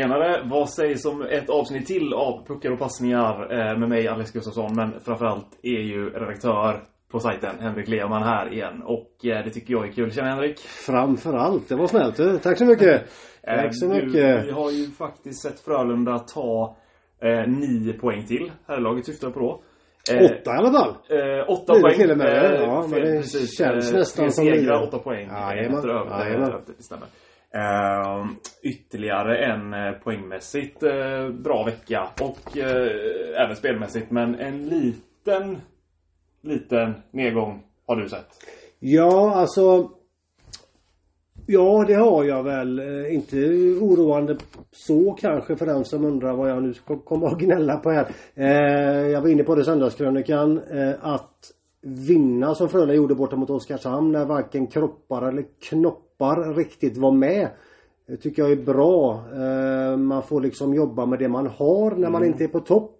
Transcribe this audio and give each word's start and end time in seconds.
Tjenare! 0.00 0.42
Vad 0.50 0.70
sägs 0.70 1.04
om 1.04 1.22
ett 1.22 1.50
avsnitt 1.50 1.86
till 1.86 2.12
av 2.14 2.46
Puckar 2.46 2.70
och 2.70 2.78
passningar 2.78 3.52
eh, 3.52 3.78
med 3.78 3.88
mig 3.88 4.08
Alex 4.08 4.32
Gustafsson 4.32 4.74
men 4.74 5.00
framförallt 5.00 5.58
är 5.62 5.80
ju 5.80 6.10
redaktör 6.10 6.82
på 7.12 7.20
sajten 7.20 7.58
Henrik 7.60 7.88
Lehmann 7.88 8.22
här 8.22 8.52
igen 8.52 8.82
och 8.84 9.26
eh, 9.26 9.44
det 9.44 9.50
tycker 9.50 9.72
jag 9.72 9.88
är 9.88 9.92
kul. 9.92 10.12
Tjena 10.12 10.28
Henrik! 10.28 10.58
Framförallt, 10.58 11.68
det 11.68 11.74
var 11.76 11.86
snällt 11.86 12.16
du. 12.16 12.38
Tack 12.38 12.58
så 12.58 12.64
mycket! 12.64 13.02
Tack 13.44 13.78
så 13.78 13.88
mycket! 13.88 14.46
Vi 14.46 14.50
har 14.50 14.70
ju 14.70 14.86
faktiskt 14.90 15.42
sett 15.42 15.60
Frölunda 15.60 16.18
ta 16.18 16.76
eh, 17.22 17.48
nio 17.48 17.92
poäng 17.92 18.24
till. 18.26 18.52
Herrlaget 18.68 19.06
syftar 19.06 19.30
på 19.30 19.40
då. 19.40 19.62
Eh, 20.14 20.24
åtta 20.24 20.54
i 20.54 20.56
alla 20.58 20.72
fall! 20.72 20.90
Eh, 20.90 21.50
åtta 21.50 21.80
poäng. 21.80 21.94
till 21.94 22.10
och 22.10 22.18
med, 22.18 22.54
Eh, 22.54 22.60
ja, 22.60 22.86
men 22.90 23.00
det 23.00 23.16
precis. 23.20 23.58
känns 23.58 23.92
Eh, 23.92 23.98
nästan 23.98 24.30
som 24.30 24.44
segrar, 24.44 24.82
åtta 24.82 24.98
poäng. 24.98 25.24
Efter 25.24 25.88
över, 25.88 26.60
det 26.66 26.82
stämmer. 26.82 27.06
Eh, 27.54 28.26
ytterligare 28.62 29.36
en 29.36 29.74
eh, 29.74 29.92
poängmässigt 29.92 30.82
eh, 30.82 31.28
bra 31.28 31.64
vecka 31.64 32.08
och 32.20 32.58
eh, 32.58 33.44
även 33.44 33.56
spelmässigt 33.56 34.10
men 34.10 34.34
en 34.34 34.68
liten 34.68 35.58
liten 36.42 36.94
nedgång 37.10 37.62
har 37.86 37.96
du 37.96 38.08
sett. 38.08 38.26
Ja, 38.78 39.34
alltså 39.34 39.90
Ja, 41.46 41.84
det 41.86 41.94
har 41.94 42.24
jag 42.24 42.42
väl. 42.42 42.78
Eh, 42.78 43.14
inte 43.14 43.36
oroande 43.80 44.36
så 44.72 45.12
kanske 45.12 45.56
för 45.56 45.66
den 45.66 45.84
som 45.84 46.04
undrar 46.04 46.36
vad 46.36 46.50
jag 46.50 46.62
nu 46.62 46.74
ska 46.74 46.98
komma 46.98 47.26
att 47.26 47.38
gnälla 47.38 47.76
på 47.76 47.90
här. 47.90 48.08
Eh, 48.34 49.08
jag 49.08 49.20
var 49.20 49.28
inne 49.28 49.44
på 49.44 49.54
det 49.54 49.60
i 49.60 49.64
söndagskrönikan. 49.64 50.60
Att 51.00 51.50
vinna 51.82 52.54
som 52.54 52.68
Frölunda 52.68 52.94
gjorde 52.94 53.14
borta 53.14 53.36
mot 53.36 53.50
Oskarshamn 53.50 54.12
när 54.12 54.24
varken 54.24 54.66
kroppar 54.66 55.28
eller 55.28 55.44
knoppar 56.20 56.54
riktigt 56.54 56.96
var 56.96 57.12
med. 57.12 57.48
Det 58.06 58.16
tycker 58.16 58.42
jag 58.42 58.52
är 58.52 58.64
bra. 58.64 59.24
Eh, 59.32 59.96
Man 59.96 60.22
får 60.22 60.40
liksom 60.40 60.74
jobba 60.74 61.06
med 61.06 61.18
det 61.18 61.28
man 61.28 61.46
har 61.46 61.90
när 61.96 62.10
man 62.10 62.24
inte 62.24 62.44
är 62.44 62.48
på 62.48 62.60
topp. 62.60 62.96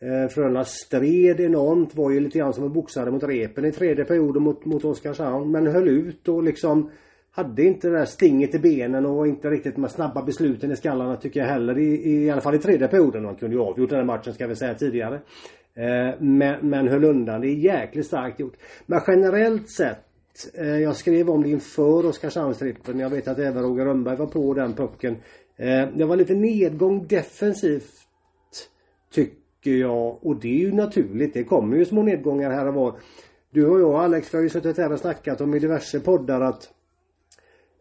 Eh, 0.00 0.28
Frölunda 0.28 0.64
stred 0.64 1.40
enormt, 1.40 1.94
var 1.94 2.10
ju 2.10 2.20
lite 2.20 2.38
grann 2.38 2.52
som 2.52 2.64
en 2.64 2.72
boxare 2.72 3.10
mot 3.10 3.22
repen 3.22 3.64
i 3.64 3.72
tredje 3.72 4.04
perioden 4.04 4.42
mot, 4.42 4.64
mot 4.64 4.84
Oskarshamn. 4.84 5.50
Men 5.50 5.66
höll 5.66 5.88
ut 5.88 6.28
och 6.28 6.42
liksom 6.42 6.90
hade 7.30 7.62
inte 7.62 7.88
det 7.88 7.98
där 7.98 8.04
stinget 8.04 8.54
i 8.54 8.58
benen 8.58 9.06
och 9.06 9.26
inte 9.26 9.50
riktigt 9.50 9.76
de 9.76 9.88
snabba 9.88 10.22
besluten 10.22 10.72
i 10.72 10.76
skallarna 10.76 11.16
tycker 11.16 11.40
jag 11.40 11.46
heller. 11.46 11.78
I, 11.78 12.24
i 12.24 12.30
alla 12.30 12.40
fall 12.40 12.54
i 12.54 12.58
tredje 12.58 12.88
perioden. 12.88 13.22
Man 13.22 13.36
kunde 13.36 13.56
ju 13.56 13.62
avgjort 13.62 13.90
den 13.90 13.98
här 13.98 14.06
matchen 14.06 14.34
ska 14.34 14.46
vi 14.46 14.56
säga 14.56 14.74
tidigare. 14.74 15.14
Eh, 15.74 16.14
men, 16.20 16.68
men 16.68 16.88
höll 16.88 17.04
undan. 17.04 17.40
Det 17.40 17.48
är 17.48 17.54
jäkligt 17.54 18.06
starkt 18.06 18.40
gjort. 18.40 18.56
Men 18.86 19.00
generellt 19.06 19.70
sett 19.70 20.07
eh, 20.54 20.78
jag 20.78 20.96
skrev 20.96 21.30
om 21.30 21.42
det 21.42 21.50
inför 21.50 22.06
Oskarshamnstrippen. 22.06 22.98
Jag 22.98 23.10
vet 23.10 23.28
att 23.28 23.38
även 23.38 23.62
Roger 23.62 23.84
Rönnberg 23.84 24.16
var 24.16 24.26
på 24.26 24.54
den 24.54 24.74
pucken. 24.74 25.16
Eh, 25.56 25.88
det 25.94 26.04
var 26.04 26.16
lite 26.16 26.34
nedgång 26.34 27.06
defensivt 27.06 28.08
Tycker 29.12 29.70
jag. 29.70 30.26
Och 30.26 30.36
det 30.36 30.48
är 30.48 30.58
ju 30.58 30.72
naturligt. 30.72 31.34
Det 31.34 31.44
kommer 31.44 31.76
ju 31.76 31.84
små 31.84 32.02
nedgångar 32.02 32.50
här 32.50 32.66
och 32.66 32.74
var. 32.74 32.94
Du 33.50 33.66
och 33.66 33.80
jag 33.80 33.94
Alex, 33.94 34.34
vi 34.34 34.38
har 34.38 34.42
ju 34.42 34.48
suttit 34.48 34.78
här 34.78 34.92
och 34.92 35.00
snackat 35.00 35.40
om 35.40 35.54
i 35.54 35.58
diverse 35.58 36.00
poddar 36.00 36.40
att 36.40 36.70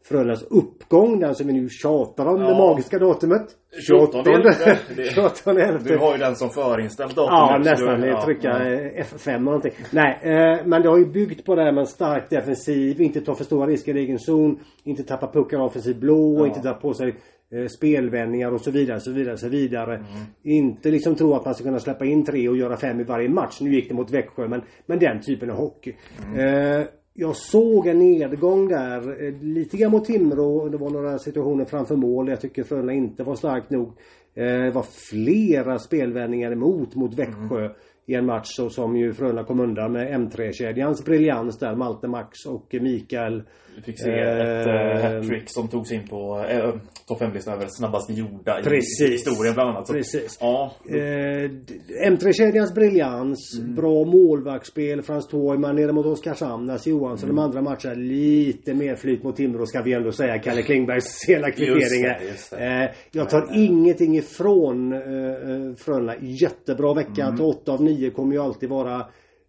Frölundas 0.09 0.43
uppgång, 0.43 1.19
den 1.19 1.35
som 1.35 1.47
vi 1.47 1.53
nu 1.53 1.69
tjatar 1.69 2.25
om, 2.25 2.41
Ja. 2.41 2.47
det 2.47 2.53
magiska 2.57 2.99
datumet. 2.99 3.47
28 3.87 4.17
elfte. 4.31 4.79
Det- 4.95 5.03
28 5.13 5.51
elfte. 5.61 5.89
Du 5.89 5.97
har 5.97 6.11
ju 6.11 6.17
den 6.17 6.35
som 6.35 6.49
förinställt 6.49 7.15
datum. 7.15 7.33
Ja 7.35 7.57
nästan. 7.63 8.01
du- 8.01 8.07
Ja, 8.07 8.21
trycka 8.25 8.49
eh, 8.49 9.03
F5 9.03 9.35
och 9.35 9.41
någonting. 9.41 9.71
Nej, 9.91 10.19
eh, 10.23 10.65
men 10.65 10.81
det 10.81 10.89
har 10.89 10.97
ju 10.97 11.05
byggt 11.05 11.45
på 11.45 11.55
det 11.55 11.63
här 11.63 11.71
med 11.71 11.81
en 11.81 11.87
stark 11.87 12.29
defensiv, 12.29 13.01
inte 13.01 13.21
ta 13.21 13.35
för 13.35 13.43
stora 13.43 13.67
risker 13.67 13.97
i 13.97 13.99
egen 13.99 14.19
zon, 14.19 14.59
inte 14.83 15.03
tappa 15.03 15.27
puckar 15.27 15.59
offensiv 15.59 15.99
blå, 15.99 16.37
Ja. 16.39 16.47
inte 16.47 16.59
ta 16.61 16.73
på 16.73 16.93
sig 16.93 17.15
eh, 17.51 17.67
spelvändningar 17.67 18.51
och 18.51 18.61
så 18.61 18.71
vidare, 18.71 18.99
så 18.99 19.11
vidare, 19.11 19.37
så 19.37 19.49
vidare. 19.49 19.95
Mm. 19.95 20.07
Inte 20.43 20.89
liksom 20.91 21.15
tro 21.15 21.33
att 21.33 21.45
man 21.45 21.53
ska 21.55 21.63
kunna 21.63 21.79
släppa 21.79 22.05
in 22.05 22.25
tre 22.25 22.49
och 22.49 22.57
göra 22.57 22.77
fem 22.77 22.99
i 22.99 23.03
varje 23.03 23.29
match. 23.29 23.57
Nu 23.61 23.73
gick 23.73 23.89
det 23.89 23.95
mot 23.95 24.11
Växjö, 24.11 24.47
men, 24.47 24.61
men 24.85 24.99
den 24.99 25.21
typen 25.21 25.49
av 25.49 25.55
hockey. 25.57 25.93
Mm. 26.27 26.39
Eh, 26.81 26.87
jag 27.19 27.35
såg 27.35 27.87
en 27.87 27.99
nedgång 27.99 28.67
där, 28.67 29.23
eh, 29.25 29.33
lite 29.41 29.77
grann 29.77 29.91
mot 29.91 30.05
Timrå. 30.05 30.69
Det 30.69 30.77
var 30.77 30.89
några 30.89 31.19
situationer 31.19 31.65
framför 31.65 31.95
mål. 31.95 32.27
Jag 32.27 32.41
tycker 32.41 32.63
Frölunda 32.63 32.93
inte 32.93 33.23
var 33.23 33.35
starkt 33.35 33.69
nog. 33.69 33.87
Eh, 34.33 34.45
det 34.45 34.71
var 34.71 34.85
flera 35.09 35.79
spelvändningar 35.79 36.51
emot 36.51 36.95
mot 36.95 37.13
Växjö 37.13 37.59
mm 37.59 37.71
i 38.09 38.13
en 38.15 38.25
match 38.25 38.47
så 38.47 38.69
som 38.69 38.97
ju 38.97 39.13
Frölunda 39.13 39.43
kom 39.43 39.59
undan 39.59 39.91
med 39.91 40.07
M3-kedjans 40.19 41.05
briljans 41.05 41.59
där. 41.59 41.75
Malte 41.75 42.07
Max 42.07 42.45
och 42.45 42.75
Mikael. 42.81 43.43
Vi 43.75 43.81
fick 43.83 43.99
se 44.03 44.11
ett 44.11 44.67
Eh, 44.67 45.01
hattrick 45.13 45.49
som 45.49 45.67
togs 45.67 45.91
in 45.91 46.07
på 46.07 46.37
uh, 46.39 46.75
topp 47.07 47.21
5-listan 47.21 47.53
över 47.53 47.65
snabbast 47.67 48.09
gjorda 48.09 48.59
Precis. 48.63 49.01
i 49.09 49.11
historien 49.11 49.53
bland 49.53 49.69
annat. 49.69 49.87
Så, 49.87 49.93
Precis. 49.93 50.37
Ja. 50.41 50.71
Eh, 50.89 51.49
d- 51.49 51.73
M3-kedjans 52.09 52.73
briljans, 52.75 53.59
bra 53.75 54.05
målvaktsspel, 54.05 55.01
Frans 55.01 55.27
Toiman 55.27 55.75
nere 55.75 55.93
mot 55.93 56.05
Oskarshamn, 56.05 56.65
Nasse 56.65 56.89
Johansson, 56.89 57.29
de 57.29 57.39
andra 57.39 57.61
matcherna 57.61 57.93
lite 57.95 58.73
mer 58.73 58.95
flyt 58.95 59.23
mot 59.23 59.35
Timrå 59.35 59.65
ska 59.65 59.81
vi 59.81 59.93
ändå 59.93 60.11
säga. 60.11 60.39
Kalle 60.39 60.61
Klingbergs 60.61 61.05
sena 61.27 61.51
kvitteringar. 61.51 62.21
Eh, 62.59 62.89
jag 63.11 63.29
tar 63.29 63.49
ingenting 63.55 64.17
ifrån 64.17 64.93
eh, 64.93 64.99
eh, 64.99 65.75
Frölunda. 65.77 66.15
Jättebra 66.21 66.93
vecka. 66.93 67.23
Mm. 67.25 67.41
8 67.45 67.71
av 67.71 67.83
9 67.83 67.96
kommer 68.15 68.33
ju 68.33 68.41
alltid 68.41 68.69
vara 68.69 69.05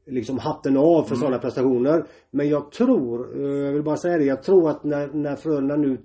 liksom 0.07 0.39
hatten 0.39 0.77
av 0.77 1.03
för 1.03 1.15
sådana 1.15 1.39
prestationer. 1.39 2.05
Men 2.31 2.49
jag 2.49 2.73
tror, 2.73 3.45
eh, 3.45 3.65
jag 3.65 3.73
vill 3.73 3.83
bara 3.83 3.97
säga 3.97 4.19
det, 4.19 4.25
jag 4.25 4.43
tror 4.43 4.71
att 4.71 4.85
när, 4.85 5.09
när 5.13 5.37
Frölunda 5.37 5.77
nu 5.77 5.99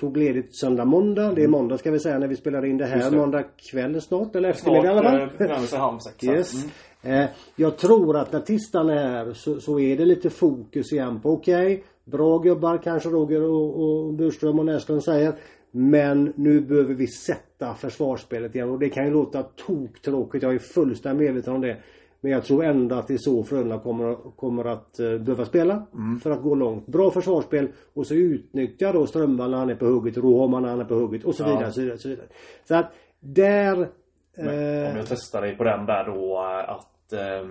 tog 0.00 0.16
ledigt 0.16 0.56
söndag, 0.56 0.84
måndag. 0.84 1.32
Det 1.32 1.42
är 1.42 1.48
måndag 1.48 1.78
ska 1.78 1.90
vi 1.90 1.98
säga 1.98 2.18
när 2.18 2.28
vi 2.28 2.36
spelar 2.36 2.64
in 2.64 2.78
det 2.78 2.86
här. 2.86 3.10
Det. 3.10 3.16
Måndag 3.16 3.44
kväll 3.70 4.00
snart, 4.00 4.36
eller 4.36 4.48
eftermiddag 4.48 4.84
i 4.84 4.88
alla 4.88 5.02
fall. 5.02 5.28
Snart 5.28 5.38
närmar 5.38 5.66
sig 5.66 5.78
halv 5.78 5.98
sex. 5.98 6.24
Yes. 6.24 6.66
Mm. 7.02 7.22
Eh, 7.22 7.30
jag 7.56 7.76
tror 7.76 8.16
att 8.16 8.32
när 8.32 8.40
tisdagen 8.40 8.90
är 8.90 9.08
här 9.08 9.32
så, 9.32 9.60
så 9.60 9.80
är 9.80 9.96
det 9.96 10.04
lite 10.04 10.30
fokus 10.30 10.92
igen 10.92 11.20
på 11.20 11.30
okej, 11.30 11.84
bra 12.04 12.38
gubbar 12.38 12.78
kanske 12.84 13.08
Roger 13.08 13.42
och, 13.42 13.82
och 13.82 14.14
Burström 14.14 14.58
och 14.58 14.64
Näslund 14.64 15.04
säger. 15.04 15.34
Men 15.74 16.32
nu 16.36 16.60
behöver 16.60 16.94
vi 16.94 17.06
sätta 17.06 17.74
försvarsspelet 17.74 18.54
igen 18.54 18.70
och 18.70 18.78
det 18.78 18.88
kan 18.88 19.04
ju 19.04 19.10
låta 19.12 19.42
toktråkigt. 19.42 20.42
Jag 20.42 20.54
är 20.54 20.58
fullständigt 20.58 21.26
medveten 21.26 21.54
om 21.54 21.60
det. 21.60 21.76
Men 22.20 22.32
jag 22.32 22.44
tror 22.44 22.64
ändå 22.64 22.96
att 22.96 23.08
det 23.08 23.14
är 23.14 23.18
så 23.18 23.44
Frölunda 23.44 23.78
kommer, 23.78 24.14
kommer 24.36 24.64
att 24.64 24.98
eh, 24.98 25.18
behöva 25.18 25.44
spela. 25.44 25.86
För 26.22 26.30
att 26.30 26.42
gå 26.42 26.54
långt. 26.54 26.86
Bra 26.86 27.10
försvarsspel 27.10 27.68
och 27.94 28.06
så 28.06 28.14
utnyttja 28.14 28.92
då 28.92 29.06
Strömvall 29.06 29.50
när 29.50 29.58
han 29.58 29.70
är 29.70 29.74
på 29.74 29.84
hugget, 29.86 30.16
Rohoman 30.16 30.62
när 30.62 30.68
han 30.68 30.80
är 30.80 30.84
på 30.84 30.94
hugget 30.94 31.24
och 31.24 31.34
så 31.34 31.42
Ja. 31.42 31.48
vidare. 31.48 31.72
Så, 31.72 31.80
vidare, 31.80 31.98
så, 31.98 32.08
vidare. 32.08 32.26
så 32.64 32.74
att 32.74 32.92
där 33.20 33.88
Men 34.36 34.84
eh, 34.84 34.90
om 34.90 34.96
jag 34.96 35.06
testar 35.08 35.40
dig 35.42 35.56
på 35.56 35.64
den 35.64 35.86
där 35.86 36.04
då 36.04 36.38
eh, 36.38 36.70
att 36.70 37.12
eh, 37.12 37.48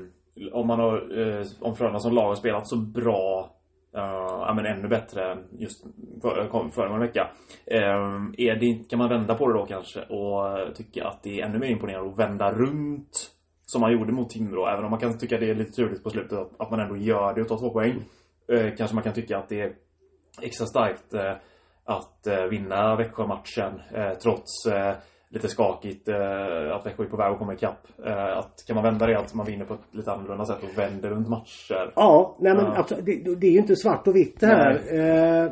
om 0.54 0.68
man 0.68 0.80
har, 0.80 1.20
eh, 1.20 1.46
om 1.60 1.76
Frölunda 1.76 2.00
som 2.00 2.14
lag 2.14 2.28
har 2.28 2.36
spelat 2.36 2.68
så 2.68 2.78
bra 2.78 3.56
ja 3.94 4.54
men 4.56 4.66
ännu 4.66 4.88
bättre 4.88 5.38
just 5.52 5.86
för, 6.22 6.70
föregående 6.70 7.08
vecka. 7.08 7.30
Ehm, 7.66 8.34
är 8.38 8.56
det, 8.56 8.90
kan 8.90 9.00
man 9.00 9.10
vända 9.10 9.36
på 9.36 9.48
det 9.48 9.60
då 9.60 9.66
kanske 9.66 10.02
och 10.02 10.76
tycka 10.76 11.08
att 11.08 11.24
det 11.24 11.42
är 11.42 11.46
ännu 11.46 11.60
mer 11.60 11.68
imponerande 11.68 12.12
att 12.12 12.20
vända 12.20 12.52
runt 12.52 13.32
som 13.72 13.82
man 13.82 13.92
gjorde 13.92 14.12
mot 14.12 14.30
Timrå. 14.30 14.68
Även 14.68 14.86
om 14.86 14.92
man 14.92 15.00
kan 15.00 15.18
tycka 15.18 15.38
det 15.38 15.50
är 15.50 15.56
lite 15.56 15.72
turligt 15.72 16.04
på 16.04 16.10
slutet 16.10 16.40
att, 16.40 16.62
att 16.62 16.72
man 16.72 16.80
ändå 16.80 16.98
gör 16.98 17.34
det 17.34 17.42
och 17.42 17.48
tar 17.48 17.58
två 17.58 17.70
poäng. 17.70 18.04
Eh, 18.48 18.76
kanske 18.78 18.96
man 18.96 19.04
kan 19.04 19.14
tycka 19.14 19.38
att 19.38 19.50
det 19.50 19.62
är 19.62 19.74
extra 20.42 20.68
starkt 20.68 21.14
eh, 21.14 21.34
att 21.84 22.28
eh, 22.28 22.44
vinna 22.44 22.96
Växjö-matchen 22.96 23.82
trots 24.24 24.66
lite 25.34 25.48
skakigt 25.48 26.08
eh, 26.08 26.76
att 26.76 26.86
Växjö 26.86 27.04
är 27.04 27.08
på 27.08 27.18
väg 27.18 27.32
att 27.32 27.40
komma 27.40 27.54
ikapp. 27.54 27.88
Eh, 28.06 28.38
att 28.38 28.64
kan 28.68 28.76
man 28.76 28.84
vända 28.84 29.08
det 29.08 29.20
att 29.20 29.34
man 29.34 29.46
vinner 29.46 29.66
på 29.66 29.74
ett 29.74 29.80
lite 29.92 30.12
annorlunda 30.12 30.46
sätt 30.46 30.58
och 30.64 30.78
vänder 30.80 31.10
runt 31.10 31.30
matcher. 31.30 31.92
Ja, 31.96 32.38
nej 32.40 32.56
men 32.56 32.66
Ja. 32.66 32.86
det, 33.02 33.36
det 33.36 33.48
är 33.48 33.52
ju 33.52 33.58
inte 33.58 33.76
svart 33.76 34.08
och 34.08 34.16
vitt 34.16 34.40
det 34.40 34.48
här. 34.48 34.82
Eh, 35.46 35.52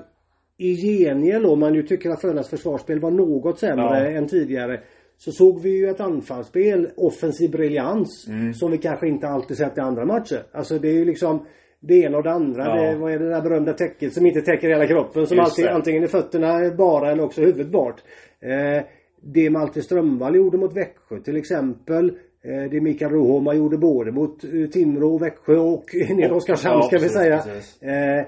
I 0.57 0.75
gengäld 0.75 1.45
om 1.45 1.59
man 1.59 1.73
ju 1.73 1.83
tycker 1.83 2.09
att 2.09 2.21
Frölundas 2.21 2.49
försvarsspel 2.49 2.99
var 2.99 3.11
något 3.11 3.59
sämre 3.59 4.11
Ja. 4.11 4.17
än 4.17 4.27
tidigare. 4.27 4.79
Så 5.17 5.31
såg 5.31 5.61
vi 5.61 5.69
ju 5.77 5.89
ett 5.89 5.99
anfallsspel, 5.99 6.89
offensiv 6.97 7.51
briljans. 7.51 8.27
Mm. 8.29 8.53
Som 8.53 8.71
vi 8.71 8.77
kanske 8.77 9.07
inte 9.07 9.27
alltid 9.27 9.57
sett 9.57 9.77
i 9.77 9.81
andra 9.81 10.05
matcher. 10.05 10.43
Alltså 10.51 10.79
det 10.79 10.87
är 10.87 10.93
ju 10.93 11.05
liksom 11.05 11.45
det 11.79 11.93
ena 11.95 12.17
och 12.17 12.23
det 12.23 12.31
andra. 12.31 12.63
Ja. 12.65 12.91
Det, 12.91 12.97
vad 12.97 13.11
är 13.11 13.19
det 13.19 13.29
där 13.29 13.41
berömda 13.41 13.73
täcket 13.73 14.13
som 14.13 14.25
inte 14.25 14.41
täcker 14.41 14.69
hela 14.69 14.87
kroppen? 14.87 15.27
Som 15.27 15.39
alltid, 15.39 15.67
antingen 15.67 16.03
är 16.03 16.07
fötterna 16.07 16.75
bara 16.77 17.11
eller 17.11 17.23
också 17.23 17.41
huvudet 17.41 17.71
bort. 17.71 18.03
Eh, 18.41 18.83
det 19.21 19.49
Malte 19.49 19.81
Strömvall 19.81 20.35
gjorde 20.35 20.57
mot 20.57 20.75
Växjö 20.75 21.19
till 21.19 21.37
exempel. 21.37 22.09
Eh, 22.43 22.69
det 22.71 22.81
Mikael 22.81 23.11
Rohoma 23.11 23.53
gjorde 23.53 23.77
både 23.77 24.11
mot 24.11 24.43
eh, 24.43 24.69
Timrå 24.69 25.13
och 25.13 25.21
Växjö 25.21 25.57
och 25.57 25.85
nere 26.09 26.33
Oskarshamn 26.33 26.83
ska 26.83 26.97
vi 26.97 27.09
säga. 27.09 27.41
precis. 27.41 27.81
Eh, 27.81 28.25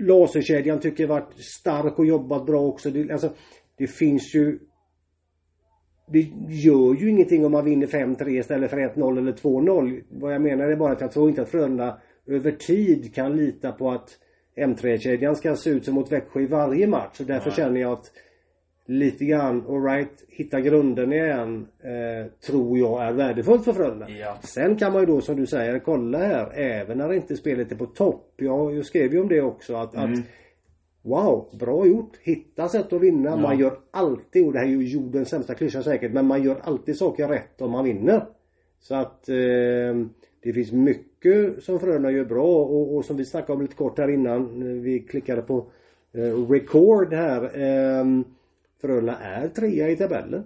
laserkedjan 0.00 0.80
tycker 0.80 1.04
jag 1.04 1.08
varit 1.08 1.38
stark 1.38 1.98
och 1.98 2.06
jobbat 2.06 2.46
bra 2.46 2.60
också. 2.60 2.90
Det, 2.90 3.10
alltså, 3.10 3.32
det 3.78 3.86
finns 3.86 4.34
ju 4.34 4.58
det 6.12 6.30
gör 6.48 6.94
ju 6.94 7.10
ingenting 7.10 7.44
om 7.44 7.52
man 7.52 7.64
vinner 7.64 7.86
5-3 7.86 8.28
istället 8.28 8.70
för 8.70 8.76
1-0 8.76 9.18
eller 9.18 9.32
2-0. 9.32 10.02
Vad 10.08 10.34
jag 10.34 10.42
menar 10.42 10.64
är 10.68 10.76
bara 10.76 10.92
att 10.92 11.00
jag 11.00 11.12
tror 11.12 11.28
inte 11.28 11.42
att 11.42 11.48
Frölunda 11.48 12.00
över 12.26 12.52
tid 12.52 13.14
kan 13.14 13.36
lita 13.36 13.72
på 13.72 13.90
att 13.90 14.08
M3-kedjan 14.56 15.36
ska 15.36 15.56
se 15.56 15.70
ut 15.70 15.84
som 15.84 15.94
mot 15.94 16.12
Växjö 16.12 16.40
i 16.40 16.46
varje 16.46 16.86
match. 16.86 17.20
Och 17.20 17.26
därför 17.26 17.50
Nej. 17.50 17.56
känner 17.56 17.80
jag 17.80 17.92
att 17.92 18.04
lite 18.90 19.24
grann, 19.24 19.64
alright, 19.68 20.24
hitta 20.28 20.60
grunden 20.60 21.12
igen. 21.12 21.66
Eh, 21.82 22.32
tror 22.46 22.78
jag 22.78 23.02
är 23.04 23.12
värdefullt 23.12 23.64
för 23.64 23.72
Frölunda. 23.72 24.10
Ja. 24.10 24.36
Sen 24.42 24.76
kan 24.76 24.92
man 24.92 25.00
ju 25.02 25.06
då 25.06 25.20
som 25.20 25.36
du 25.36 25.46
säger 25.46 25.78
kolla 25.78 26.18
här 26.18 26.52
även 26.54 26.98
när 26.98 27.12
inte 27.12 27.36
spelet 27.36 27.72
är 27.72 27.76
på 27.76 27.86
topp. 27.86 28.32
Jag, 28.36 28.74
jag 28.76 28.84
skrev 28.84 29.12
ju 29.12 29.20
om 29.20 29.28
det 29.28 29.40
också 29.40 29.74
att, 29.74 29.94
Mm. 29.96 30.12
att 30.12 30.18
Wow, 31.02 31.48
bra 31.60 31.86
gjort! 31.86 32.16
Hitta 32.22 32.68
sätt 32.68 32.92
att 32.92 33.00
vinna. 33.00 33.36
Man 33.36 33.58
gör 33.58 33.72
alltid, 33.90 34.46
och 34.46 34.52
det 34.52 34.58
här 34.58 34.66
är 34.66 34.70
ju 34.70 34.88
jordens 34.88 35.28
sämsta 35.28 35.54
klyscha 35.54 35.82
säkert, 35.82 36.12
men 36.12 36.26
man 36.26 36.42
gör 36.42 36.60
alltid 36.62 36.96
saker 36.96 37.28
rätt 37.28 37.60
om 37.62 37.70
man 37.70 37.84
vinner. 37.84 38.24
Så 38.80 38.94
att 38.94 39.28
eh, 39.28 39.36
det 40.42 40.52
finns 40.54 40.72
mycket 40.72 41.62
som 41.62 41.78
Frölunda 41.80 42.10
gör 42.10 42.24
bra 42.24 42.64
och, 42.64 42.96
och 42.96 43.04
som 43.04 43.16
vi 43.16 43.24
snackade 43.24 43.52
om 43.52 43.62
lite 43.62 43.74
kort 43.74 43.98
här 43.98 44.10
innan. 44.10 44.62
eh, 44.62 44.82
Vi 44.82 44.98
klickade 45.00 45.42
på 45.42 45.66
eh, 46.14 46.48
record 46.50 47.12
här. 47.14 47.42
Eh, 47.42 48.04
Frölunda 48.80 49.16
är 49.16 49.48
trea 49.48 49.88
i 49.90 49.96
tabellen. 49.96 50.44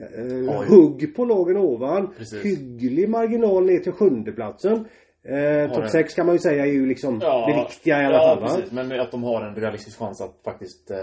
Eh, 0.00 0.62
hugg 0.68 1.16
på 1.16 1.24
lagen 1.24 1.56
ovan. 1.56 2.10
Precis. 2.18 2.44
Hygglig 2.44 3.08
marginal 3.08 3.66
ner 3.66 3.78
till 3.78 3.92
sjundeplatsen. 3.92 4.84
Eh, 5.28 5.72
Topp 5.72 5.82
det. 5.82 5.88
6 5.88 6.14
kan 6.14 6.26
man 6.26 6.34
ju 6.34 6.38
säga 6.38 6.66
är 6.66 6.70
ju 6.70 6.86
liksom 6.86 7.18
det 7.18 7.64
viktiga 7.68 8.02
i 8.02 8.04
alla 8.06 8.14
ja, 8.16 8.28
fall 8.28 8.40
va? 8.42 8.48
precis. 8.56 8.72
Men 8.72 9.00
att 9.00 9.10
de 9.10 9.22
har 9.24 9.42
en 9.42 9.54
realistisk 9.54 9.98
chans 9.98 10.20
att 10.20 10.40
faktiskt 10.44 10.90
eh, 10.90 10.96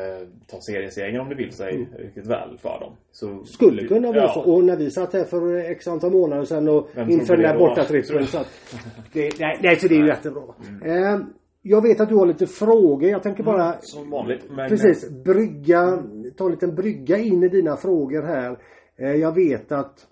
ta 0.47 0.61
seriesegern 0.61 1.19
om 1.21 1.29
det 1.29 1.35
vill 1.35 1.51
sig 1.51 1.87
riktigt 1.97 2.27
väl 2.27 2.57
för 2.57 2.79
dem. 2.79 2.93
Så, 3.11 3.27
Mm. 3.27 3.45
Skulle 3.45 3.87
kunna 3.87 4.07
vara 4.07 4.17
ja. 4.17 4.33
så. 4.33 4.41
Och 4.53 4.63
när 4.63 4.77
vi 4.77 4.91
satt 4.91 5.13
här 5.13 5.23
för 5.23 5.57
x 5.71 5.87
antal 5.87 6.11
månader 6.11 6.43
sedan 6.45 6.69
och 6.69 6.89
Vem 6.95 7.09
inför 7.09 7.37
den 7.37 7.45
det 7.45 7.53
då? 7.53 7.59
bortatrippen 7.59 8.17
det, 9.13 9.39
nej, 9.39 9.59
nej, 9.63 9.75
så 9.75 9.87
det 9.87 9.95
är 9.95 9.99
ju 9.99 10.07
jättebra. 10.07 10.43
Eh, 10.85 11.19
jag 11.65 11.81
vet 11.81 11.99
att 11.99 12.09
du 12.09 12.15
har 12.15 12.25
lite 12.25 12.47
frågor. 12.47 13.09
Jag 13.09 13.23
tänker 13.23 13.43
bara 13.43 13.75
Som 13.81 14.09
vanligt. 14.09 14.45
Men, 14.49 14.69
Precis, 14.69 15.09
brygga, 15.09 16.03
ta 16.37 16.45
en 16.45 16.51
liten 16.51 16.75
brygga 16.75 17.17
in 17.17 17.43
i 17.43 17.49
dina 17.49 17.77
frågor 17.77 18.21
här. 18.21 18.57
Eh, 18.97 19.11
jag 19.11 19.35
vet 19.35 19.71
att 19.71 20.07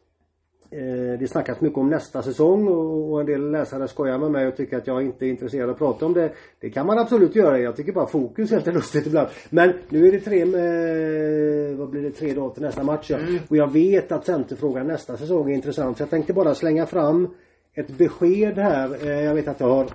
eh, 0.71 1.19
det 1.19 1.27
snackas 1.29 1.61
mycket 1.61 1.77
om 1.77 1.89
nästa 1.89 2.21
säsong 2.21 2.67
och, 2.67 3.19
en 3.19 3.25
del 3.25 3.51
läsare 3.51 3.87
skojar 3.87 4.17
med 4.17 4.31
mig 4.31 4.47
och 4.47 4.57
tycker 4.57 4.77
att 4.77 4.87
jag 4.87 5.01
inte 5.01 5.25
är 5.25 5.29
intresserad 5.29 5.63
av 5.63 5.69
att 5.69 5.77
prata 5.77 6.05
om 6.05 6.13
det. 6.13 6.31
Det 6.59 6.69
kan 6.69 6.85
man 6.85 6.99
absolut 6.99 7.35
göra. 7.35 7.59
Jag 7.59 7.75
tycker 7.75 7.91
bara 7.91 8.07
fokus 8.07 8.51
är 8.51 8.57
lite 8.57 8.71
lustigt 8.71 9.07
ibland. 9.07 9.27
Men 9.49 9.73
nu 9.89 10.07
är 10.07 10.11
det 10.11 10.19
tre 10.19 10.45
med, 10.45 11.77
vad 11.77 11.89
blir 11.89 12.01
det, 12.01 12.11
tre 12.11 12.33
dagar 12.33 12.53
till 12.53 12.63
nästa 12.63 12.83
match. 12.83 13.09
ja. 13.09 13.17
Och 13.49 13.57
jag 13.57 13.71
vet 13.71 14.11
att 14.11 14.25
centerfrågan 14.25 14.87
nästa 14.87 15.17
säsong 15.17 15.51
är 15.51 15.55
intressant. 15.55 15.97
Så 15.97 16.03
jag 16.03 16.09
tänkte 16.09 16.33
bara 16.33 16.55
slänga 16.55 16.85
fram 16.85 17.27
ett 17.73 17.97
besked 17.97 18.57
här. 18.57 19.07
Eh, 19.07 19.21
jag 19.23 19.35
vet 19.35 19.47
att 19.47 19.59
jag 19.59 19.67
har 19.67 19.87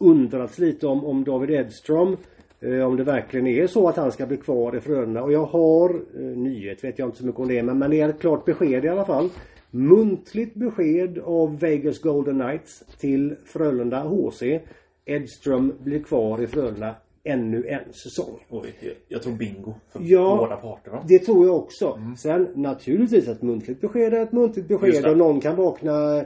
undrats 0.00 0.58
lite 0.58 0.86
om, 0.86 1.04
om 1.04 1.24
David 1.24 1.50
Edström. 1.50 2.16
Eh, 2.60 2.86
om 2.86 2.96
det 2.96 3.04
verkligen 3.04 3.46
är 3.46 3.66
så 3.66 3.88
att 3.88 3.96
han 3.96 4.12
ska 4.12 4.26
bli 4.26 4.36
kvar 4.36 4.76
i 4.76 4.80
Frölunda. 4.80 5.22
Och 5.22 5.32
jag 5.32 5.44
har, 5.44 5.90
eh, 5.90 6.20
nyhet 6.20 6.84
vet 6.84 6.98
jag 6.98 7.08
inte 7.08 7.18
så 7.18 7.26
mycket 7.26 7.40
om 7.40 7.48
det, 7.48 7.62
men, 7.62 7.78
men 7.78 7.90
det 7.90 8.00
är 8.00 8.08
ett 8.08 8.20
klart 8.20 8.44
besked 8.44 8.84
i 8.84 8.88
alla 8.88 9.04
fall. 9.04 9.28
Muntligt 9.70 10.54
besked 10.54 11.18
av 11.18 11.58
Vegas 11.58 11.98
Golden 12.00 12.40
Knights 12.40 12.84
till 12.98 13.34
Frölunda 13.44 14.00
HC. 14.02 14.60
Edström 15.04 15.72
blir 15.78 16.02
kvar 16.02 16.42
i 16.42 16.46
Frölunda 16.46 16.94
ännu 17.24 17.66
en 17.66 17.92
säsong. 17.92 18.38
Oj, 18.48 18.74
jag, 18.80 18.92
jag 19.08 19.22
tror 19.22 19.32
bingo 19.32 19.74
för 19.92 20.00
Ja. 20.02 20.36
båda 20.40 20.56
parterna. 20.56 21.04
Det 21.08 21.18
tror 21.18 21.46
jag 21.46 21.56
också. 21.56 21.98
Sen 22.18 22.48
naturligtvis 22.54 23.28
ett 23.28 23.42
muntligt 23.42 23.80
besked 23.80 24.14
är 24.14 24.22
ett 24.22 24.32
muntligt 24.32 24.68
besked 24.68 25.06
och 25.06 25.16
någon 25.16 25.40
kan 25.40 25.56
vakna 25.56 26.24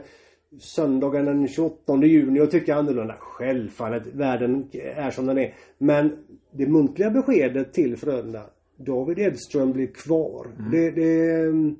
söndagen 0.59 1.25
den 1.25 1.47
28 1.47 2.05
juni 2.05 2.39
och 2.41 2.51
tycka 2.51 2.75
annorlunda. 2.75 3.15
Självfallet, 3.19 4.03
världen 4.13 4.67
är 4.71 5.11
som 5.11 5.25
den 5.25 5.37
är. 5.37 5.53
Men 5.77 6.11
det 6.51 6.67
muntliga 6.67 7.09
beskedet 7.09 7.73
till 7.73 7.97
Frölunda, 7.97 8.41
David 8.77 9.19
Edström 9.19 9.71
blir 9.71 9.87
kvar. 9.87 10.47
Det, 10.71 10.91
det 10.91 11.31
mm, 11.31 11.75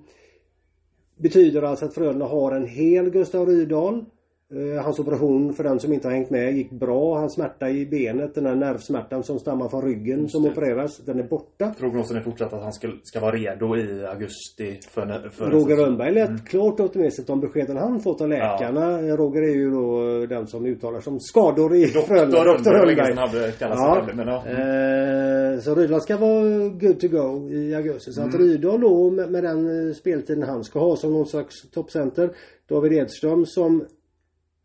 betyder 1.18 1.62
alltså 1.62 1.86
att 1.86 1.94
Frölunda 1.94 2.26
har 2.26 2.52
en 2.52 2.68
hel 2.68 3.10
Gustav 3.10 3.48
Rydahl. 3.48 4.06
Eh, 4.54 4.84
Hans 4.84 5.00
operation, 5.00 5.54
för 5.54 5.64
den 5.64 5.80
som 5.80 5.94
inte 5.94 6.08
har 6.08 6.14
hängt 6.16 6.30
med, 6.30 6.54
gick 6.54 6.72
bra. 6.72 7.18
Hans 7.20 7.34
smärta 7.34 7.70
i 7.70 7.86
benet, 7.86 8.36
den 8.36 8.46
här 8.46 8.56
nervsmärtan 8.56 9.24
som 9.24 9.40
stammar 9.40 9.70
från 9.70 9.82
ryggen 9.82 10.30
som 10.30 10.46
opereras, 10.46 10.98
den 10.98 11.20
är 11.20 11.24
borta. 11.24 11.74
Prognosen 11.80 12.18
är 12.18 12.22
fortsatt 12.22 12.54
att 12.54 12.62
han 12.64 12.74
ska, 12.74 12.88
ska 13.04 13.20
vara 13.20 13.32
redo 13.36 13.78
i 13.78 14.06
augusti 14.06 14.80
för, 14.90 15.30
för 15.30 15.46
Roger 15.52 15.76
Rönnberg 15.76 16.14
lät 16.14 16.48
klart 16.48 16.80
optimistisk 16.80 17.30
om 17.30 17.40
beskeden 17.40 17.78
han 17.78 18.00
fått 18.00 18.22
av 18.22 18.30
läkarna. 18.30 19.02
Roger 19.02 19.42
är 19.42 19.56
ju 19.56 19.72
då 19.72 20.26
den 20.26 20.48
som 20.48 20.66
uttalar 20.66 21.00
som 21.00 21.20
skador 21.20 21.76
i 21.76 21.86
Frölunda. 21.88 22.44
Doktor 22.44 22.72
Rönnberg. 22.72 23.16
Hade 23.16 23.54
Ja. 23.60 24.04
det, 24.08 24.14
men 24.14 24.28
ja. 24.28 24.36
Eh, 24.36 25.60
så 25.60 25.76
Rydahl 25.76 26.02
ska 26.02 26.18
vara 26.18 26.70
good 26.70 27.00
to 27.00 27.08
go 27.08 27.50
i 27.52 27.76
augusti. 27.76 28.12
Så 28.12 28.22
att 28.22 28.34
Mm. 28.36 28.48
Rydahl 28.48 28.82
då 28.82 29.12
med, 29.12 29.32
med 29.32 29.44
den 29.44 29.88
eh, 29.90 29.94
speltiden 29.94 30.44
han 30.44 30.64
ska 30.64 30.80
ha 30.80 30.96
som 30.96 31.14
någon 31.14 31.26
slags 31.28 31.70
toppcenter. 31.72 32.30
David 32.70 32.94
Edström 32.94 33.46
som 33.46 33.86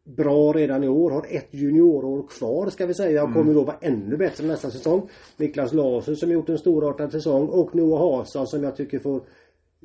bra 0.04 0.52
redan 0.52 0.84
i 0.84 0.88
år. 0.88 1.10
Har 1.10 1.26
ett 1.28 1.48
juniorår 1.50 2.26
kvar 2.28 2.70
ska 2.70 2.86
vi 2.86 2.94
säga. 2.94 3.24
Och 3.24 3.34
kommer 3.34 3.54
då 3.54 3.64
vara 3.64 3.76
ännu 3.80 4.16
bättre 4.16 4.46
nästa 4.46 4.70
säsong. 4.70 5.08
Niklas 5.36 5.72
Larsson 5.72 6.16
som 6.16 6.30
gjort 6.30 6.48
en 6.48 6.58
storartad 6.58 7.12
säsong. 7.12 7.48
Och 7.48 7.74
Noah 7.74 8.00
Hasa 8.00 8.46
som 8.46 8.62
jag 8.62 8.76
tycker 8.76 8.98
får 8.98 9.22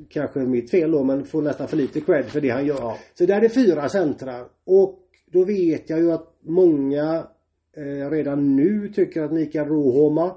Kanske 0.09 0.39
mitt 0.39 0.71
fel 0.71 0.91
då 0.91 1.03
men 1.03 1.25
får 1.25 1.41
nästan 1.41 1.67
för 1.67 1.77
lite 1.77 2.01
cred 2.01 2.25
för 2.25 2.41
det 2.41 2.49
han 2.49 2.65
gör. 2.65 2.93
Så 3.13 3.25
där 3.25 3.41
är 3.41 3.49
fyra 3.49 3.89
centrar. 3.89 4.45
Och 4.65 4.99
då 5.25 5.43
vet 5.43 5.89
jag 5.89 5.99
ju 5.99 6.11
att 6.11 6.33
många 6.41 7.27
eh, 7.77 8.09
redan 8.09 8.55
nu 8.55 8.89
tycker 8.89 9.21
att 9.21 9.31
Mikael 9.31 9.67
Rohoma 9.67 10.35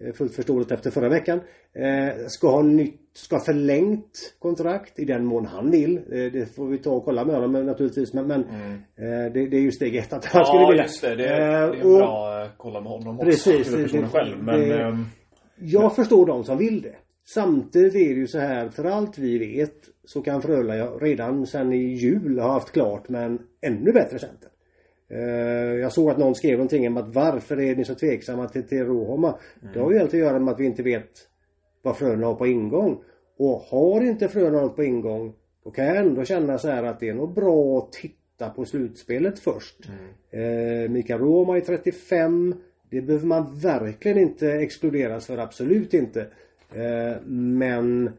eh, 0.00 0.12
Fullt 0.12 0.34
förståeligt 0.34 0.72
efter 0.72 0.90
förra 0.90 1.08
veckan. 1.08 1.40
Eh, 1.72 2.26
ska 2.26 2.48
ha 2.48 2.62
nytt, 2.62 3.00
ska 3.16 3.36
ha 3.36 3.44
förlängt 3.44 4.34
kontrakt 4.38 4.98
i 4.98 5.04
den 5.04 5.24
mån 5.24 5.46
han 5.46 5.70
vill. 5.70 5.96
Eh, 5.96 6.02
det 6.32 6.54
får 6.56 6.66
vi 6.66 6.78
ta 6.78 6.90
och 6.90 7.04
kolla 7.04 7.24
med 7.24 7.34
honom 7.34 7.52
men 7.52 7.66
naturligtvis. 7.66 8.12
Men, 8.14 8.26
men 8.26 8.40
eh, 8.40 9.32
det, 9.32 9.46
det 9.46 9.56
är 9.56 9.60
ju 9.60 9.72
steg 9.72 9.96
ett 9.96 10.12
att 10.12 10.24
han 10.24 10.44
skulle 10.44 10.62
Ja, 10.62 10.68
vilja. 10.68 10.82
just 10.82 11.02
det. 11.02 11.08
Det, 11.08 11.16
det 11.16 11.28
Eh, 11.28 11.44
är 11.44 11.72
en 11.74 11.82
och 11.92 11.98
bra 11.98 12.42
eh, 12.44 12.48
kolla 12.56 12.80
med 12.80 12.92
honom 12.92 13.16
också. 13.20 13.30
Precis, 13.30 13.92
det- 13.92 14.08
själv. 14.08 14.42
Men 14.42 14.60
det- 14.60 14.82
ehm, 14.82 15.04
Jag 15.60 15.96
förstår 15.96 16.26
de 16.26 16.44
som 16.44 16.58
vill 16.58 16.82
det. 16.82 16.94
Samtidigt 17.28 17.94
är 17.94 17.98
det 18.14 18.20
ju 18.20 18.26
så 18.26 18.38
här, 18.38 18.68
för 18.68 18.84
allt 18.84 19.18
vi 19.18 19.38
vet 19.38 19.74
så 20.04 20.22
kan 20.22 20.42
Frölunda 20.42 20.86
redan 20.90 21.46
sen 21.46 21.72
i 21.72 21.94
jul 21.94 22.38
ha 22.38 22.52
haft 22.52 22.72
klart 22.72 23.08
med 23.08 23.26
en 23.26 23.38
ännu 23.62 23.92
bättre 23.92 24.18
center. 24.18 24.48
Jag 25.80 25.92
såg 25.92 26.10
att 26.10 26.18
någon 26.18 26.34
skrev 26.34 26.52
någonting 26.52 26.86
om 26.86 26.96
att 26.96 27.14
varför 27.14 27.60
är 27.60 27.76
ni 27.76 27.84
så 27.84 27.94
tveksamma 27.94 28.48
till, 28.48 28.62
till 28.68 28.84
Rohoma? 28.84 29.38
Det 29.74 29.80
har 29.80 29.92
ju 29.92 29.98
helt 29.98 30.14
att 30.14 30.20
göra 30.20 30.38
med 30.38 30.54
att 30.54 30.60
vi 30.60 30.66
inte 30.66 30.82
vet 30.82 31.10
vad 31.86 31.96
Frölunda 31.96 32.26
har 32.26 32.34
på 32.34 32.46
ingång. 32.46 32.98
Och 33.38 33.58
har 33.60 34.00
inte 34.00 34.28
Frölunda 34.28 34.60
något 34.60 34.76
på 34.76 34.84
ingång 34.84 35.32
då 35.64 35.70
kan 35.70 35.84
jag 35.86 35.96
ändå 35.96 36.24
känna 36.24 36.58
så 36.58 36.68
här 36.68 36.82
att 36.82 37.00
det 37.00 37.08
är 37.08 37.14
nog 37.14 37.34
bra 37.34 37.78
att 37.78 37.92
titta 37.92 38.50
på 38.50 38.64
slutspelet 38.64 39.38
först. 39.38 39.76
Eh, 40.30 40.90
Mikael 40.90 41.20
Roma 41.20 41.56
är 41.56 41.60
35. 41.60 42.54
Det 42.90 43.02
behöver 43.02 43.26
man 43.26 43.58
verkligen 43.60 44.18
inte 44.18 44.48
exkluderas 44.52 45.26
för, 45.26 45.38
absolut 45.38 45.94
inte. 45.94 46.20
Eh, 46.74 47.22
men 47.26 48.06
eh, 48.06 48.12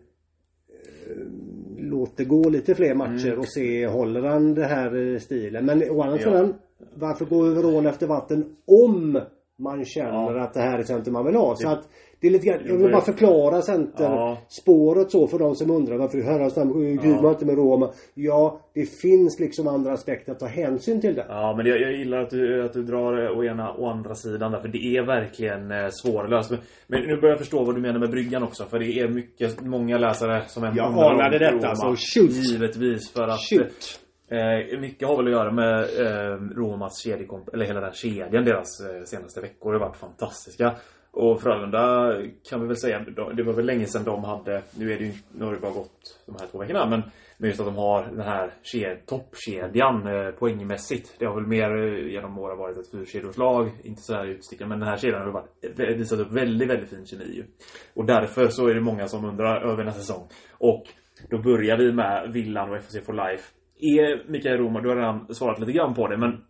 Låt 1.77 2.17
det 2.17 2.25
gå 2.25 2.50
lite 2.50 2.75
fler 2.75 2.93
matcher 2.95 3.39
och 3.39 3.47
se, 3.47 3.88
håller 3.88 4.21
han 4.21 4.53
det 4.53 4.65
här 4.65 5.13
eh, 5.13 5.19
stilen? 5.19 5.65
Men 5.65 5.89
å 5.89 6.01
andra 6.01 6.17
Ja. 6.17 6.24
sidan, 6.24 6.53
varför 6.93 7.25
gå 7.25 7.45
över 7.45 7.65
ån 7.65 7.86
efter 7.86 8.07
vatten 8.07 8.55
om 8.65 9.19
man 9.57 9.86
känner 9.86 10.33
Ja. 10.38 10.41
att 10.43 10.53
det 10.53 10.59
här 10.62 10.79
är 10.79 10.83
center 10.83 11.12
man 11.12 11.25
vill 11.25 11.36
ha? 11.36 11.55
Så 11.55 11.69
att 11.69 11.89
det 12.19 12.27
är 12.27 12.31
lite 12.31 12.45
grann, 12.45 12.59
jag 12.65 12.77
vill 12.77 12.91
bara 12.91 13.01
förklara 13.01 13.62
centerspåret 13.62 15.12
så 15.12 15.27
för 15.27 15.39
de 15.39 15.55
som 15.55 15.71
undrar 15.71 15.97
varför 15.97 16.21
herrans 16.21 16.55
namn 16.55 17.00
Gud 17.03 17.21
var 17.21 17.29
inte 17.29 17.45
med 17.45 17.55
Roma. 17.55 17.89
Ja, 18.13 18.59
det 18.74 18.86
finns 18.86 19.39
liksom 19.39 19.67
andra 19.67 19.93
aspekter 19.93 20.31
att 20.31 20.39
ta 20.39 20.45
hänsyn 20.45 21.01
till 21.01 21.15
det. 21.15 21.25
Ja 21.29 21.53
men 21.57 21.65
jag, 21.65 21.81
jag 21.81 21.91
gillar 21.93 22.21
att 22.21 22.29
du, 22.29 22.65
att 22.65 22.74
du 22.74 22.83
drar 22.83 23.38
å 23.38 23.43
ena 23.43 23.71
och 23.71 23.91
andra 23.91 24.15
sidan 24.15 24.51
där, 24.51 24.59
för 24.59 24.67
det 24.67 24.97
är 24.97 25.05
verkligen 25.05 25.71
eh, 25.71 25.88
svårlöst. 25.89 26.51
Men, 26.51 26.59
men 26.88 27.01
nu 27.01 27.15
börjar 27.15 27.31
jag 27.31 27.39
förstå 27.39 27.63
vad 27.63 27.75
du 27.75 27.81
menar 27.81 28.00
med 28.00 28.09
bryggan 28.09 28.43
också. 28.43 28.65
För 28.65 28.79
det 28.79 29.00
är 29.00 29.07
mycket, 29.07 29.62
många 29.62 29.97
läsare 29.97 30.43
som 30.47 30.63
ändå 30.63 30.77
Jag 30.77 30.93
anade 30.93 31.39
detta, 31.39 31.55
Roma. 31.55 31.75
så 31.75 31.95
shoot. 31.95 32.31
Givetvis 32.31 33.12
för 33.12 33.27
att 33.27 33.39
Shoot. 33.50 34.00
Eh, 34.29 34.79
mycket 34.79 35.07
har 35.07 35.17
väl 35.17 35.25
att 35.25 35.31
göra 35.31 35.51
med 35.51 35.79
eh, 35.81 36.36
Romas 36.55 37.03
kedjekomp 37.03 37.53
eller 37.53 37.65
hela 37.65 37.81
den 37.81 37.93
kedjan. 37.93 38.45
Deras 38.45 38.81
eh, 38.81 39.03
senaste 39.05 39.41
veckor 39.41 39.74
har 39.74 39.79
varit 39.79 39.97
fantastiska. 39.97 40.75
Och 41.19 41.41
Frölunda 41.41 42.15
kan 42.50 42.62
vi 42.62 42.67
väl 42.67 42.77
säga, 42.77 43.00
det 43.36 43.43
var 43.43 43.53
väl 43.53 43.65
länge 43.65 43.86
sedan 43.86 44.03
de 44.03 44.24
hade, 44.24 44.62
nu 44.79 44.93
är 44.93 44.97
det 44.97 45.05
ju, 45.05 45.13
nu 45.31 45.45
har 45.45 45.53
det 45.53 45.59
bara 45.59 45.71
gått 45.71 46.21
de 46.25 46.36
här 46.39 46.47
två 46.47 46.59
veckorna, 46.59 46.86
men, 46.86 47.01
men 47.38 47.50
just 47.50 47.59
att 47.59 47.65
de 47.65 47.75
har 47.75 48.03
den 48.03 48.21
här 48.21 48.53
ked, 48.63 49.05
toppkedjan 49.05 50.07
eh, 50.07 50.31
poängmässigt. 50.31 51.15
Det 51.19 51.25
har 51.25 51.36
väl 51.36 51.47
mer 51.47 51.77
eh, 51.77 52.12
genom 52.12 52.38
åren 52.38 52.57
varit 52.57 52.77
ett 52.77 52.91
fyrkedjorslag, 52.91 53.71
inte 53.83 54.01
så 54.01 54.13
här 54.13 54.25
utstickande, 54.25 54.69
men 54.69 54.79
den 54.79 54.89
här 54.89 54.97
kedjan 54.97 55.21
har 55.21 55.31
varit, 55.31 55.97
visat 56.00 56.19
upp 56.19 56.31
väldigt, 56.31 56.69
väldigt 56.69 56.89
fin 56.89 57.05
kemi 57.05 57.36
ju. 57.36 57.45
Och 57.93 58.05
därför 58.05 58.47
så 58.47 58.67
är 58.67 58.74
det 58.74 58.81
många 58.81 59.07
som 59.07 59.25
undrar 59.25 59.71
över 59.71 59.83
nästa 59.83 60.01
säsong. 60.01 60.27
Och 60.51 60.83
då 61.29 61.38
börjar 61.38 61.77
vi 61.77 61.93
med 61.93 62.33
Villan 62.33 62.69
och 62.69 62.77
FFC 62.77 63.05
for 63.05 63.13
Life. 63.13 63.53
Är 63.79 64.31
Mikael 64.31 64.57
Roma, 64.57 64.81
du 64.81 64.89
har 64.89 64.95
redan 64.95 65.36
svarat 65.36 65.59
lite 65.59 65.71
grann 65.71 65.93
på 65.93 66.07
det, 66.07 66.17
men 66.17 66.43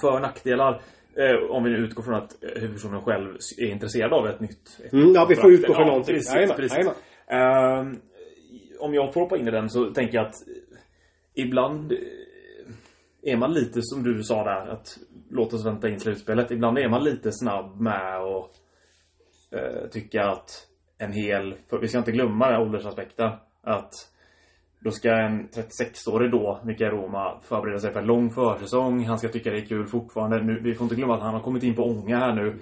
för 0.00 0.14
och 0.14 0.22
nackdelar 0.22 0.80
eh, 1.16 1.50
om 1.50 1.64
vi 1.64 1.70
nu 1.70 1.76
utgår 1.76 2.02
från 2.02 2.14
att 2.14 2.44
eh, 2.44 2.60
huvudpersonen 2.60 3.02
själv 3.02 3.36
är 3.58 3.66
intresserad 3.66 4.12
av 4.12 4.26
ett 4.26 4.40
nytt 4.40 4.80
ett 4.84 4.92
Mm, 4.92 5.12
ja, 5.14 5.26
vi 5.28 5.36
får 5.36 5.52
utgå 5.52 5.74
från 5.74 5.86
ja, 5.86 5.90
någonting. 5.90 6.14
Precis, 6.14 6.34
Jajamän, 6.34 6.56
precis. 6.56 6.78
jajamän. 6.78 6.94
Uh, 7.32 7.98
om 8.78 8.94
jag 8.94 9.14
får 9.14 9.20
hoppa 9.20 9.36
in 9.36 9.48
i 9.48 9.50
den 9.50 9.70
så 9.70 9.90
tänker 9.90 10.14
jag 10.14 10.26
att 10.26 10.34
ibland 11.34 11.92
är 13.22 13.36
man 13.36 13.54
lite 13.54 13.82
som 13.82 14.02
du 14.02 14.22
sa 14.22 14.44
där 14.44 14.66
att 14.66 14.98
låt 15.30 15.52
oss 15.52 15.66
vänta 15.66 15.88
in 15.88 16.00
slutspelet. 16.00 16.50
Ibland 16.50 16.78
är 16.78 16.88
man 16.88 17.04
lite 17.04 17.32
snabb 17.32 17.80
med 17.80 18.16
att 18.16 18.50
uh, 19.54 19.88
tycka 19.90 20.24
att 20.24 20.66
en 20.98 21.12
hel, 21.12 21.54
för 21.70 21.78
vi 21.78 21.88
ska 21.88 21.98
inte 21.98 22.12
glömma 22.12 22.58
åldersaspekten. 22.58 23.30
Att 23.62 24.11
då 24.84 24.90
ska 24.90 25.10
en 25.10 25.48
36-årig 25.48 26.30
då, 26.30 26.60
Mikael 26.64 26.90
Roma, 26.90 27.40
förbereda 27.42 27.78
sig 27.78 27.92
för 27.92 28.00
en 28.00 28.06
lång 28.06 28.30
försäsong. 28.30 29.04
Han 29.04 29.18
ska 29.18 29.28
tycka 29.28 29.50
det 29.50 29.58
är 29.58 29.64
kul 29.64 29.86
fortfarande. 29.86 30.42
Nu, 30.42 30.60
vi 30.60 30.74
får 30.74 30.84
inte 30.84 30.94
glömma 30.94 31.14
att 31.14 31.22
han 31.22 31.34
har 31.34 31.40
kommit 31.40 31.62
in 31.62 31.74
på 31.74 31.82
ånga 31.82 32.18
här 32.18 32.34
nu. 32.34 32.58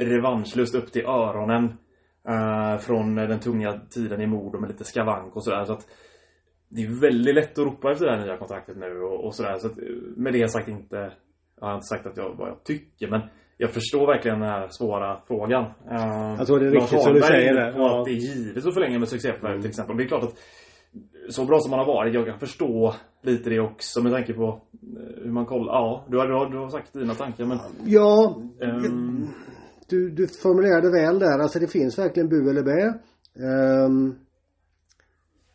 Revanschlust 0.00 0.74
upp 0.74 0.92
till 0.92 1.06
öronen. 1.06 1.78
Uh, 2.28 2.78
från 2.78 3.14
den 3.14 3.40
tunga 3.40 3.80
tiden 3.90 4.20
i 4.20 4.26
Modo 4.26 4.60
med 4.60 4.70
lite 4.70 4.84
skavank 4.84 5.36
och 5.36 5.44
sådär. 5.44 5.64
Så 5.64 5.72
att 5.72 5.86
det 6.68 6.82
är 6.82 7.00
väldigt 7.00 7.34
lätt 7.34 7.58
att 7.58 7.64
ropa 7.64 7.92
efter 7.92 8.06
det 8.06 8.12
här 8.12 8.24
nya 8.24 8.36
kontraktet 8.36 8.76
nu 8.76 9.00
och, 9.00 9.24
och 9.24 9.34
sådär. 9.34 9.58
Så 9.58 9.66
att, 9.66 9.78
med 10.16 10.32
det 10.32 10.50
sagt 10.50 10.68
inte, 10.68 11.12
jag 11.60 11.66
har 11.66 11.74
inte 11.74 11.86
sagt 11.86 12.06
att 12.06 12.16
jag, 12.16 12.34
vad 12.38 12.48
jag 12.48 12.64
tycker 12.64 13.08
men 13.08 13.20
jag 13.56 13.70
förstår 13.70 14.06
verkligen 14.06 14.40
den 14.40 14.48
här 14.48 14.68
svåra 14.68 15.20
frågan. 15.26 15.64
Uh, 15.64 16.36
jag 16.38 16.46
tror 16.46 16.60
det 16.60 16.66
är 16.66 16.70
riktigt 16.70 17.02
som 17.02 17.14
du 17.14 17.20
säger 17.20 17.54
det. 17.54 17.74
Ja. 17.76 17.98
att 17.98 18.04
det 18.04 18.10
är 18.10 18.14
givet 18.14 18.66
att 18.66 18.74
förlänga 18.74 18.98
med 18.98 19.08
succéförvärv 19.08 19.50
mm. 19.50 19.62
till 19.62 19.70
exempel. 19.70 19.96
Det 19.96 20.02
är 20.02 20.08
klart 20.08 20.22
att 20.22 20.38
så 21.28 21.44
bra 21.44 21.60
som 21.60 21.72
han 21.72 21.78
har 21.78 21.86
varit, 21.86 22.14
jag 22.14 22.26
kan 22.26 22.38
förstå 22.38 22.94
lite 23.22 23.50
det 23.50 23.60
också 23.60 24.02
med 24.02 24.12
tanke 24.12 24.32
på 24.32 24.46
eh, 24.46 25.24
hur 25.24 25.32
man 25.32 25.46
kollar. 25.46 25.72
Ja, 25.72 26.06
du 26.08 26.18
har, 26.18 26.26
du 26.26 26.34
har, 26.34 26.50
du 26.50 26.58
har 26.58 26.68
sagt 26.68 26.92
dina 26.92 27.14
tankar 27.14 27.44
men... 27.44 27.58
Ja. 27.84 28.40
Um, 28.60 29.28
du, 29.88 30.10
du 30.10 30.26
formulerade 30.26 30.90
väl 30.90 31.18
där. 31.18 31.38
Alltså 31.38 31.58
det 31.58 31.66
finns 31.66 31.98
verkligen 31.98 32.28
bu 32.28 32.50
eller 32.50 32.62
bä. 32.62 32.98
Um, 33.86 34.14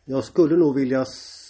jag 0.06 0.24
skulle 0.24 0.58
nog 0.58 0.76
vilja 0.76 1.06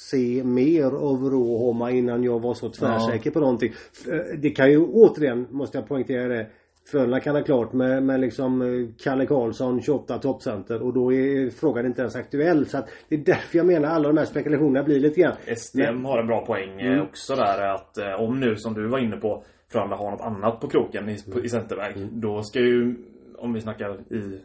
se 0.10 0.44
mer 0.44 0.86
av 0.86 1.30
Råhomma 1.30 1.92
innan 1.92 2.24
jag 2.24 2.40
var 2.40 2.54
så 2.54 2.70
tvärsäker 2.70 3.30
ja. 3.30 3.34
på 3.34 3.40
någonting. 3.40 3.74
Eh, 4.12 4.40
det 4.40 4.50
kan 4.50 4.72
ju 4.72 4.78
återigen, 4.78 5.48
måste 5.52 5.78
jag 5.78 5.88
poängtera 5.88 6.28
det. 6.28 6.50
Frölunda 6.92 7.20
kan 7.20 7.36
ha 7.36 7.44
klart 7.44 7.74
med, 7.74 8.04
med 8.04 8.20
liksom 8.20 8.62
eh, 8.62 8.88
Kalle 9.04 9.26
Karlsson 9.26 9.82
28 9.82 10.18
toppcenter 10.18 10.82
och 10.82 10.94
då 10.94 11.14
är 11.14 11.50
frågan 11.50 11.86
inte 11.86 12.02
ens 12.02 12.16
aktuell. 12.16 12.66
Så 12.66 12.78
att 12.78 12.90
det 13.10 13.16
är 13.16 13.20
därför 13.20 13.58
jag 13.58 13.66
menar 13.66 13.90
alla 13.90 14.08
de 14.08 14.18
här 14.18 14.26
spekulationerna 14.26 14.84
blir 14.84 15.00
lite 15.00 15.22
grann. 15.22 15.36
STM 15.58 15.80
Men, 15.82 16.06
har 16.06 16.20
en 16.20 16.28
bra 16.28 16.46
poäng 16.46 16.82
eh, 16.82 16.88
mm. 16.88 17.02
också 17.02 17.36
där 17.36 17.74
att 17.76 17.98
om 18.20 18.40
nu 18.40 18.56
som 18.56 18.74
du 18.74 18.88
var 18.88 19.00
inne 19.00 19.18
på 19.18 19.44
Frölunda 19.72 19.96
har 19.96 20.12
något 20.12 20.22
annat 20.22 20.60
på 20.60 20.68
kroken 20.68 21.10
i, 21.10 21.18
i 21.44 21.50
centerväg. 21.50 21.98
Mm. 21.98 22.10
Då 22.22 22.44
ska 22.44 22.60
ju, 22.60 22.96
om 23.38 23.54
vi 23.54 23.62
snackar 23.62 24.14
i 24.14 24.40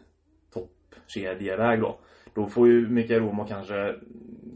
toppkedjeväg 0.53 1.81
då. 1.81 1.99
Då 2.33 2.47
får 2.47 2.67
ju 2.67 2.89
Mikael 2.89 3.21
Romo 3.21 3.45
kanske 3.45 3.95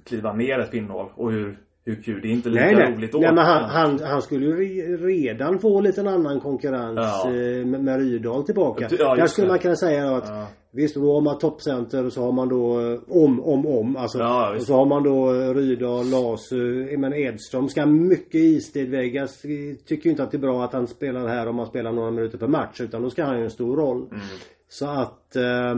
kliva 0.03 0.34
ner 0.34 0.60
ett 0.60 0.72
pinnhål. 0.72 1.10
Och 1.15 1.32
hur, 1.32 1.58
hur 1.88 2.01
kul, 2.01 2.20
det 2.22 2.27
är 2.27 2.32
inte 2.32 2.50
lika 2.50 2.65
nej, 2.65 2.75
nej. 2.75 2.94
roligt 2.94 3.12
då. 3.12 3.17
Nej 3.17 3.34
men 3.34 3.46
han, 3.46 3.63
han, 3.63 4.00
han, 4.00 4.22
skulle 4.22 4.46
ju 4.46 4.98
redan 4.98 5.60
få 5.60 5.82
lite 5.82 6.01
annan 6.01 6.39
konkurrens 6.39 6.98
ja. 6.98 7.27
Eh, 7.27 7.65
med, 7.65 7.84
med 7.84 8.00
Rydahl 8.00 8.44
tillbaka. 8.44 8.88
Ja, 9.00 9.15
Där 9.15 9.27
skulle 9.27 9.48
det. 9.48 9.51
man 9.51 9.60
kunna 9.60 9.75
säga 9.75 10.15
att 10.15 10.27
ja. 10.27 10.48
Visst, 10.72 10.96
då 10.96 11.13
har 11.13 11.22
man 11.22 11.38
toppcenter 11.38 12.06
och 12.06 12.13
så 12.13 12.22
har 12.22 12.32
man 12.32 12.50
då 12.50 12.79
eh, 12.79 13.00
om, 13.08 13.44
om, 13.44 13.67
om. 13.67 13.98
Alltså, 13.98 14.20
ja, 14.20 14.56
och 14.56 14.62
så 14.62 14.74
har 14.74 14.86
man 14.86 15.03
då 15.03 15.34
eh, 15.34 15.53
Rydahl, 15.53 16.10
Las, 16.10 16.51
men 16.98 17.13
Edström 17.13 17.70
ska 17.70 17.86
mycket 17.86 18.36
istid. 18.36 18.89
Vegas 18.89 19.41
tycker 19.88 20.06
ju 20.06 20.10
inte 20.10 20.24
att 20.24 20.32
det 20.32 20.38
är 20.38 20.39
bra 20.39 20.63
att 20.63 20.74
han 20.74 20.88
spelar 20.88 21.27
här 21.27 21.48
om 21.48 21.58
han 21.58 21.67
spelar 21.67 21.91
några 21.91 22.12
minuter 22.12 22.38
per 22.38 22.48
match. 22.48 22.82
Utan 22.82 23.01
då 23.01 23.10
ska 23.10 23.24
han 23.24 23.38
ju 23.38 23.44
en 23.44 23.50
stor 23.50 23.77
roll. 23.77 23.98
Mm. 23.98 24.22
Så 24.70 24.86
att 24.88 25.36
eh, 25.36 25.75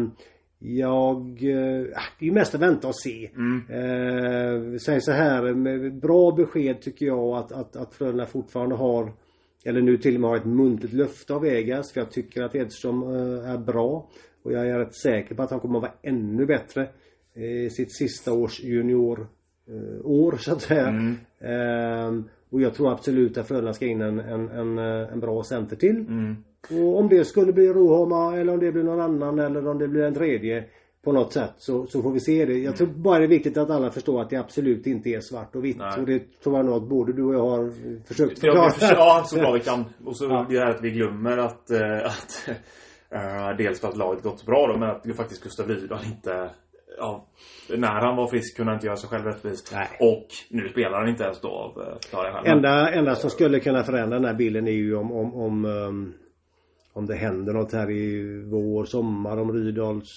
jag... 0.59 1.19
Eh, 1.43 1.85
det 2.19 2.27
är 2.27 2.31
mest 2.31 2.55
att 2.55 2.61
vänta 2.61 2.87
och 2.87 2.95
se. 2.95 3.29
Mm. 3.35 3.63
Eh, 3.69 4.77
säg 4.77 5.01
så 5.01 5.11
här, 5.11 5.53
med 5.53 5.99
bra 5.99 6.31
besked 6.31 6.81
tycker 6.81 7.05
jag 7.05 7.37
att, 7.37 7.51
att, 7.51 7.75
att 7.75 7.93
Frölunda 7.93 8.25
fortfarande 8.25 8.75
har 8.75 9.13
eller 9.65 9.81
nu 9.81 9.97
till 9.97 10.15
och 10.15 10.21
med 10.21 10.29
har 10.29 10.37
ett 10.37 10.45
muntligt 10.45 10.93
löfte 10.93 11.33
av 11.33 11.41
Vegas. 11.41 11.91
För 11.93 12.01
jag 12.01 12.11
tycker 12.11 12.43
att 12.43 12.55
Edström 12.55 13.03
eh, 13.03 13.51
är 13.51 13.57
bra. 13.57 14.09
Och 14.43 14.51
jag 14.51 14.67
är 14.67 14.79
rätt 14.79 14.95
säker 14.95 15.35
på 15.35 15.43
att 15.43 15.51
han 15.51 15.59
kommer 15.59 15.75
att 15.79 15.81
vara 15.81 15.93
ännu 16.01 16.45
bättre. 16.45 16.89
I 17.35 17.69
sitt 17.69 17.95
sista 17.95 18.33
års 18.33 18.63
junior 18.63 19.27
eh, 19.67 20.37
så 20.37 20.51
att 20.51 20.61
säga. 20.61 20.87
Mm. 20.87 22.23
Och 22.49 22.61
jag 22.61 22.73
tror 22.73 22.91
absolut 22.91 23.37
att 23.37 23.47
Frölunda 23.47 23.73
ska 23.73 23.85
in 23.85 24.01
en, 24.01 24.19
en, 24.19 24.49
en, 24.49 24.77
en 24.77 25.19
bra 25.19 25.43
center 25.43 25.75
till. 25.75 25.95
Mm. 25.95 26.35
Och 26.71 26.99
om 26.99 27.09
det 27.09 27.25
skulle 27.25 27.53
bli 27.53 27.67
Rohama 27.67 28.37
eller 28.37 28.53
om 28.53 28.59
det 28.59 28.71
blir 28.71 28.83
någon 28.83 28.99
annan 28.99 29.39
eller 29.39 29.67
om 29.67 29.79
det 29.79 29.87
blir 29.87 30.03
en 30.03 30.13
tredje 30.13 30.65
på 31.03 31.11
något 31.11 31.33
sätt 31.33 31.53
så, 31.57 31.85
så 31.85 32.01
får 32.01 32.11
vi 32.11 32.19
se 32.19 32.45
det. 32.45 32.53
Jag 32.53 32.63
mm. 32.63 32.73
tror 32.73 32.87
bara 32.87 33.19
det 33.19 33.25
är 33.25 33.27
viktigt 33.29 33.57
att 33.57 33.69
alla 33.69 33.91
förstår 33.91 34.21
att 34.21 34.29
det 34.29 34.35
absolut 34.35 34.87
inte 34.87 35.09
är 35.09 35.19
svart 35.19 35.55
och 35.55 35.65
vitt. 35.65 35.77
Nej. 35.77 35.99
Och 35.99 36.05
det 36.05 36.41
tror 36.43 36.57
jag 36.57 36.65
nog 36.65 36.75
att 36.75 36.89
både 36.89 37.13
du 37.13 37.23
och 37.23 37.33
jag 37.33 37.49
har 37.49 37.71
försökt 38.07 38.39
förklara. 38.39 38.71
Ja, 38.81 39.23
så 39.25 39.39
bra 39.39 39.51
vi 39.51 39.59
kan. 39.59 39.85
Och 40.05 40.15
så 40.15 40.25
ja. 40.25 40.45
det 40.49 40.59
här 40.59 40.69
att 40.69 40.81
vi 40.81 40.91
glömmer 40.91 41.37
att, 41.37 41.71
äh, 41.71 42.05
att 42.05 42.49
äh, 43.09 43.57
dels 43.57 43.81
för 43.81 43.87
att 43.87 43.97
laget 43.97 44.23
gått 44.23 44.39
så 44.39 44.45
bra 44.45 44.67
då, 44.67 44.79
men 44.79 44.89
att 44.89 45.15
faktiskt 45.17 45.43
Gustav 45.43 45.67
Rydahl 45.67 46.05
inte 46.05 46.49
ja, 46.97 47.27
när 47.77 48.01
han 48.01 48.15
var 48.15 48.27
frisk 48.27 48.57
kunde 48.57 48.71
han 48.71 48.77
inte 48.77 48.87
göra 48.87 48.97
sig 48.97 49.09
själv 49.09 49.25
rättvist. 49.25 49.75
Och 49.99 50.27
nu 50.49 50.69
spelar 50.69 50.99
han 50.99 51.09
inte 51.09 51.23
ens 51.23 51.41
då 51.41 51.49
av 51.49 51.81
eh, 51.81 51.97
klara 52.09 52.33
skäl. 52.33 52.51
Enda, 52.51 52.91
enda 52.91 53.15
som 53.15 53.29
skulle 53.29 53.59
kunna 53.59 53.83
förändra 53.83 54.19
den 54.19 54.25
här 54.25 54.33
bilden 54.33 54.67
är 54.67 54.71
ju 54.71 54.95
om, 54.95 55.11
om, 55.11 55.33
om 55.33 55.65
um 55.65 56.13
om 56.99 57.05
det 57.05 57.15
händer 57.15 57.53
något 57.53 57.73
här 57.73 57.91
i 57.91 58.23
vår, 58.45 58.85
sommar, 58.85 59.37
om 59.37 59.51
Rydals 59.51 60.09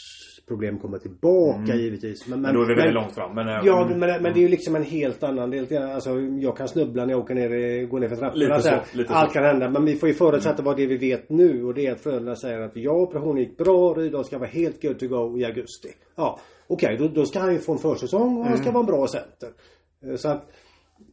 problem 0.49 0.79
kommer 0.79 0.99
tillbaka 0.99 1.73
mm. 1.73 1.79
givetvis. 1.79 2.29
Men, 2.29 2.41
men, 2.41 2.55
då 2.55 2.62
är 2.62 2.67
vi 2.67 2.75
väldigt 2.75 2.95
långt 2.95 3.15
fram. 3.15 3.35
Men, 3.35 3.47
ja, 3.65 3.87
men, 3.89 3.99
men, 3.99 4.23
men 4.23 4.33
det 4.33 4.41
är 4.41 4.43
ju 4.43 4.49
liksom 4.49 4.77
en 4.77 4.83
helt 4.83 5.23
annan 5.23 5.51
del. 5.51 5.77
Alltså, 5.83 6.21
jag 6.21 6.57
kan 6.57 6.69
snubbla 6.69 7.05
när 7.05 7.12
jag 7.12 7.21
åker 7.21 7.35
ner, 7.35 7.87
går 7.87 8.01
ner 8.01 8.09
för 8.09 8.17
trapporna. 8.17 8.57
Lite 8.57 8.62
så, 8.62 8.99
lite 8.99 9.15
Allt 9.15 9.31
så. 9.31 9.35
kan 9.35 9.45
hända. 9.45 9.71
Men 9.71 9.85
vi 9.85 9.97
får 9.97 10.09
ju 10.09 10.15
förutsätta 10.15 10.55
mm. 10.55 10.65
vad 10.65 10.77
det 10.77 10.87
vi 10.87 10.97
vet 10.97 11.31
nu. 11.31 11.65
Och 11.65 11.75
det 11.75 11.87
är 11.87 11.93
att 11.93 12.01
Frölunda 12.01 12.37
säger 12.37 12.61
att 12.61 12.73
ja, 12.75 12.93
operationen 12.93 13.39
gick 13.39 13.57
bra. 13.57 13.95
Rydal 13.95 14.25
ska 14.25 14.39
vara 14.39 14.49
helt 14.49 14.83
good 14.83 14.99
to 14.99 15.07
go 15.07 15.39
i 15.39 15.45
augusti. 15.45 15.89
Ja, 16.17 16.41
okej, 16.67 16.95
okay, 16.95 17.09
då, 17.09 17.15
då 17.15 17.27
ska 17.27 17.41
han 17.41 17.53
ju 17.53 17.59
få 17.59 17.73
en 17.73 17.79
försäsong 17.79 18.39
och 18.39 18.45
han 18.45 18.57
ska 18.57 18.69
mm. 18.69 18.75
vara 18.75 18.85
en 18.85 18.87
bra 18.87 19.07
center. 19.07 19.51
Så 20.17 20.29
att 20.29 20.51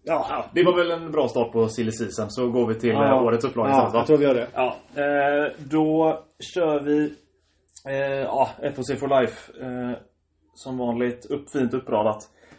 Ja. 0.03 0.46
Det 0.53 0.63
var 0.63 0.75
väl 0.77 0.91
en 0.91 1.12
bra 1.12 1.27
start 1.27 1.51
på 1.51 1.68
silly 1.68 1.91
season. 1.91 2.29
Så 2.29 2.50
går 2.50 2.68
vi 2.68 2.75
till 2.75 2.89
ja. 2.89 3.08
Eh, 3.08 3.24
årets 3.24 3.46
upplaga 3.46 3.70
ja, 3.70 3.91
jag 3.94 4.08
tror 4.08 4.18
vi 4.18 4.25
gör 4.25 4.34
det. 4.34 4.48
Ja. 4.53 4.75
Eh, 4.96 5.51
då 5.58 6.20
kör 6.53 6.79
vi 6.79 7.13
eh, 7.88 8.22
ja, 8.22 8.50
FOC 8.75 9.00
for 9.00 9.22
Life. 9.22 9.51
Eh, 9.62 9.98
som 10.53 10.77
vanligt 10.77 11.25
upp, 11.25 11.50
fint 11.50 11.74
uppradat. 11.74 12.18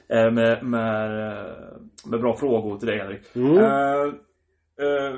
Eh, 0.08 0.30
med, 0.30 0.64
med, 0.64 1.10
med 2.06 2.20
bra 2.20 2.36
frågor 2.36 2.78
till 2.78 2.88
dig 2.88 2.98
Henrik. 2.98 3.36
Mm. 3.36 3.58
Eh, 3.58 4.14
eh, 4.86 5.14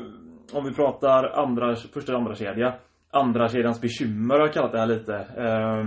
om 0.52 0.64
vi 0.64 0.75
pratar 0.75 1.25
andra, 1.25 1.76
första 1.76 2.12
och 2.12 2.19
andra 2.19 2.35
kedja 2.35 2.75
andra 3.12 3.49
kedjans 3.49 3.81
bekymmer 3.81 4.35
har 4.35 4.47
jag 4.47 4.52
kallat 4.52 4.73
det 4.73 4.79
här 4.79 4.87
lite. 4.87 5.14
Eh, 5.14 5.87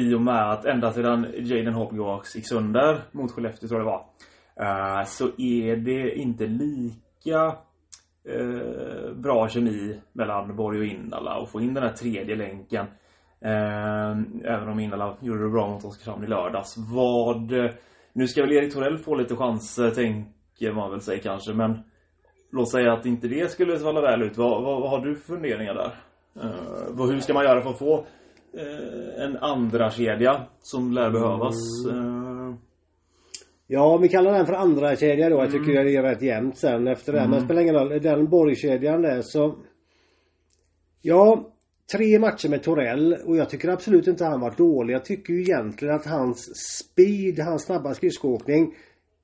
I 0.00 0.14
och 0.14 0.20
med 0.20 0.52
att 0.52 0.64
ända 0.64 0.92
sedan 0.92 1.26
Jaden 1.38 1.74
Hopgox 1.74 2.36
gick 2.36 2.48
sönder 2.48 2.98
mot 3.12 3.32
Skellefteå 3.32 3.68
tror 3.68 3.80
jag 3.80 3.86
det 3.86 3.90
var. 3.90 4.04
Uh, 4.60 5.04
så 5.04 5.28
är 5.38 5.76
det 5.76 6.18
inte 6.18 6.46
lika 6.46 7.56
uh, 8.34 9.14
bra 9.14 9.48
kemi 9.48 10.00
mellan 10.12 10.56
Borg 10.56 10.78
och 10.78 10.84
Indala 10.84 11.38
och 11.38 11.50
få 11.50 11.60
in 11.60 11.74
den 11.74 11.82
här 11.82 11.92
tredje 11.92 12.36
länken. 12.36 12.86
Uh, 13.44 14.22
även 14.44 14.68
om 14.68 14.80
Indala 14.80 15.16
gjorde 15.20 15.42
det 15.42 15.50
bra 15.50 15.68
mot 15.68 15.84
Oskarshamn 15.84 16.24
i 16.24 16.26
lördags. 16.26 16.76
Vad... 16.76 17.52
Nu 18.12 18.28
ska 18.28 18.42
väl 18.42 18.52
Erik 18.52 18.74
Torell 18.74 18.98
få 18.98 19.14
lite 19.14 19.36
chanser, 19.36 19.90
tänker 19.90 20.72
man 20.72 20.90
väl 20.90 21.00
säga 21.00 21.22
kanske, 21.22 21.52
men 21.52 21.78
låt 22.52 22.70
säga 22.70 22.92
att 22.92 23.06
inte 23.06 23.28
det 23.28 23.50
skulle 23.50 23.78
falla 23.78 24.00
väl 24.00 24.22
ut. 24.22 24.36
Vad, 24.36 24.62
vad, 24.62 24.80
vad 24.80 24.90
har 24.90 25.00
du 25.00 25.14
för 25.14 25.34
funderingar 25.34 25.74
där? 25.74 25.94
Uh, 26.44 27.10
hur 27.10 27.20
ska 27.20 27.34
man 27.34 27.44
göra 27.44 27.62
för 27.62 27.70
att 27.70 27.78
få 27.78 27.98
uh, 27.98 29.24
en 29.24 29.36
andra 29.36 29.90
kedja 29.90 30.40
som 30.60 30.92
lär 30.92 31.10
behövas? 31.10 31.54
Uh, 31.90 32.15
Ja, 33.66 33.96
vi 33.96 34.08
kallar 34.08 34.32
den 34.32 34.46
för 34.46 34.52
andra 34.52 34.96
kedja 34.96 35.28
då. 35.28 35.36
Jag 35.36 35.50
tycker 35.50 35.70
mm. 35.70 35.84
det 35.84 35.96
är 35.96 36.02
rätt 36.02 36.22
jämnt 36.22 36.58
sen 36.58 36.88
efter 36.88 37.12
det. 37.12 37.18
Mm. 37.18 37.30
Men 37.30 37.38
det 37.38 37.44
spelar 37.44 37.62
ingen 37.62 37.74
roll. 37.74 38.00
Den 38.02 38.28
borgkedjan 38.28 39.02
där 39.02 39.22
så... 39.22 39.54
Ja, 41.02 41.52
tre 41.92 42.18
matcher 42.18 42.48
med 42.48 42.62
Torell 42.62 43.16
och 43.24 43.36
jag 43.36 43.50
tycker 43.50 43.68
absolut 43.68 44.06
inte 44.06 44.24
han 44.24 44.40
var 44.40 44.54
dålig. 44.56 44.94
Jag 44.94 45.04
tycker 45.04 45.32
ju 45.32 45.40
egentligen 45.40 45.94
att 45.94 46.06
hans 46.06 46.50
speed, 46.78 47.38
hans 47.38 47.62
snabba 47.62 47.94
skridskoåkning 47.94 48.74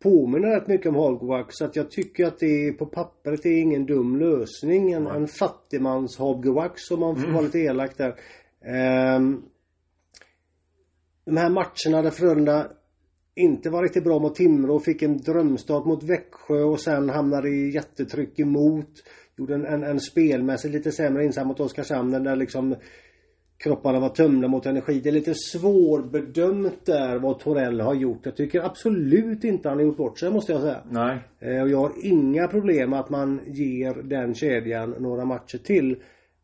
påminner 0.02 0.49
rätt 0.49 0.66
mycket 0.66 0.87
om 0.87 0.94
Hogwarts. 0.94 1.58
Så 1.58 1.64
att 1.64 1.76
jag 1.76 1.90
tycker 1.90 2.26
att 2.26 2.38
det 2.38 2.72
på 2.72 2.87
pappret 2.87 3.46
är 3.46 3.61
ingen 3.61 3.87
dum 3.87 4.18
lösning. 4.18 4.92
En, 4.92 5.06
mm. 5.06 5.22
en 5.22 5.28
fattigmans 5.28 6.18
Hogwarts 6.18 6.90
om 6.90 7.00
man 7.00 7.16
får 7.16 7.22
mm. 7.22 7.34
vara 7.34 7.44
lite 7.44 7.58
elak 7.58 7.96
där. 7.96 8.14
Um, 9.16 9.42
de 11.25 11.37
här 11.37 11.50
matcherna 11.50 12.02
där 12.02 12.11
Frölunda 12.11 12.68
inte 13.35 13.71
var 13.71 13.83
riktigt 13.83 14.05
bra 14.05 14.19
mot 14.19 14.35
Timrå 14.35 14.81
fick 14.81 15.03
en 15.03 15.19
drömstart 15.19 15.85
mot 15.85 16.03
Växjö 16.03 16.62
och 16.62 16.81
sen 16.81 17.09
hamnade 17.09 17.49
i 17.49 17.71
jättetryck 17.71 18.39
emot. 18.39 18.91
Gjorde 19.37 19.55
en, 19.55 19.67
en, 19.67 19.83
en 19.83 20.01
spelmässigt 20.01 20.75
lite 20.75 20.93
sämre 20.93 21.25
insats 21.25 21.47
mot 21.47 21.61
Oskarshamn 21.61 22.25
där 22.25 22.37
liksom 22.37 22.75
kropparna 23.62 24.01
var 24.01 24.09
tömda 24.09 24.49
mot 24.49 24.67
energi. 24.67 25.01
Det 25.01 25.09
är 25.09 25.12
lite 25.12 25.35
svårbedömt 25.35 26.87
där 26.87 27.19
vad 27.19 27.39
Torell 27.39 27.81
har 27.81 27.95
gjort. 27.95 28.21
Jag 28.27 28.37
tycker 28.37 28.61
absolut 28.61 29.45
inte 29.45 29.69
han 29.69 29.79
har 29.79 29.85
gjort 29.85 29.97
bort 29.97 30.19
sig 30.19 30.31
måste 30.31 30.53
jag 30.53 30.61
säga. 30.61 30.83
Nej. 30.91 31.19
Eh, 31.41 31.62
och 31.62 31.69
jag 31.69 31.79
har 31.79 31.93
inga 32.03 32.49
problem 32.49 32.93
att 32.93 33.11
man 33.11 33.41
ger 33.47 34.03
den 34.03 34.35
kedjan 34.35 34.91
några 34.99 35.25
matcher 35.25 35.59
till. 35.59 35.97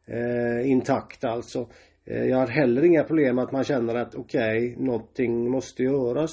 Eh, 0.07 0.71
intakt 0.71 1.25
alltså. 1.25 1.68
Eh, 2.04 2.25
jag 2.25 2.37
har 2.37 2.47
heller 2.47 2.85
inga 2.85 3.04
problem 3.04 3.38
att 3.38 3.52
man 3.52 3.64
känner 3.64 3.95
att 3.95 4.14
okej, 4.14 4.73
okay, 4.73 4.85
någonting 4.85 5.50
måste 5.50 5.83
göras. 5.83 6.30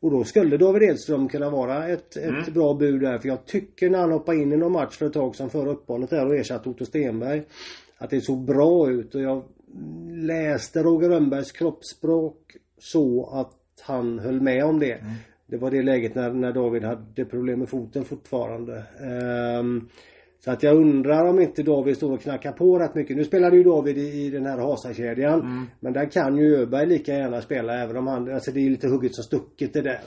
Och 0.00 0.10
då 0.10 0.24
skulle 0.24 0.56
David 0.56 0.82
Edström 0.82 1.28
kunna 1.28 1.50
vara 1.50 1.88
ett, 1.88 2.16
ett 2.16 2.24
mm. 2.24 2.52
bra 2.54 2.74
bud 2.74 3.00
där. 3.00 3.18
För 3.18 3.28
jag 3.28 3.46
tycker 3.46 3.90
när 3.90 3.98
han 3.98 4.12
hoppade 4.12 4.38
in 4.38 4.52
i 4.52 4.56
någon 4.56 4.72
match 4.72 4.96
för 4.96 5.06
ett 5.06 5.12
tag 5.12 5.36
sedan 5.36 5.50
före 5.50 5.70
uppehållet 5.70 6.10
där 6.10 6.26
och 6.26 6.36
ersatte 6.36 6.68
Otto 6.68 6.84
Stenberg. 6.84 7.42
Att 7.98 8.10
det 8.10 8.20
såg 8.20 8.44
bra 8.44 8.90
ut 8.90 9.14
och 9.14 9.20
jag 9.20 9.42
läste 10.10 10.82
Roger 10.82 11.08
Rönnbergs 11.08 11.52
kroppsspråk 11.52 12.56
så 12.78 13.30
att 13.32 13.56
han 13.80 14.18
höll 14.18 14.40
med 14.40 14.64
om 14.64 14.78
det. 14.78 14.92
Mm. 14.92 15.12
Det 15.46 15.56
var 15.56 15.70
det 15.70 15.82
läget 15.82 16.14
när, 16.14 16.30
när 16.30 16.52
David 16.52 16.84
hade 16.84 17.24
problem 17.24 17.58
med 17.58 17.68
foten 17.68 18.04
fortfarande. 18.04 18.84
Um, 19.60 19.88
så 20.44 20.50
att 20.50 20.62
jag 20.62 20.76
undrar 20.76 21.28
om 21.28 21.40
inte 21.40 21.62
David 21.62 21.96
står 21.96 22.12
och 22.12 22.20
knackar 22.20 22.52
på 22.52 22.78
rätt 22.78 22.94
mycket. 22.94 23.16
Nu 23.16 23.24
spelade 23.24 23.56
ju 23.56 23.62
David 23.62 23.98
i, 23.98 24.26
i 24.26 24.30
den 24.30 24.46
här 24.46 24.58
Hasa-kedjan. 24.58 25.40
Mm. 25.40 25.66
Men 25.80 25.92
där 25.92 26.10
kan 26.10 26.36
ju 26.36 26.56
Öberg 26.56 26.86
lika 26.86 27.12
gärna 27.12 27.40
spela 27.40 27.82
även 27.82 27.96
om 27.96 28.06
han, 28.06 28.34
alltså 28.34 28.50
det 28.50 28.60
är 28.60 28.70
lite 28.70 28.88
hugget 28.88 29.14
som 29.14 29.24
stucket 29.24 29.72
det 29.72 29.82
där. 29.82 30.00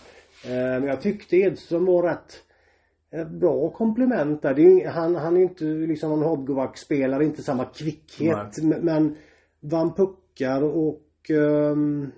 Uh, 0.46 0.80
men 0.80 0.84
jag 0.84 1.02
tyckte 1.02 1.38
Edström 1.38 1.86
var 1.86 2.04
rätt 2.04 2.44
bra 3.40 3.70
komplement 3.70 4.42
där. 4.42 4.60
Är, 4.60 4.90
han, 4.90 5.16
han 5.16 5.38
är 5.38 5.42
inte 5.42 5.64
liksom 5.64 6.10
någon 6.10 6.24
Hobgovac-spelare, 6.24 7.26
inte 7.26 7.44
samma 7.44 7.66
kvickhet. 7.66 8.58
Nej. 8.62 8.80
Men 8.82 9.16
vann 9.60 9.94
puckar 9.94 10.64
och 10.64 11.30
um, 11.30 12.12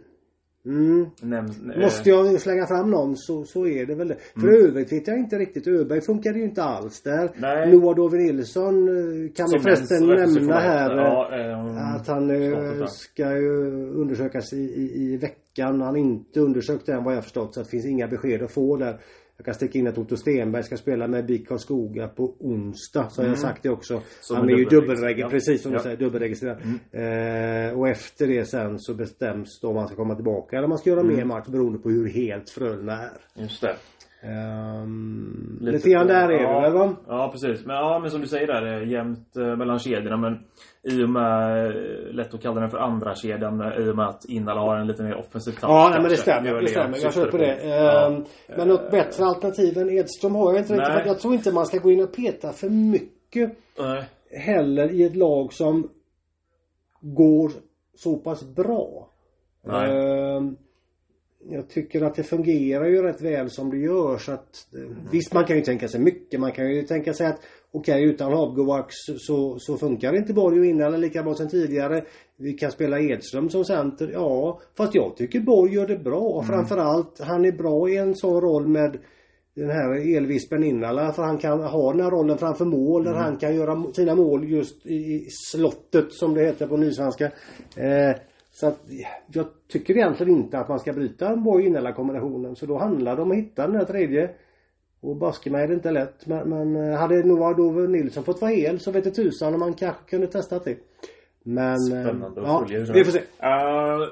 Mm. 0.65 1.09
Näm, 1.21 1.45
äh, 1.45 1.81
Måste 1.81 2.09
jag 2.09 2.41
slänga 2.41 2.67
fram 2.67 2.89
någon 2.91 3.17
så, 3.17 3.43
så 3.43 3.67
är 3.67 3.85
det 3.85 3.95
väl 3.95 4.07
det. 4.07 4.17
För 4.33 4.47
mm. 4.47 4.65
övrigt 4.65 4.91
vet 4.91 5.07
jag 5.07 5.19
inte 5.19 5.35
riktigt. 5.35 5.67
Öberg 5.67 6.01
funkade 6.01 6.39
ju 6.39 6.45
inte 6.45 6.63
alls 6.63 7.01
där. 7.01 7.31
Nej. 7.35 7.71
Noah 7.71 7.95
Dove 7.95 8.17
Nilsson 8.17 8.87
eh, 8.87 9.31
kan 9.35 9.47
vi 9.53 9.59
förresten 9.59 10.07
nämna 10.07 10.59
här. 10.59 10.95
Ja, 10.95 11.29
äh, 11.33 11.95
att 11.95 12.07
han 12.07 12.29
äh, 12.29 12.85
ska 12.85 13.37
ju 13.37 13.89
undersökas 13.89 14.53
i, 14.53 14.57
i, 14.57 15.13
i 15.13 15.17
veckan. 15.17 15.81
Han 15.81 15.81
har 15.81 15.97
inte 15.97 16.39
undersökt 16.39 16.89
än 16.89 17.03
vad 17.03 17.15
jag 17.15 17.23
förstått. 17.23 17.53
Så 17.53 17.59
det 17.59 17.69
finns 17.69 17.85
inga 17.85 18.07
besked 18.07 18.43
att 18.43 18.51
få 18.51 18.77
där. 18.77 18.99
Jag 19.37 19.45
kan 19.45 19.53
sticka 19.53 19.79
in 19.79 19.87
att 19.87 19.97
Otto 19.97 20.17
Stenberg 20.17 20.63
ska 20.63 20.77
spela 20.77 21.07
med 21.07 21.25
BIK 21.25 21.47
Karlskoga 21.47 22.07
på 22.07 22.35
onsdag. 22.39 23.09
Så 23.09 23.21
har 23.21 23.25
jag 23.25 23.37
mm. 23.37 23.41
sagt 23.41 23.63
det 23.63 23.69
också. 23.69 24.01
Som 24.21 24.37
han 24.37 24.49
är 24.49 24.57
ju 24.57 24.65
dubbelregistrerad, 24.65 25.31
precis 25.31 25.61
som 25.61 25.71
ja. 25.71 25.77
du 25.77 25.83
säger, 25.83 25.97
dubbelregistrerad. 25.97 26.57
Mm. 26.91 27.69
Eh, 27.69 27.79
och 27.79 27.89
efter 27.89 28.27
det 28.27 28.45
sen 28.45 28.79
så 28.79 28.93
bestäms 28.93 29.59
då 29.61 29.69
om 29.69 29.75
han 29.75 29.87
ska 29.87 29.95
komma 29.95 30.15
tillbaka 30.15 30.55
eller 30.55 30.63
om 30.63 30.69
man 30.69 30.77
ska 30.77 30.89
göra 30.89 30.99
mm. 30.99 31.15
mer 31.15 31.25
match 31.25 31.47
beroende 31.47 31.79
på 31.79 31.89
hur 31.89 32.09
helt 32.09 32.49
Frölunda 32.49 32.93
är. 32.93 33.41
Just 33.41 33.61
det. 33.61 33.75
Um, 34.27 35.57
lite, 35.61 35.71
lite 35.71 35.89
grann 35.89 36.07
där 36.07 36.29
är 36.29 36.41
ja, 36.41 36.55
det 36.55 36.61
väl 36.61 36.73
va? 36.73 36.95
Ja 37.07 37.29
precis. 37.31 37.65
Men, 37.65 37.75
ja, 37.75 37.99
men 37.99 38.11
som 38.11 38.21
du 38.21 38.27
säger 38.27 38.47
där, 38.47 38.81
jämnt 38.81 39.37
eh, 39.37 39.55
mellan 39.55 39.79
kedjorna. 39.79 40.17
Men 40.17 40.43
i 40.83 41.03
och 41.03 41.09
med, 41.09 41.67
eh, 41.67 42.13
lätt 42.13 42.33
att 42.33 42.41
kalla 42.41 42.61
den 42.61 42.69
för 42.69 42.77
andra 42.77 43.15
kedjan 43.15 43.61
eh, 43.61 43.87
i 43.87 43.91
och 43.91 43.95
med 43.95 44.07
att 44.07 44.25
Innala 44.25 44.61
har 44.61 44.77
en 44.77 44.87
lite 44.87 45.03
mer 45.03 45.15
offensiv 45.15 45.51
touch. 45.51 45.63
Ja, 45.63 45.89
nej, 45.91 46.01
men 46.01 46.09
det 46.09 46.17
stämmer. 46.17 46.53
Det, 46.53 46.61
det 46.61 46.67
stämmer. 46.67 46.97
Jag 47.03 47.31
på 47.31 47.37
det. 47.37 47.65
Ja. 47.65 48.07
Um, 48.07 48.25
men 48.57 48.67
något 48.67 48.91
bättre 48.91 49.25
alternativ 49.25 49.77
än 49.77 49.89
Edström 49.89 50.35
har 50.35 50.53
jag 50.53 50.61
inte 50.61 50.73
riktigt. 50.73 51.05
Jag 51.05 51.19
tror 51.19 51.33
inte 51.33 51.51
man 51.51 51.65
ska 51.65 51.77
gå 51.77 51.91
in 51.91 52.03
och 52.03 52.15
peta 52.15 52.51
för 52.51 52.69
mycket. 52.69 53.57
Nej. 53.79 54.03
Heller 54.31 54.91
i 54.91 55.03
ett 55.03 55.15
lag 55.15 55.53
som 55.53 55.89
går 57.01 57.51
så 57.95 58.15
pass 58.15 58.55
bra. 58.55 59.09
Nej. 59.63 59.89
Um, 60.37 60.57
jag 61.49 61.69
tycker 61.69 62.01
att 62.01 62.15
det 62.15 62.23
fungerar 62.23 62.85
ju 62.85 63.01
rätt 63.01 63.21
väl 63.21 63.49
som 63.49 63.69
det 63.69 63.77
gör 63.77 64.17
så 64.17 64.31
att 64.31 64.67
mm. 64.73 64.95
Visst 65.11 65.33
man 65.33 65.45
kan 65.45 65.55
ju 65.55 65.61
tänka 65.61 65.87
sig 65.87 65.99
mycket. 65.99 66.39
Man 66.39 66.51
kan 66.51 66.71
ju 66.71 66.81
tänka 66.81 67.13
sig 67.13 67.27
att 67.27 67.39
Okej 67.71 67.93
okay, 67.93 68.09
utan 68.09 68.33
Hobgovax 68.33 68.95
så, 69.17 69.59
så 69.59 69.77
funkar 69.77 70.15
inte 70.15 70.33
Borg 70.33 70.59
och 70.59 70.65
innan 70.65 71.01
lika 71.01 71.23
bra 71.23 71.33
som 71.33 71.49
tidigare. 71.49 72.05
Vi 72.37 72.53
kan 72.53 72.71
spela 72.71 72.99
Edström 72.99 73.49
som 73.49 73.65
center. 73.65 74.09
Ja, 74.13 74.59
fast 74.77 74.95
jag 74.95 75.17
tycker 75.17 75.39
Borg 75.39 75.73
gör 75.73 75.87
det 75.87 75.97
bra. 75.97 76.33
Mm. 76.33 76.45
Framförallt 76.45 77.19
han 77.19 77.45
är 77.45 77.51
bra 77.51 77.89
i 77.89 77.97
en 77.97 78.15
sån 78.15 78.41
roll 78.41 78.67
med 78.67 78.97
den 79.55 79.69
här 79.69 80.17
elvispen 80.17 80.63
Innala 80.63 81.13
för 81.13 81.23
han 81.23 81.37
kan 81.37 81.63
ha 81.63 81.91
den 81.91 82.01
här 82.01 82.11
rollen 82.11 82.37
framför 82.37 82.65
mål 82.65 83.01
mm. 83.01 83.13
där 83.13 83.19
han 83.19 83.37
kan 83.37 83.55
göra 83.55 83.93
sina 83.93 84.15
mål 84.15 84.49
just 84.49 84.85
i 84.85 85.27
slottet 85.29 86.13
som 86.13 86.33
det 86.33 86.45
heter 86.45 86.67
på 86.67 86.77
nysvenska. 86.77 87.25
Eh, 87.75 88.15
så 88.55 88.67
att 88.67 88.79
jag 89.27 89.45
tycker 89.67 89.97
egentligen 89.97 90.33
inte 90.33 90.59
att 90.59 90.69
man 90.69 90.79
ska 90.79 90.93
bryta 90.93 91.35
Borg 91.35 91.65
Innala 91.65 91.93
kombinationen. 91.93 92.55
Så 92.55 92.65
då 92.65 92.77
handlar 92.77 93.15
det 93.15 93.21
om 93.21 93.31
att 93.31 93.37
hitta 93.37 93.67
den 93.67 93.75
här 93.75 93.85
tredje. 93.85 94.29
Och 95.01 95.15
baske 95.15 95.49
mig 95.49 95.63
är 95.63 95.67
det 95.67 95.73
inte 95.73 95.91
lätt. 95.91 96.25
Men, 96.25 96.49
men 96.49 96.75
eh, 96.75 96.99
hade 96.99 97.23
nog 97.23 97.57
då 97.57 97.71
Nilsson 97.71 98.23
fått 98.23 98.41
vara 98.41 98.51
hel 98.51 98.79
så 98.79 98.91
vet 98.91 99.03
det 99.03 99.11
tusan 99.11 99.53
om 99.53 99.59
man 99.59 99.73
kanske 99.73 100.09
kunde 100.09 100.27
testat 100.27 100.65
det. 100.65 100.77
Men... 101.43 101.73
Eh, 101.73 102.03
Spännande 102.03 102.41
att 102.41 102.47
ja, 102.47 102.65
följa. 102.67 102.93
Vi 102.93 103.03
får 103.03 103.11
se. 103.11 103.19
Uh, 103.19 104.07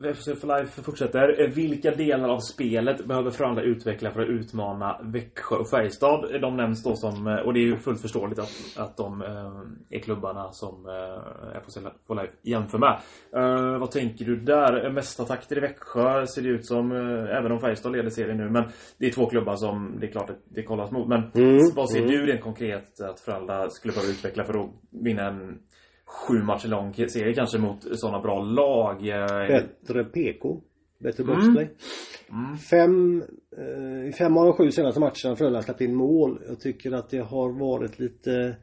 FC 0.00 0.40
for 0.40 0.58
Life 0.58 0.82
fortsätter. 0.82 1.40
Eh, 1.40 1.48
vilka 1.48 1.90
delar 1.90 2.28
av 2.28 2.38
spelet 2.38 3.04
behöver 3.04 3.30
Frölunda 3.30 3.62
utveckla 3.62 4.10
för 4.10 4.22
att 4.22 4.28
utmana 4.28 5.00
Växjö 5.02 5.56
och 5.56 5.70
Färjestad? 5.70 6.40
De 6.40 6.56
nämns 6.56 6.82
då 6.82 6.96
som, 6.96 7.26
och 7.44 7.54
det 7.54 7.60
är 7.60 7.64
ju 7.64 7.76
fullt 7.76 8.00
förståeligt 8.00 8.38
att, 8.38 8.52
att 8.76 8.96
de 8.96 9.22
är 9.90 9.98
klubbarna 9.98 10.52
som 10.52 10.74
FC 11.66 11.78
for 12.06 12.14
Life 12.14 12.32
jämför 12.42 12.78
med. 12.78 13.00
vad 13.80 13.90
tänker 13.90 14.24
du 14.24 14.36
där? 14.36 14.90
Mesta 14.90 15.24
takter 15.24 15.56
i 15.56 15.60
Växjö 15.60 16.26
ser 16.26 16.42
det 16.42 16.48
ut 16.48 16.66
som, 16.66 16.92
även 17.30 17.52
om 17.52 17.60
Färjestad 17.60 17.92
leder 17.92 18.10
serien 18.10 18.36
nu. 18.36 18.50
Men 18.50 18.64
det 18.98 19.06
är 19.06 19.10
två 19.10 19.26
klubbar 19.26 19.56
som 19.56 19.96
det 20.00 20.06
är 20.06 20.10
klart 20.10 20.30
att 20.30 20.42
det 20.44 20.62
kollas 20.62 20.90
mot. 20.90 21.08
Men 21.08 21.30
mm, 21.34 21.74
vad 21.74 21.90
ser 21.90 21.98
mm. 21.98 22.10
du 22.10 22.26
rent 22.26 22.40
konkret 22.40 23.00
att 23.00 23.20
Frölunda 23.20 23.70
skulle 23.70 23.92
behöva 23.92 24.12
utveckla 24.12 24.44
för 24.44 24.64
att 24.64 24.70
vinna 24.90 25.22
en 25.28 25.58
sju 26.06 26.42
matcher 26.42 26.68
lång 26.68 26.94
serie 26.94 27.34
kanske 27.34 27.58
mot 27.58 27.98
sådana 27.98 28.20
bra 28.20 28.42
lag. 28.42 29.02
Bättre 29.48 30.04
PK. 30.04 30.60
Bättre 30.98 31.22
mm. 31.22 31.34
boxplay. 31.34 31.70
Mm. 32.30 32.56
Fem, 32.56 33.22
eh, 33.56 34.12
fem 34.18 34.36
av 34.36 34.44
de 34.44 34.52
sju 34.52 34.70
senaste 34.70 35.00
matcherna 35.00 35.36
Frölunda 35.36 35.62
släppt 35.62 35.80
in 35.80 35.94
mål. 35.94 36.40
Jag 36.48 36.60
tycker 36.60 36.92
att 36.92 37.10
det 37.10 37.18
har 37.18 37.60
varit 37.60 37.98
lite 37.98 38.56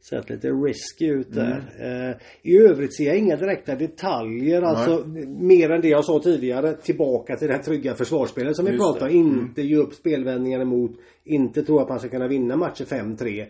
Sett 0.00 0.30
lite 0.30 0.48
risky 0.48 1.06
ut 1.06 1.34
där. 1.34 1.62
Mm. 1.78 2.10
Eh, 2.10 2.16
I 2.42 2.58
övrigt 2.58 2.96
ser 2.96 3.04
jag 3.04 3.18
inga 3.18 3.36
direkta 3.36 3.74
detaljer. 3.74 4.60
Nej. 4.60 4.70
Alltså 4.70 5.06
mer 5.26 5.70
än 5.70 5.80
det 5.80 5.88
jag 5.88 6.04
sa 6.04 6.20
tidigare. 6.20 6.72
Tillbaka 6.74 7.36
till 7.36 7.48
det 7.48 7.54
här 7.54 7.62
trygga 7.62 7.94
försvarsspelet 7.94 8.56
som 8.56 8.66
Just 8.66 8.74
vi 8.74 8.78
pratade 8.78 9.14
om. 9.14 9.20
Mm. 9.20 9.38
Inte 9.38 9.62
ge 9.62 9.76
upp 9.76 9.94
spelvändningar 9.94 10.60
emot. 10.60 10.90
Inte 11.24 11.62
tro 11.62 11.78
att 11.78 11.88
man 11.88 11.98
ska 11.98 12.08
kunna 12.08 12.28
vinna 12.28 12.56
matcher 12.56 12.84
5-3 12.84 13.46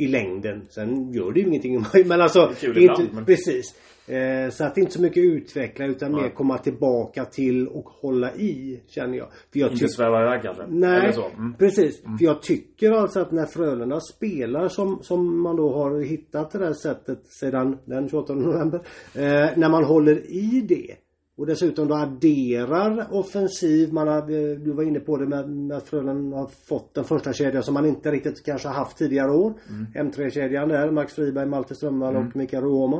i 0.00 0.08
längden. 0.08 0.66
Sen 0.68 1.12
gör 1.12 1.32
det 1.32 1.40
ju 1.40 1.46
ingenting. 1.46 1.84
Men 2.06 2.20
alltså, 2.20 2.52
det 2.60 2.66
är 2.66 2.68
inte, 2.68 2.80
ibland, 2.80 3.08
men... 3.14 3.24
precis. 3.24 3.74
Eh, 4.06 4.50
så 4.50 4.64
att 4.64 4.78
inte 4.78 4.92
så 4.92 5.02
mycket 5.02 5.24
utveckla 5.24 5.86
utan 5.86 6.12
Nej. 6.12 6.22
mer 6.22 6.30
komma 6.30 6.58
tillbaka 6.58 7.24
till 7.24 7.68
och 7.68 7.84
hålla 7.84 8.34
i 8.34 8.82
känner 8.88 9.18
jag. 9.18 9.28
För 9.52 9.60
jag 9.60 9.72
inte 9.72 9.88
sväva 9.88 10.22
iväg 10.22 10.42
kanske? 10.42 10.66
Nej, 10.68 11.14
mm. 11.36 11.54
precis. 11.58 12.04
Mm. 12.04 12.18
För 12.18 12.24
jag 12.24 12.42
tycker 12.42 12.92
alltså 12.92 13.20
att 13.20 13.32
när 13.32 13.46
Frölunda 13.46 14.00
spelar 14.00 14.68
som, 14.68 15.02
som 15.02 15.42
man 15.42 15.56
då 15.56 15.72
har 15.72 16.00
hittat 16.00 16.50
det 16.50 16.58
där 16.58 16.72
sättet 16.72 17.26
sedan 17.26 17.78
den 17.84 18.08
28 18.08 18.34
november. 18.34 18.80
Eh, 19.14 19.50
när 19.56 19.68
man 19.68 19.84
håller 19.84 20.30
i 20.30 20.64
det 20.68 20.96
och 21.40 21.46
dessutom 21.46 21.88
då 21.88 21.94
adderar 21.94 23.06
offensiv. 23.10 23.92
Man 23.92 24.08
har, 24.08 24.26
du 24.56 24.72
var 24.72 24.82
inne 24.82 25.00
på 25.00 25.16
det 25.16 25.26
med, 25.26 25.50
med 25.50 25.76
att 25.76 25.88
Frölunda 25.88 26.36
har 26.36 26.50
fått 26.68 26.94
den 26.94 27.04
första 27.04 27.32
kedjan 27.32 27.62
som 27.62 27.74
man 27.74 27.86
inte 27.86 28.10
riktigt 28.10 28.44
kanske 28.44 28.68
haft 28.68 28.98
tidigare 28.98 29.30
år. 29.30 29.54
Mm. 29.68 30.10
M3-kedjan 30.10 30.68
där. 30.68 30.90
Max 30.90 31.14
Friberg, 31.14 31.46
Malte 31.46 31.74
Strömvall 31.74 32.16
mm. 32.16 32.28
och 32.28 32.36
Mikael 32.36 32.62
Ruoma. 32.62 32.96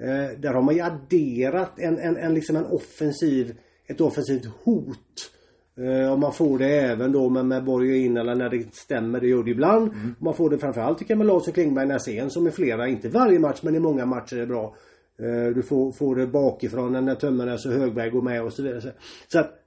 Eh, 0.00 0.40
där 0.40 0.54
har 0.54 0.62
man 0.62 0.74
ju 0.74 0.80
adderat 0.80 1.78
en, 1.78 1.98
en, 1.98 2.16
en, 2.16 2.34
liksom 2.34 2.56
en 2.56 2.66
offensiv, 2.66 3.56
ett 3.86 4.00
offensivt 4.00 4.46
hot. 4.64 5.30
Eh, 5.78 6.12
och 6.12 6.18
man 6.18 6.32
får 6.32 6.58
det 6.58 6.80
även 6.80 7.12
då 7.12 7.28
med, 7.28 7.46
med 7.46 7.64
Borg 7.64 8.04
in 8.04 8.16
eller 8.16 8.34
när 8.34 8.50
det 8.50 8.74
stämmer, 8.74 9.20
det 9.20 9.28
gör 9.28 9.42
det 9.42 9.50
ibland. 9.50 9.92
Mm. 9.92 10.14
Man 10.18 10.34
får 10.34 10.50
det 10.50 10.58
framförallt 10.58 10.98
tycker 10.98 11.12
jag 11.12 11.18
med 11.18 11.26
Lars 11.26 11.48
och 11.48 11.54
Klingberg 11.54 11.86
Näsén 11.86 12.30
som 12.30 12.46
är 12.46 12.50
flera, 12.50 12.88
inte 12.88 13.08
varje 13.08 13.38
match 13.38 13.60
men 13.62 13.74
i 13.74 13.80
många 13.80 14.06
matcher 14.06 14.36
är 14.36 14.46
bra. 14.46 14.76
Eh, 15.18 15.54
du 15.54 15.62
får, 15.62 15.92
får 15.92 16.16
det 16.16 16.26
bakifrån 16.26 17.04
när 17.04 17.14
tömmen 17.14 17.48
är 17.48 17.56
så 17.56 17.70
Högberg 17.70 18.10
går 18.10 18.22
med 18.22 18.42
och 18.42 18.52
så 18.52 18.62
vidare. 18.62 18.92
Så 19.28 19.38
att 19.38 19.62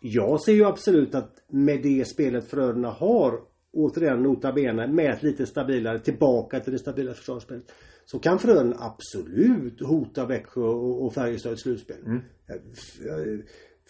jag 0.00 0.40
ser 0.40 0.52
ju 0.52 0.64
absolut 0.64 1.14
att 1.14 1.44
med 1.48 1.82
det 1.82 2.04
spelet 2.04 2.50
Frölunda 2.50 2.88
har 2.88 3.40
återigen 3.72 4.22
nota 4.22 4.52
bene 4.52 4.86
med 4.86 5.10
ett 5.10 5.22
lite 5.22 5.46
stabilare 5.46 5.98
tillbaka 5.98 6.60
till 6.60 6.72
det 6.72 6.78
stabila 6.78 7.14
försvarsspelet. 7.14 7.72
Så 8.04 8.18
kan 8.18 8.38
Frölunda 8.38 8.76
absolut 8.80 9.80
hota 9.80 10.26
Växjö 10.26 10.60
och, 10.60 11.04
och 11.04 11.14
Färjestad 11.14 11.52
i 11.52 11.56
slutspel. 11.56 11.96
Mm. 12.06 12.20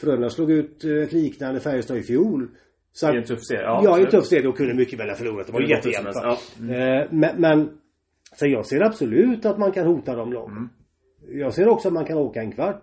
Frölunda 0.01 0.31
slog 0.31 0.51
ut 0.51 0.85
ett 0.85 1.13
liknande 1.13 1.61
Färjestad 1.61 1.97
i 1.97 2.03
fjol. 2.03 2.49
Så 2.93 3.15
I 3.15 3.17
en 3.17 3.25
tuff 3.25 3.45
serie? 3.45 3.63
Ja, 3.63 3.81
ja 3.85 3.99
i 3.99 4.03
en 4.03 4.11
tuff 4.11 4.27
serie 4.27 4.49
och 4.49 4.57
kunde 4.57 4.75
mycket 4.75 5.01
väl 5.01 5.09
ha 5.09 5.17
förlorat. 5.17 5.47
Det 5.47 5.53
var 5.53 5.61
jättejämnt. 5.61 6.09
Ja. 6.15 6.39
Mm. 6.59 7.09
Men, 7.11 7.41
men 7.41 7.69
så 8.37 8.47
jag 8.47 8.67
ser 8.67 8.81
absolut 8.81 9.45
att 9.45 9.59
man 9.59 9.73
kan 9.73 9.87
hota 9.87 10.17
dem 10.17 10.33
långt. 10.33 10.51
Mm. 10.51 10.69
Jag 11.31 11.55
ser 11.55 11.69
också 11.69 11.89
att 11.89 11.95
man 11.95 12.05
kan 12.05 12.19
åka 12.19 12.41
en 12.41 12.53
kvart. 12.53 12.83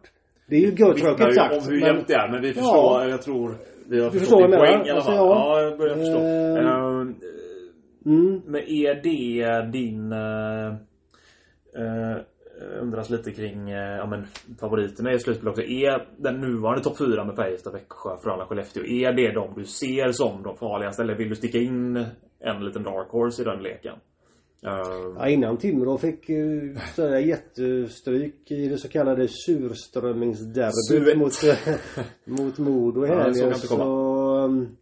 Det 0.49 0.55
är 0.55 0.59
ju 0.59 0.67
görtråkigt 0.67 1.35
sagt. 1.35 1.57
om 1.57 1.63
hur 1.73 1.79
men- 1.79 1.87
jämnt 1.87 2.07
det 2.07 2.13
är. 2.13 2.31
Men 2.31 2.41
vi 2.41 2.47
Ja. 2.47 2.53
förstår, 2.53 3.09
jag 3.09 3.21
tror 3.21 3.55
vi 3.89 4.01
har 4.03 4.11
Du 4.11 4.19
förstått 4.19 4.39
din 4.41 4.51
poäng 4.51 4.85
i 4.85 4.89
alla 4.89 5.01
fall. 5.01 5.11
Alltså, 5.11 5.11
ja. 5.11 5.59
ja, 5.59 5.61
jag 5.61 5.77
börjar 5.77 5.95
förstå. 5.95 6.19
Ehm, 6.19 7.15
Mm. 8.05 8.41
Men 8.45 8.61
är 8.61 8.93
det 9.03 9.71
din... 9.71 10.11
Uh, 11.77 12.17
undras 12.81 13.09
lite 13.09 13.31
kring 13.31 13.73
uh, 13.73 13.79
ja, 13.97 14.05
men, 14.05 14.25
favoriterna 14.59 15.13
i 15.13 15.19
slutspel 15.19 15.47
också. 15.49 15.61
Är 15.61 16.07
den 16.17 16.41
nuvarande 16.41 16.83
topp 16.83 16.97
4 16.97 17.25
med 17.25 17.35
Färjestad, 17.35 17.73
Växjö, 17.73 18.17
Frölunda, 18.23 18.45
Skellefteå. 18.45 18.83
Är 18.85 19.13
det 19.13 19.31
de 19.31 19.53
du 19.55 19.63
ser 19.65 20.11
som 20.11 20.43
de 20.43 20.57
farligaste? 20.57 21.01
Eller 21.03 21.15
vill 21.15 21.29
du 21.29 21.35
sticka 21.35 21.57
in 21.57 22.05
en 22.39 22.65
liten 22.65 22.83
dark 22.83 23.07
horse 23.09 23.41
i 23.41 23.45
den 23.45 23.63
leken? 23.63 23.95
Ehm, 24.63 25.15
Ja, 25.17 25.29
innan 25.29 25.57
Timrå 25.57 25.97
fick 25.97 26.29
uh, 26.29 26.77
sådär 26.95 27.17
jättestryk 27.19 28.51
i 28.51 28.67
det 28.67 28.77
så 28.77 28.87
kallade 28.89 29.27
surströmmingsderbyt 29.27 31.17
mot, 31.17 31.43
eh, 31.43 31.75
mot 32.25 32.57
Modo 32.57 33.05
i 33.05 33.09
Ja, 33.09 33.15
helgen. 33.23 33.47
inte 33.53 33.67
komma. 33.67 33.83
så, 33.83 34.37
um, 34.45 34.77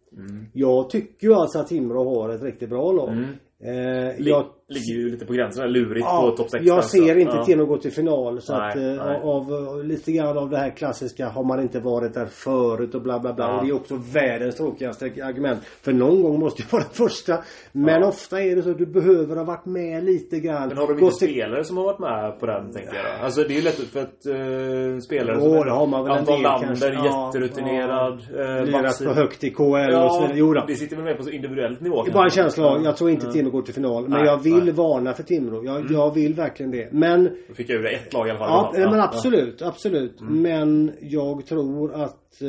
Jag 0.52 0.90
tycker 0.90 1.26
ju 1.26 1.34
alltså 1.34 1.58
att 1.58 1.66
Timrå 1.68 2.04
har 2.20 2.28
ett 2.28 2.42
riktigt 2.42 2.68
bra 2.68 2.92
lag. 2.92 3.08
Mm. 3.12 3.24
Eh, 3.60 4.14
jag 4.28 4.44
Ligger 4.68 4.94
ju 5.02 5.10
lite 5.10 5.26
på 5.26 5.32
gränsen. 5.32 5.72
Lurigt 5.72 6.06
Ja, 6.06 6.30
på 6.30 6.36
topp 6.36 6.50
6. 6.50 6.64
jag 6.64 6.84
ser 6.84 7.16
inte 7.18 7.44
Timrå 7.44 7.66
gå 7.66 7.76
till 7.78 7.92
final 7.92 8.40
så 8.40 8.58
Nej, 8.58 8.68
att 8.70 8.76
eh, 8.76 8.82
nej. 8.82 9.20
av, 9.22 9.52
av 9.52 9.84
lite 9.84 10.12
grann 10.12 10.38
av 10.38 10.50
det 10.50 10.56
här 10.58 10.70
klassiska 10.70 11.28
har 11.28 11.44
man 11.44 11.60
inte 11.62 11.80
varit 11.80 12.14
där 12.14 12.26
förut 12.26 12.94
och 12.94 13.02
bla 13.02 13.18
bla 13.18 13.32
bla. 13.32 13.44
Ja. 13.44 13.56
Och 13.58 13.64
det 13.64 13.70
är 13.70 13.74
också 13.74 13.94
världens 14.14 14.56
tråkigaste 14.56 15.04
argument. 15.24 15.60
För 15.64 15.92
någon 15.92 16.22
gång 16.22 16.40
måste 16.40 16.62
ju 16.62 16.68
vara 16.72 16.82
den 16.82 16.92
första. 17.08 17.38
Men 17.72 18.00
Ja. 18.02 18.08
ofta 18.08 18.42
är 18.42 18.56
det 18.56 18.62
så 18.62 18.70
att 18.70 18.78
du 18.78 18.86
behöver 18.86 19.36
ha 19.36 19.44
varit 19.44 19.66
med 19.66 20.04
lite 20.04 20.40
grann. 20.40 20.68
Men 20.68 20.76
har 20.76 20.86
de 20.86 20.92
inte 21.04 21.16
till- 21.18 21.28
spelare 21.28 21.64
som 21.64 21.76
har 21.76 21.84
varit 21.84 21.98
med 21.98 22.40
på 22.40 22.46
den 22.46 22.72
tänker 22.72 22.94
jag 22.94 23.04
då? 23.20 23.24
Alltså 23.24 23.40
det 23.42 23.54
är 23.54 23.56
ju 23.56 23.62
lätt 23.62 23.74
för 23.74 24.00
att 24.00 24.26
uh, 24.26 24.98
spelare 25.00 25.38
Jo, 25.40 25.64
det 25.64 25.70
har 25.70 25.86
man 25.86 26.04
väl 26.04 26.12
Anton 26.12 26.42
Lander. 26.42 26.92
Ja, 26.92 27.26
jätterutinerad. 27.34 28.12
eh, 28.12 28.64
Lirat 28.64 28.84
Maxi- 28.84 29.06
på 29.06 29.12
högt 29.14 29.44
i 29.44 29.50
KL 29.50 29.62
och 29.64 30.12
så 30.12 30.20
vidare. 30.20 30.32
Jo 30.38 30.52
då. 30.54 30.64
det 30.66 30.74
sitter 30.74 30.96
väl 30.96 31.04
med 31.04 31.18
på 31.18 31.30
individuellt 31.30 31.80
nivå 31.80 32.02
Det 32.04 32.10
är 32.10 32.14
bara 32.14 32.24
en 32.24 32.30
känsla 32.30 32.66
av, 32.66 32.84
jag 32.84 32.96
tror 32.96 33.10
inte 33.10 33.26
Ja. 33.26 33.32
Timrå 33.32 33.50
går 33.50 33.62
till 33.62 33.74
final. 33.74 34.02
Men 34.02 34.10
Nej, 34.18 34.26
jag 34.26 34.36
vill. 34.56 34.68
Mm. 34.68 34.74
varna 34.76 35.14
för 35.14 35.22
Timrå. 35.22 35.64
Jag, 35.64 35.90
jag 35.90 36.14
vill 36.14 36.34
verkligen 36.34 36.72
det. 36.72 36.92
Men 36.92 37.24
Då 37.48 37.54
fick 37.54 37.70
jag 37.70 37.78
ur 37.78 37.82
det 37.82 37.90
ett 37.90 38.12
lag 38.12 38.26
i 38.26 38.30
alla 38.30 38.38
fall. 38.38 38.48
Ja, 38.48 38.80
Ja, 38.80 38.90
men 38.90 39.00
absolut, 39.00 39.62
absolut. 39.62 40.20
Men 40.20 40.92
jag 41.00 41.46
tror 41.46 41.94
att 41.94 42.42
eh, 42.42 42.48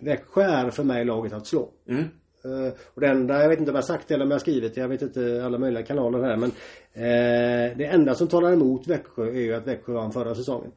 Växjö 0.00 0.42
är 0.42 0.70
för 0.70 0.84
mig 0.84 1.04
laget 1.04 1.32
att 1.32 1.46
slå. 1.46 1.68
Mm. 1.88 2.04
Eh, 2.44 2.72
och 2.94 3.00
det 3.00 3.06
enda, 3.06 3.42
jag 3.42 3.48
vet 3.48 3.58
inte 3.58 3.70
om 3.70 3.74
jag 3.74 3.82
har 3.82 3.86
sagt 3.86 4.08
det 4.08 4.14
eller 4.14 4.24
om 4.24 4.30
jag 4.30 4.34
har 4.34 4.40
skrivit 4.40 4.74
det, 4.74 4.80
jag 4.80 4.88
vet 4.88 5.02
inte 5.02 5.42
alla 5.44 5.58
möjliga 5.58 5.82
kanaler 5.82 6.22
här 6.22 6.36
men 6.36 6.50
eh, 6.92 7.76
Det 7.76 7.84
enda 7.84 8.14
som 8.14 8.28
talar 8.28 8.52
emot 8.52 8.86
Växjö 8.86 9.28
är 9.28 9.40
ju 9.40 9.54
att 9.54 9.66
Växjö 9.66 9.92
vann 9.92 10.12
förra 10.12 10.34
säsongen. 10.34 10.70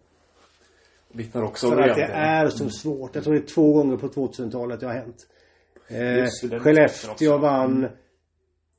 Vittnar 1.13 1.43
också 1.43 1.67
om 1.67 1.74
För 1.74 1.82
att 1.82 1.95
det 1.95 2.04
är 2.13 2.47
så 2.47 2.69
svårt. 2.69 3.15
Jag 3.15 3.24
tror 3.24 3.34
det 3.34 3.39
är 3.39 3.54
två 3.56 3.74
gånger 3.74 3.97
på 3.97 4.08
2000-talet 4.08 4.80
det 4.80 4.86
har 4.86 4.93
hänt. 4.93 5.28
Eh, 5.88 6.50
det, 6.50 6.60
Skellefteå 6.60 7.38
vann 7.38 7.88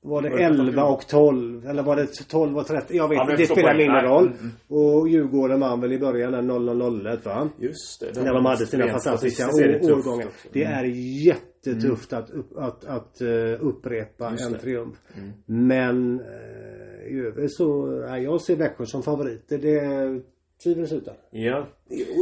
Var 0.04 0.22
det 0.22 0.30
Var 0.30 0.38
det 0.38 0.44
11 0.44 0.84
och 0.84 1.06
12? 1.08 1.66
Eller 1.66 1.82
var 1.82 1.96
det 1.96 2.06
12 2.28 2.56
och 2.58 2.66
13? 2.66 2.96
Jag 2.96 3.08
vet 3.08 3.16
Ja, 3.16 3.22
inte, 3.22 3.36
det 3.36 3.46
spelar 3.46 3.74
mindre 3.74 4.02
roll. 4.02 4.26
mm, 4.26 4.38
mm. 4.38 4.52
Och 4.68 5.08
Djurgården 5.08 5.60
vann 5.60 5.80
väl 5.80 5.92
i 5.92 5.98
början 5.98 6.32
den 6.32 6.46
0001 6.46 7.24
va? 7.26 7.48
Just 7.58 8.00
det. 8.00 8.22
När 8.24 8.34
de 8.34 8.44
hade 8.46 8.66
sina 8.66 8.88
fantastiska 8.88 9.46
årgångar. 9.48 10.26
också. 10.26 10.48
Det 10.52 10.64
Mm. 10.64 10.78
är 10.78 10.84
jättetufft 11.26 12.12
att, 12.12 12.30
upp, 12.30 12.58
att, 12.58 12.84
att 12.84 13.20
eh, 13.20 13.28
upprepa 13.66 14.30
Just 14.30 14.46
en 14.46 14.52
det. 14.52 14.58
triumf. 14.58 14.96
Mm. 15.16 15.30
Men 15.68 16.20
eh, 16.20 17.12
i 17.12 17.20
övrigt 17.26 17.54
så, 17.56 17.86
nej, 18.10 18.22
jag 18.22 18.40
ser 18.40 18.56
Växjö 18.56 18.86
som 18.86 19.02
favoriter. 19.02 19.58
Det 19.58 19.78
är 19.78 20.20
tvivelsutan. 20.64 21.14
Ja. 21.30 21.66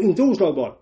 Inte 0.02 0.22
oslagbar. 0.22 0.74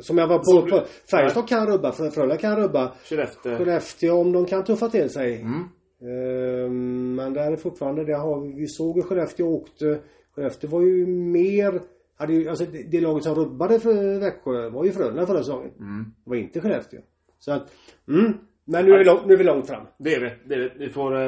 Som 0.00 0.18
jag 0.18 0.28
var 0.28 0.38
på, 0.38 0.68
på 0.70 0.84
Färjestad 1.10 1.48
kan 1.48 1.66
rubba, 1.66 1.90
Frö- 1.90 2.10
Frölunda 2.10 2.36
kan 2.36 2.56
rubba. 2.56 2.92
Skellefteå. 3.04 3.56
Skellefteå 3.58 4.14
om 4.20 4.32
de 4.32 4.46
kan 4.46 4.64
tuffa 4.64 4.88
till 4.88 5.10
sig. 5.10 5.40
Mm. 5.40 5.68
Ehm, 6.04 7.14
Men 7.14 7.32
där 7.34 7.52
är 7.52 7.56
fortfarande, 7.56 8.04
det 8.04 8.14
har, 8.16 8.40
vi- 8.40 8.54
vi 8.60 8.66
såg 8.68 8.94
hur 8.96 9.02
Skellefteå 9.02 9.46
åkte. 9.46 9.98
Skellefteå 10.34 10.70
var 10.70 10.82
ju 10.82 11.06
mer, 11.06 11.80
hade 12.18 12.32
ju, 12.32 12.48
alltså 12.48 12.64
det, 12.64 12.82
det 12.90 13.00
laget 13.00 13.24
som 13.24 13.34
rubbade 13.34 13.80
för 13.80 14.20
Växjö 14.20 14.70
var 14.70 14.84
ju 14.84 14.92
Frölunda 14.92 15.26
förra 15.26 15.38
säsongen. 15.38 15.70
Mm. 15.80 16.04
Det 16.24 16.30
var 16.30 16.36
inte 16.36 16.60
Skellefteå. 16.60 17.00
Så 17.38 17.52
att, 17.52 17.72
mm. 18.08 18.32
Men 18.64 18.84
nu 18.86 18.92
är, 18.92 18.98
vi 18.98 19.04
långt, 19.04 19.26
nu 19.26 19.32
är 19.34 19.38
vi 19.38 19.44
långt 19.44 19.66
fram. 19.66 19.86
Det 19.98 20.14
är 20.14 20.20
vi. 20.20 20.30
Det 20.48 20.54
är 20.54 20.58
vi. 20.60 20.70
vi 20.86 20.88
får... 20.88 21.16
Eh, 21.20 21.26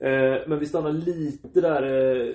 eh, 0.00 0.40
men 0.46 0.58
vi 0.58 0.66
stannar 0.66 0.92
lite 0.92 1.60
där. 1.60 1.82
Eh, 1.82 2.26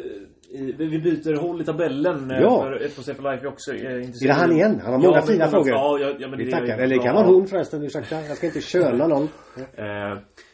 i, 0.51 0.75
vi 0.77 0.99
byter 0.99 1.35
håll 1.35 1.61
i 1.61 1.65
tabellen. 1.65 2.31
Eh, 2.31 2.37
Ja. 2.41 2.61
För 2.63 2.85
ett 2.85 2.93
for 2.93 3.31
Life 3.31 3.47
också 3.47 3.73
eh, 3.73 3.93
Är 3.95 4.27
det 4.27 4.33
han 4.33 4.51
igen? 4.51 4.79
Han 4.83 4.93
har 4.93 4.99
många 4.99 5.11
men- 5.11 5.21
fina 5.27 5.39
men- 5.43 5.49
frågor. 5.51 5.69
Ja, 5.69 5.97
ja, 6.01 6.15
ja, 6.19 6.27
men 6.27 6.37
Vi 6.39 6.45
det 6.45 6.49
är 6.49 6.51
tackar. 6.51 6.65
ju 6.77 6.83
Eller 6.83 6.95
det 6.95 7.03
kan 7.03 7.15
vara 7.15 7.25
hund 7.27 7.49
förresten, 7.49 7.83
ursäkta. 7.83 8.15
Jag 8.21 8.37
ska 8.37 8.47
inte 8.47 8.61
köna 8.61 9.07
någon. 9.07 9.27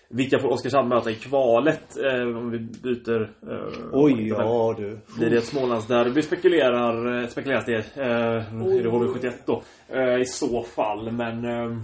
Vilka 0.09 0.39
får 0.39 0.51
Oskarshamn 0.51 0.89
möta 0.89 1.11
i 1.11 1.15
kvalet? 1.15 1.97
Eh, 1.97 2.37
om 2.37 2.51
vi 2.51 2.59
byter... 2.59 3.21
Eh, 3.21 3.89
Oj, 3.93 4.27
ja 4.27 4.75
du. 4.77 4.99
Blir 5.17 5.29
det 5.29 5.37
ett 5.37 5.45
Smålandsderby 5.45 6.21
spekulerar, 6.21 7.21
eh, 7.21 7.27
spekuleras 7.27 7.65
det. 7.65 7.75
Eh, 8.01 8.75
I 8.77 8.81
det 8.81 8.89
HV71 8.89 9.31
då. 9.45 9.61
Eh, 9.89 10.19
I 10.21 10.25
så 10.25 10.63
fall, 10.63 11.11
men... 11.11 11.45
Eh, 11.45 11.77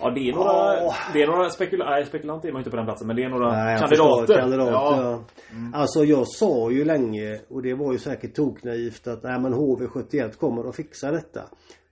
ja, 0.00 0.10
det 0.10 0.20
är 0.20 0.34
några... 0.34 0.52
Ja. 0.52 0.94
Det 1.12 1.22
är 1.22 1.26
några 1.26 1.50
spekula 1.50 1.90
nej, 1.90 2.04
spekulant 2.04 2.44
är 2.44 2.52
man 2.52 2.60
inte 2.60 2.70
på 2.70 2.76
den 2.76 2.86
platsen, 2.86 3.06
men 3.06 3.16
det 3.16 3.22
är 3.24 3.28
några 3.28 3.52
Nej, 3.64 3.78
kandidater. 3.78 4.20
förstår, 4.26 4.40
kandidater 4.40 4.72
ja. 4.72 5.22
ja. 5.52 5.78
Alltså 5.78 6.04
jag 6.04 6.28
sa 6.28 6.70
ju 6.70 6.84
länge 6.84 7.40
och 7.48 7.62
det 7.62 7.74
var 7.74 7.92
ju 7.92 7.98
säkert 7.98 8.34
toknaivt 8.34 9.06
att 9.06 9.22
nej 9.22 9.40
men 9.40 9.54
HV71 9.54 10.38
kommer 10.38 10.68
att 10.68 10.76
fixa 10.76 11.10
detta. 11.12 11.40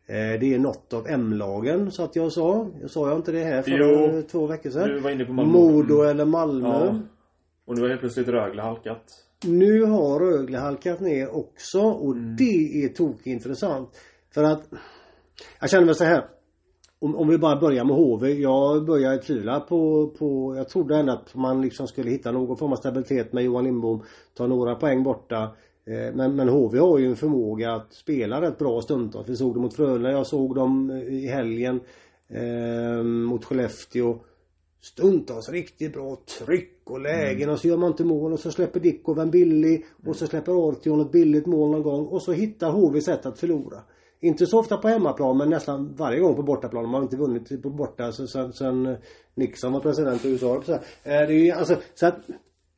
Eh, 0.08 0.40
det 0.40 0.54
är 0.54 0.58
något 0.58 0.92
av 0.92 1.06
M-lagen 1.08 1.90
så 1.92 2.02
att 2.02 2.16
jag 2.16 2.32
sa. 2.32 2.66
Jag 2.80 2.90
sa 2.90 3.08
jag 3.08 3.16
inte 3.18 3.32
det 3.32 3.44
här 3.44 3.62
för 3.62 3.70
Jo. 3.70 4.22
två 4.22 4.46
veckor 4.46 4.70
sedan. 4.70 4.88
Du 4.88 5.00
var 5.00 5.10
inne 5.10 5.24
på 5.24 5.32
Malmö. 5.32 5.52
Modo 5.52 6.02
eller 6.02 6.24
Malmö. 6.24 6.68
Ja. 6.68 6.98
Och 7.66 7.74
nu 7.74 7.80
har 7.82 7.88
helt 7.88 8.00
plötsligt 8.00 8.28
Rögle 8.28 8.62
halkat. 8.62 9.02
Nu 9.44 9.82
har 9.84 10.20
Rögle 10.20 10.58
halkat 10.58 11.00
ner 11.00 11.36
också 11.36 11.80
och 11.80 12.12
Mm. 12.12 12.36
det 12.36 12.84
är 12.84 12.88
tokintressant. 12.88 13.90
För 14.34 14.44
att 14.44 14.62
Jag 15.60 15.70
känner 15.70 15.86
väl 15.86 15.94
så 15.94 16.04
här. 16.04 16.24
Om, 17.00 17.16
om 17.16 17.28
vi 17.28 17.38
bara 17.38 17.60
börjar 17.60 17.84
med 17.84 17.96
HV. 17.96 18.32
Jag 18.32 18.86
börjar 18.86 19.16
tvivla 19.16 19.60
på, 19.60 20.06
på 20.18 20.54
Jag 20.56 20.68
trodde 20.68 20.96
ändå 20.96 21.12
att 21.12 21.34
man 21.34 21.62
liksom 21.62 21.86
skulle 21.86 22.10
hitta 22.10 22.32
någon 22.32 22.56
form 22.56 22.72
av 22.72 22.76
stabilitet 22.76 23.32
med 23.32 23.44
Johan 23.44 23.64
Lindbom. 23.64 24.02
Ta 24.36 24.46
några 24.46 24.74
poäng 24.74 25.02
borta. 25.02 25.50
Eh, 25.88 26.14
Men, 26.14 26.36
men 26.36 26.48
HV 26.48 26.78
har 26.78 26.98
ju 26.98 27.06
en 27.06 27.16
förmåga 27.16 27.72
att 27.72 27.92
spela 27.92 28.40
rätt 28.40 28.58
bra 28.58 28.80
stundtals. 28.80 29.28
Vi 29.28 29.36
såg 29.36 29.54
det 29.54 29.60
mot 29.60 29.74
Frölunda. 29.74 30.10
Jag 30.10 30.26
såg 30.26 30.54
dem 30.54 30.90
i 30.90 31.26
helgen. 31.26 31.80
Eh, 32.28 33.02
mot 33.02 33.44
Skellefteå. 33.44 34.18
Stundtals 34.80 35.48
riktigt 35.48 35.92
bra 35.92 36.16
tryck 36.38 36.80
och 36.84 37.00
lägen 37.00 37.50
och 37.50 37.58
så 37.58 37.68
gör 37.68 37.76
man 37.76 37.90
inte 37.90 38.04
mål 38.04 38.32
och 38.32 38.40
så 38.40 38.50
släpper 38.50 38.80
Dickov 38.80 39.18
en 39.18 39.30
billig 39.30 39.86
och 40.06 40.16
så 40.16 40.26
släpper 40.26 40.68
Artion 40.68 41.00
ett 41.00 41.12
billigt 41.12 41.46
mål 41.46 41.70
någon 41.70 41.82
gång 41.82 42.06
och 42.06 42.22
så 42.22 42.32
hittar 42.32 42.70
HV 42.70 43.00
sätt 43.00 43.26
att 43.26 43.38
förlora. 43.38 43.82
Inte 44.20 44.46
så 44.46 44.58
ofta 44.58 44.76
på 44.76 44.88
hemmaplan 44.88 45.38
men 45.38 45.50
nästan 45.50 45.94
varje 45.96 46.20
gång 46.20 46.36
på 46.36 46.42
bortaplan. 46.42 46.82
De 46.82 46.94
har 46.94 47.02
inte 47.02 47.16
vunnit 47.16 47.62
på 47.62 47.70
borta 47.70 48.12
sen, 48.12 48.52
sen 48.52 48.96
Nixon 49.34 49.72
var 49.72 49.80
president 49.80 50.24
i 50.24 50.28
USA. 50.28 50.62
Så, 50.62 50.72
här. 50.72 50.80
Eh, 51.22 51.28
det 51.28 51.34
är 51.34 51.44
ju, 51.44 51.50
alltså, 51.50 51.76
så 51.94 52.06
att, 52.06 52.18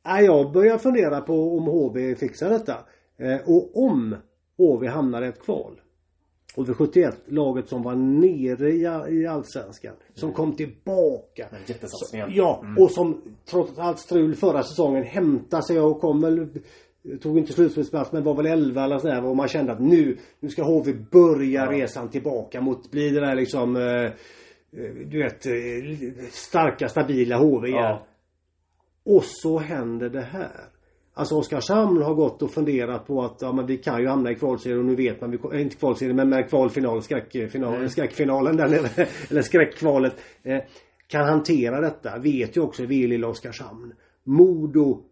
jag 0.03 0.51
börjar 0.51 0.77
fundera 0.77 1.21
på 1.21 1.57
om 1.57 1.63
HV 1.63 2.15
fixar 2.15 2.49
detta. 2.49 2.75
Eh, 3.21 3.39
och 3.45 3.83
om 3.83 4.15
HV 4.57 4.87
hamnar 4.87 5.21
i 5.21 5.27
ett 5.27 5.41
kval 5.41 5.81
HV71, 6.55 7.11
laget 7.27 7.69
som 7.69 7.83
var 7.83 7.95
nere 7.95 8.71
i, 9.11 9.27
Allsvenskan. 9.27 9.93
Som 10.13 10.33
kom 10.33 10.55
tillbaka. 10.55 11.47
En 11.51 11.57
jättesatsning. 11.65 12.21
Ja, 12.29 12.65
och 12.79 12.91
som 12.91 13.21
trots 13.45 13.79
allt 13.79 13.99
strul 13.99 14.35
förra 14.35 14.63
säsongen 14.63 15.03
hämtade 15.03 15.63
sig 15.63 15.79
och 15.79 16.01
kom 16.01 16.21
väl 16.21 16.47
Tog 17.21 17.37
inte 17.37 17.53
slutspelsplats 17.53 18.11
men 18.11 18.23
var 18.23 18.35
väl 18.35 18.45
11 18.45 18.83
eller 18.83 18.97
sådär 18.97 19.25
och 19.25 19.35
man 19.35 19.47
kände 19.47 19.71
att 19.71 19.79
nu 19.79 20.17
Nu 20.39 20.49
ska 20.49 20.63
HV 20.63 20.93
börja 21.11 21.65
Ja. 21.65 21.71
resan 21.71 22.09
tillbaka 22.09 22.61
mot 22.61 22.91
bli 22.91 23.09
det 23.09 23.19
där 23.19 23.35
liksom 23.35 23.75
eh, 23.75 23.83
eh, 23.83 24.11
Du 25.05 25.23
vet 25.23 25.41
Starka 26.33 26.87
stabila 26.87 27.37
HV 27.37 27.67
igen. 27.67 27.79
Ja. 27.81 28.05
Och 29.05 29.23
så 29.25 29.59
händer 29.59 30.09
det 30.09 30.21
här. 30.21 30.70
Alltså 31.13 31.35
Oskarshamn 31.35 32.01
har 32.01 32.13
gått 32.13 32.41
och 32.41 32.51
funderat 32.51 33.07
på 33.07 33.21
att 33.21 33.41
ja, 33.41 33.51
men 33.51 33.65
vi 33.65 33.77
kan 33.77 34.01
ju 34.01 34.07
hamna 34.07 34.31
i 34.31 34.35
kvalserien 34.35 34.79
och 34.79 34.85
nu 34.85 34.95
vet 34.95 35.21
man, 35.21 35.31
vi, 35.31 35.37
äh, 35.57 35.61
inte 35.61 35.75
kvalserien 35.75 36.15
men 36.15 36.29
med 36.29 36.49
kvalfinal, 36.49 37.01
skräckfinal, 37.01 37.75
Mm. 37.75 37.89
skräckfinalen 37.89 38.57
där 38.57 38.67
nere, 38.67 39.07
eller 39.29 39.41
skräckkvalet. 39.41 40.15
Eh, 40.43 40.57
kan 41.07 41.25
hantera 41.29 41.81
detta, 41.81 42.17
vet 42.17 42.57
ju 42.57 42.61
också 42.61 42.85
vi 42.85 43.03
i 43.03 43.07
lilla 43.07 43.27
Oskarshamn. 43.27 43.93
Modo 44.23 45.03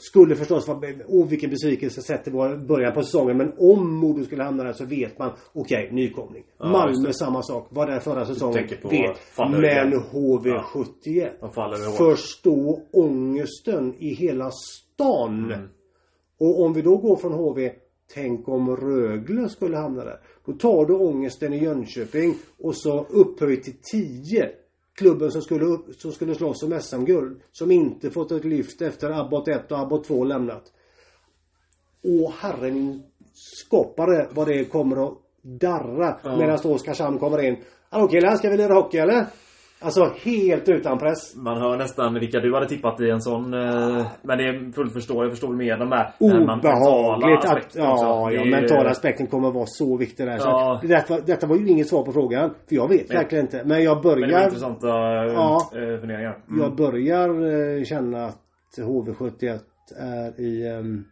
skulle 0.00 0.36
förstås 0.36 0.68
vara, 0.68 0.78
åh 1.08 1.28
vilken 1.28 1.50
besvikelse 1.50 2.02
sett 2.02 2.28
i 2.28 2.30
början 2.68 2.92
på 2.94 3.02
säsongen 3.02 3.36
men 3.36 3.52
om 3.58 3.94
Modo 3.96 4.24
skulle 4.24 4.44
hamna 4.44 4.64
där 4.64 4.72
så 4.72 4.84
vet 4.84 5.18
man, 5.18 5.30
okej 5.52 5.88
nykomling. 5.92 6.44
Ja, 6.58 6.66
Malmö 6.66 7.12
samma 7.12 7.42
sak, 7.42 7.66
var 7.70 7.86
där 7.86 8.00
förra 8.00 8.24
säsongen, 8.26 8.68
på 8.82 8.88
vet. 8.88 9.16
Men 9.38 9.64
igen. 9.64 9.92
HV71 10.12 11.30
De 11.40 11.52
faller 11.52 11.86
hårt. 11.88 11.96
förstå 11.96 12.80
ångesten 12.92 13.94
i 13.98 14.14
hela 14.14 14.50
stan. 15.02 15.52
Mm. 15.52 15.68
Och 16.40 16.62
om 16.62 16.72
vi 16.72 16.82
då 16.82 16.96
går 16.96 17.16
från 17.16 17.32
HV 17.32 17.72
Tänk 18.14 18.48
om 18.48 18.76
Rögle 18.76 19.48
skulle 19.48 19.76
hamna 19.76 20.04
där. 20.04 20.20
Då 20.44 20.52
tar 20.52 20.86
du 20.86 20.94
ångesten 20.94 21.52
i 21.52 21.64
Jönköping 21.64 22.34
och 22.58 22.76
så 22.76 23.04
upphöjt 23.04 23.64
till 23.64 23.76
10. 23.82 24.50
Klubben 24.94 25.30
som 25.30 25.42
skulle, 25.42 25.64
upp, 25.64 25.94
som 25.94 26.12
skulle 26.12 26.34
slåss 26.34 26.62
om 26.62 26.80
SM-guld. 26.80 27.40
Som 27.52 27.70
inte 27.70 28.10
fått 28.10 28.32
ett 28.32 28.44
lyft 28.44 28.82
efter 28.82 29.10
Abbot 29.10 29.48
1 29.48 29.72
och 29.72 29.78
Abbot 29.78 30.06
2 30.06 30.24
lämnat. 30.24 30.62
Och 32.04 32.32
herre 32.32 32.70
min 32.70 33.02
skapare 33.32 34.28
vad 34.30 34.46
det 34.46 34.64
kommer 34.64 35.06
att 35.06 35.18
darra 35.42 36.20
Ja. 36.24 36.36
medan 36.36 36.58
Oskarshamn 36.64 37.18
kommer 37.18 37.42
in. 37.42 37.56
Hallå 37.90 38.08
killar, 38.08 38.36
ska 38.36 38.50
vi 38.50 38.56
lira 38.56 38.74
hockey 38.74 38.98
eller? 38.98 39.26
Alltså 39.82 40.12
helt 40.24 40.68
utan 40.68 40.98
press. 40.98 41.36
Man 41.36 41.60
hör 41.60 41.76
nästan 41.76 42.14
vilka 42.14 42.40
du 42.40 42.54
hade 42.54 42.68
tippat 42.68 43.00
i 43.00 43.10
en 43.10 43.20
sån... 43.20 43.54
Eh, 43.54 44.06
men 44.22 44.38
det 44.38 44.44
är 44.44 44.72
fullt 44.72 44.92
förståeligt. 44.92 45.22
Jag 45.22 45.32
förstår 45.32 45.52
mer 45.54 45.76
de 45.76 45.92
här... 45.92 46.12
Obehagligt 46.18 47.44
att, 47.44 47.56
också. 47.64 47.78
ja, 47.78 48.32
ja, 48.32 48.44
mentala 48.44 48.90
aspekten 48.90 49.26
kommer 49.26 49.48
att 49.48 49.54
vara 49.54 49.66
så 49.66 49.96
viktig 49.96 50.26
där. 50.26 50.38
Ja. 50.38 50.78
Så 50.82 50.86
detta, 50.86 51.20
detta 51.20 51.46
var 51.46 51.56
ju 51.56 51.68
inget 51.68 51.88
svar 51.88 52.02
på 52.04 52.12
frågan. 52.12 52.54
För 52.68 52.74
jag 52.76 52.88
vet 52.88 53.08
Nej. 53.08 53.18
verkligen 53.18 53.44
inte. 53.44 53.62
Men 53.64 53.82
jag 53.82 53.96
Men 53.96 54.02
det 54.04 54.10
var 54.10 54.16
börjar, 54.16 54.44
intressanta 54.44 54.88
eh, 54.88 55.32
Ja. 55.32 55.70
eh, 55.72 56.00
funderingar. 56.00 56.38
Mm. 56.48 56.62
jag 56.62 56.76
börjar 56.76 57.28
eh, 57.78 57.84
känna 57.84 58.24
att 58.24 58.38
HV71 58.78 59.58
är 59.98 60.40
i 60.40 60.68
ehm, 60.68 61.04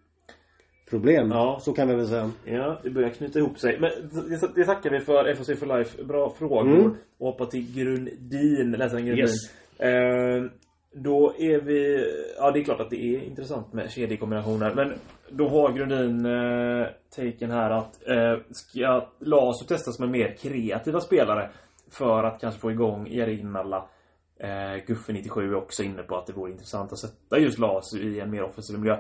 problem. 0.90 1.30
Ja. 1.30 1.58
Så 1.60 1.72
kan 1.72 1.88
vi 1.88 1.94
väl 1.94 2.06
säga. 2.06 2.30
Ja, 2.44 2.80
det 2.82 2.90
börjar 2.90 3.10
knyta 3.10 3.38
ihop 3.38 3.58
sig. 3.58 3.78
Men 3.80 3.90
det, 4.28 4.54
det 4.54 4.64
tackar 4.64 4.90
vi 4.90 5.00
för 5.00 5.34
FOC 5.34 5.58
for 5.58 5.78
Life. 5.78 6.04
Bra 6.04 6.30
frågor. 6.38 6.78
Mm. 6.78 6.94
Och 7.18 7.26
hoppa 7.26 7.46
till 7.46 7.74
Grundin, 7.74 8.70
läsaren 8.70 9.06
Grundin. 9.06 9.24
Yes. 9.24 9.50
Eh, 9.78 10.44
då 10.92 11.34
är 11.38 11.60
vi... 11.60 12.06
Ja, 12.38 12.50
det 12.50 12.60
är 12.60 12.64
klart 12.64 12.80
att 12.80 12.90
det 12.90 13.16
är 13.16 13.22
intressant 13.22 13.72
med 13.72 13.90
kedjekombinationer. 13.90 14.74
Men 14.74 14.92
då 15.28 15.48
har 15.48 15.72
Grundin 15.72 16.26
eh, 16.26 16.86
taken 17.16 17.50
här 17.50 17.70
att 17.70 18.08
eh, 18.08 18.38
ska 18.50 19.08
Lasu 19.18 19.64
testas 19.64 19.98
med 19.98 20.08
mer 20.08 20.36
kreativa 20.40 21.00
spelare 21.00 21.50
för 21.90 22.24
att 22.24 22.40
kanske 22.40 22.60
få 22.60 22.70
igång 22.70 23.08
Erinalla. 23.08 23.88
Eh, 24.40 24.84
Guffe 24.86 25.12
97 25.12 25.40
är 25.40 25.54
också 25.54 25.82
inne 25.82 26.02
på 26.02 26.16
att 26.16 26.26
det 26.26 26.32
vore 26.32 26.50
intressant 26.50 26.92
att 26.92 26.98
sätta 26.98 27.38
just 27.38 27.58
Lasu 27.58 27.98
i 27.98 28.20
en 28.20 28.30
mer 28.30 28.42
offensiv 28.42 28.78
miljö. 28.78 28.96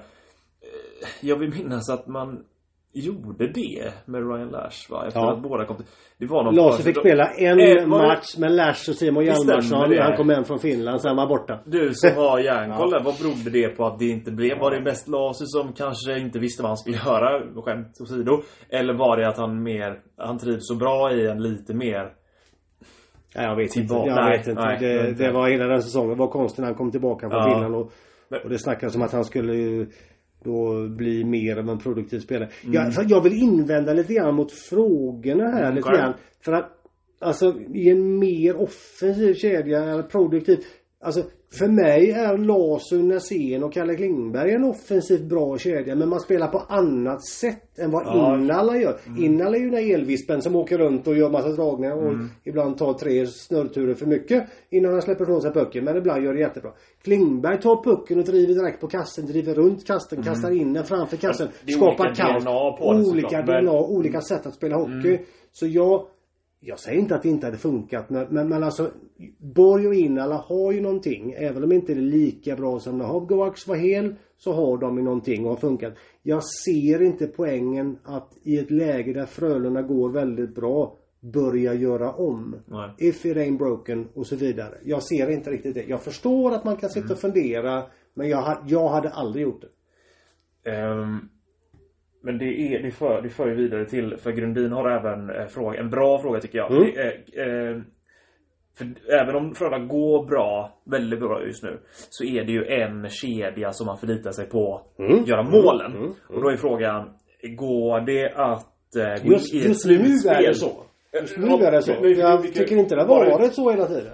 Jag 1.20 1.36
vill 1.36 1.50
minnas 1.54 1.90
att 1.90 2.06
man 2.06 2.44
gjorde 2.92 3.46
det 3.46 3.92
med 4.04 4.28
Ryan 4.32 4.48
Lash 4.48 4.90
va? 4.90 5.04
Efter 5.06 5.20
Ja. 5.20 5.32
att 5.32 5.42
båda 5.42 5.64
kom 5.64 5.76
till... 5.76 5.86
Det 6.18 6.26
var 6.26 6.44
någon 6.44 6.54
Larsson 6.54 6.82
fick 6.84 6.98
spela 6.98 7.26
en 7.26 7.56
det- 7.58 7.86
match 7.86 8.36
med 8.38 8.52
Lash 8.52 8.90
och 8.90 8.94
Simon 8.96 9.24
Hjalmarsson 9.24 9.98
han 9.98 10.16
kom 10.16 10.28
hem 10.30 10.44
från 10.44 10.58
Finland. 10.58 11.00
Sen 11.00 11.16
var 11.16 11.26
borta. 11.26 11.58
Du 11.66 11.90
som 11.94 12.10
har 12.16 12.38
järnkoll 12.38 12.90
där, 12.90 13.00
vad 13.04 13.14
berodde 13.18 13.50
det 13.50 13.68
på 13.68 13.86
att 13.86 13.98
det 13.98 14.04
inte 14.08 14.30
blev? 14.30 14.58
Var 14.58 14.70
det 14.70 14.80
mest 14.80 15.08
Lasu 15.08 15.44
som 15.46 15.72
kanske 15.72 16.18
inte 16.18 16.38
visste 16.38 16.62
vad 16.62 16.70
han 16.70 16.76
skulle 16.76 16.96
göra? 16.96 17.42
Skämt 17.62 18.00
åsido. 18.02 18.42
Eller 18.68 18.94
var 18.94 19.16
det 19.16 19.28
att 19.28 19.36
han 19.38 19.62
mer... 19.62 20.00
Han 20.16 20.38
trivs 20.38 20.66
så 20.68 20.74
bra 20.74 21.12
i 21.12 21.26
en 21.26 21.42
lite 21.42 21.74
mer... 21.74 22.12
Ja, 23.34 23.42
jag 23.42 23.56
vet 23.56 23.76
inte. 23.76 23.88
Tillbaka- 23.94 24.08
Jag 24.08 24.16
nej, 24.24 24.38
vet 24.38 24.46
inte. 24.48 24.62
nej, 24.62 24.76
det, 24.80 25.08
inte. 25.10 25.24
det 25.24 25.32
var 25.32 25.48
hela 25.48 25.64
den 25.66 25.82
säsongen. 25.82 26.10
Det 26.10 26.16
var 26.16 26.28
konstigt 26.28 26.58
när 26.58 26.66
han 26.66 26.74
kom 26.74 26.90
tillbaka 26.90 27.30
från 27.30 27.38
Ja. 27.40 27.50
Finland. 27.54 27.74
Och, 27.74 27.92
och 28.44 28.50
det 28.50 28.58
snackades 28.58 28.96
om 28.96 29.02
att 29.02 29.12
han 29.12 29.24
skulle 29.24 29.54
ju 29.54 29.86
då 30.44 30.88
bli 30.88 31.24
mer 31.24 31.56
av 31.56 31.68
en 31.68 31.78
produktiv 31.78 32.18
spelare. 32.18 32.48
Mm. 32.64 32.74
Jag, 32.74 33.10
jag 33.10 33.22
vill 33.22 33.32
invända 33.32 33.92
lite 33.92 34.14
grann 34.14 34.34
mot 34.34 34.52
frågorna 34.52 35.44
här 35.44 35.62
Mm, 35.62 35.74
lite 35.74 35.88
grann. 35.88 36.14
För 36.44 36.52
att 36.52 36.76
Alltså 37.22 37.54
i 37.74 37.90
en 37.90 38.18
mer 38.18 38.56
offensiv 38.56 39.34
kedja 39.34 39.82
eller 39.84 40.02
produktiv. 40.02 40.58
Alltså 41.00 41.22
för 41.58 41.68
mig 41.68 42.10
är 42.10 42.38
Larsson, 42.38 43.08
Näsén 43.08 43.64
och 43.64 43.72
Kalle 43.72 43.94
Klingberg 43.94 44.52
en 44.52 44.64
offensivt 44.64 45.22
bra 45.22 45.58
kedja. 45.58 45.94
Men 45.94 46.08
man 46.08 46.20
spelar 46.20 46.48
på 46.48 46.58
annat 46.58 47.24
sätt 47.26 47.78
än 47.78 47.90
vad 47.90 48.02
Ja. 48.06 48.34
Innala 48.38 48.76
gör. 48.76 48.98
Innala 49.18 49.56
är 49.56 49.60
ju 49.60 49.70
den 49.70 49.84
här 49.84 49.94
elvispen 49.94 50.42
som 50.42 50.56
åker 50.56 50.78
runt 50.78 51.06
och 51.06 51.16
gör 51.16 51.30
massa 51.30 51.48
dragningar 51.48 51.96
och 51.96 52.12
ibland 52.44 52.78
tar 52.78 52.92
tre 52.94 53.26
snurrturer 53.26 53.94
för 53.94 54.06
mycket 54.06 54.46
innan 54.70 54.92
han 54.92 55.02
släpper 55.02 55.24
ifrån 55.24 55.42
sig 55.42 55.52
pucken. 55.52 55.84
Men 55.84 55.96
ibland 55.96 56.24
gör 56.24 56.34
det 56.34 56.40
jättebra. 56.40 56.70
Klingberg 57.02 57.60
tar 57.60 57.84
pucken 57.84 58.18
och 58.18 58.24
driver 58.24 58.54
direkt 58.54 58.80
på 58.80 58.86
kassen, 58.88 59.26
driver 59.26 59.54
runt 59.54 59.86
kasten, 59.86 60.22
kastar 60.22 60.50
in 60.50 60.72
den 60.72 60.84
framför 60.84 61.16
kassen. 61.16 61.48
Skapar 61.68 62.06
olika 62.06 62.22
kaos. 62.22 62.44
DNA 62.44 63.10
olika 63.10 63.36
men- 63.38 63.48
Mm. 63.50 63.64
DNA, 63.64 63.80
olika 63.80 64.20
sätt 64.20 64.46
att 64.46 64.54
spela 64.54 64.76
hockey. 64.76 65.18
Så 65.52 65.66
jag 65.66 66.02
jag 66.60 66.78
säger 66.78 66.98
inte 66.98 67.14
att 67.14 67.22
det 67.22 67.28
inte 67.28 67.46
hade 67.46 67.58
funkat 67.58 68.10
men, 68.10 68.26
men, 68.30 68.48
men 68.48 68.62
alltså 68.62 68.90
Borg 69.38 69.86
och 69.86 69.94
Innala 69.94 70.36
har 70.36 70.72
ju 70.72 70.80
någonting. 70.80 71.32
Även 71.32 71.64
om 71.64 71.72
inte 71.72 71.94
det 71.94 72.00
är 72.00 72.02
lika 72.02 72.56
bra 72.56 72.80
som 72.80 72.98
när 72.98 73.04
Hovgovax 73.04 73.66
var 73.66 73.76
hel 73.76 74.14
så 74.36 74.52
har 74.52 74.78
de 74.78 74.96
ju 74.96 75.02
någonting 75.02 75.44
och 75.44 75.50
har 75.50 75.56
funkat. 75.56 75.94
Jag 76.22 76.44
ser 76.44 77.02
inte 77.02 77.26
poängen 77.26 77.98
att 78.04 78.32
i 78.42 78.58
ett 78.58 78.70
läge 78.70 79.12
där 79.12 79.26
Frölunda 79.26 79.82
går 79.82 80.10
väldigt 80.10 80.54
bra 80.54 80.96
börja 81.20 81.74
göra 81.74 82.12
om. 82.12 82.56
Nej. 82.66 82.90
If 82.98 83.26
it 83.26 83.36
ain't 83.36 83.58
broken 83.58 84.08
och 84.14 84.26
så 84.26 84.36
vidare. 84.36 84.74
Jag 84.84 85.02
ser 85.02 85.30
inte 85.30 85.50
riktigt 85.50 85.74
det. 85.74 85.84
Jag 85.84 86.02
förstår 86.02 86.54
att 86.54 86.64
man 86.64 86.76
kan 86.76 86.90
sitta 86.90 87.12
och 87.12 87.20
fundera 87.20 87.82
men 88.14 88.28
jag, 88.28 88.58
jag 88.66 88.88
hade 88.88 89.10
aldrig 89.10 89.42
gjort 89.42 89.62
det. 89.62 90.70
Ehm, 90.70 91.28
men 92.22 92.38
det, 92.38 92.44
är, 92.44 92.82
det, 92.82 92.90
för, 92.90 93.22
det 93.22 93.28
för 93.28 93.46
ju 93.48 93.54
vidare 93.54 93.84
till, 93.84 94.16
för 94.16 94.30
Grundin 94.32 94.72
har 94.72 94.90
även 94.90 95.30
eh, 95.30 95.46
fråga, 95.46 95.80
en 95.80 95.90
bra 95.90 96.18
fråga 96.22 96.40
tycker 96.40 96.58
jag. 96.58 96.70
Mm. 96.70 96.82
Det 96.84 97.00
är, 97.00 97.70
eh, 97.74 97.80
för 98.78 98.86
även 99.22 99.34
om 99.36 99.54
Frölunda 99.54 99.86
går 99.86 100.26
bra, 100.26 100.72
väldigt 100.84 101.20
bra 101.20 101.44
just 101.46 101.62
nu, 101.62 101.78
så 101.92 102.24
är 102.24 102.44
det 102.44 102.52
ju 102.52 102.64
en 102.66 103.08
kedja 103.08 103.72
som 103.72 103.86
man 103.86 103.98
förlitar 103.98 104.30
sig 104.30 104.46
på 104.48 104.80
Mm. 104.98 105.20
att 105.20 105.28
göra 105.28 105.42
målen. 105.42 105.90
Mm. 105.92 106.02
Mm. 106.02 106.14
Och 106.28 106.42
då 106.42 106.48
är 106.48 106.56
frågan, 106.56 107.10
går 107.56 108.00
det 108.00 108.32
att 108.34 108.96
eh, 108.96 109.24
gå 109.28 109.32
Just, 109.32 109.54
in 109.54 109.60
i 109.60 109.62
ett 109.62 109.68
just 109.68 109.86
nu 109.86 110.30
är 110.30 110.42
det 110.48 110.54
så. 110.54 110.70
Just 111.20 111.38
nu 111.38 111.46
är 111.46 111.72
det 111.72 111.82
så. 111.82 111.92
Men- 111.92 112.02
men- 112.02 112.18
Jag 112.18 112.42
vilka- 112.42 112.60
tycker 112.60 112.76
inte 112.76 112.94
det 112.94 113.02
har 113.02 113.08
varit 113.30 113.54
så 113.54 113.70
hela 113.70 113.86
tiden. 113.86 114.12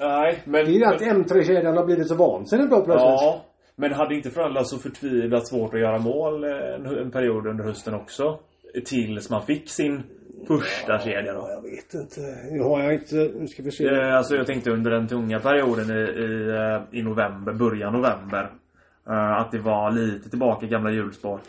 Nej, 0.00 0.38
men... 0.44 0.64
Det 0.64 0.70
är 0.70 0.74
ju 0.74 0.84
att 0.84 1.00
M3-kedjan 1.00 1.76
har 1.76 1.84
blivit 1.86 2.08
så 2.08 2.14
vansinnigt 2.14 2.70
bra 2.70 2.80
plötsligt. 2.84 3.08
Ja, 3.10 3.40
men 3.76 3.92
hade 3.92 4.14
inte 4.14 4.30
Frölunda 4.30 4.64
så 4.64 4.78
förtvivlat 4.78 5.46
svårt 5.48 5.74
att 5.74 5.80
göra 5.80 5.98
mål 5.98 6.44
eh, 6.44 6.50
en, 6.74 6.86
en 6.86 7.10
period 7.10 7.46
under 7.46 7.64
hösten 7.64 7.94
också? 7.94 8.38
Tills 8.84 9.30
man 9.30 9.46
fick 9.46 9.70
sin 9.70 10.02
första 10.48 10.98
kedja 10.98 11.32
då. 11.32 11.48
Jag 11.50 11.62
vet 11.62 11.94
inte. 11.94 12.20
Nu 12.50 12.60
har 12.62 12.82
jag 12.82 12.94
inte... 12.94 13.14
Nu 13.38 13.46
ska 13.48 13.62
vi 13.62 13.70
se. 13.70 13.86
Eh, 13.88 14.16
alltså 14.16 14.34
jag 14.36 14.46
tänkte 14.46 14.70
under 14.70 14.90
den 14.90 15.08
tunga 15.08 15.40
perioden 15.40 15.90
i, 15.90 16.00
i, 16.00 16.48
eh, 16.50 16.98
i 16.98 17.02
november, 17.02 17.52
början 17.52 17.92
november. 17.92 18.50
eh, 19.08 19.32
Att 19.32 19.52
det 19.52 19.58
var 19.58 19.90
lite 19.92 20.30
tillbaka 20.30 20.66
i 20.66 20.68
gamla 20.68 20.90
hjulspår. 20.90 21.40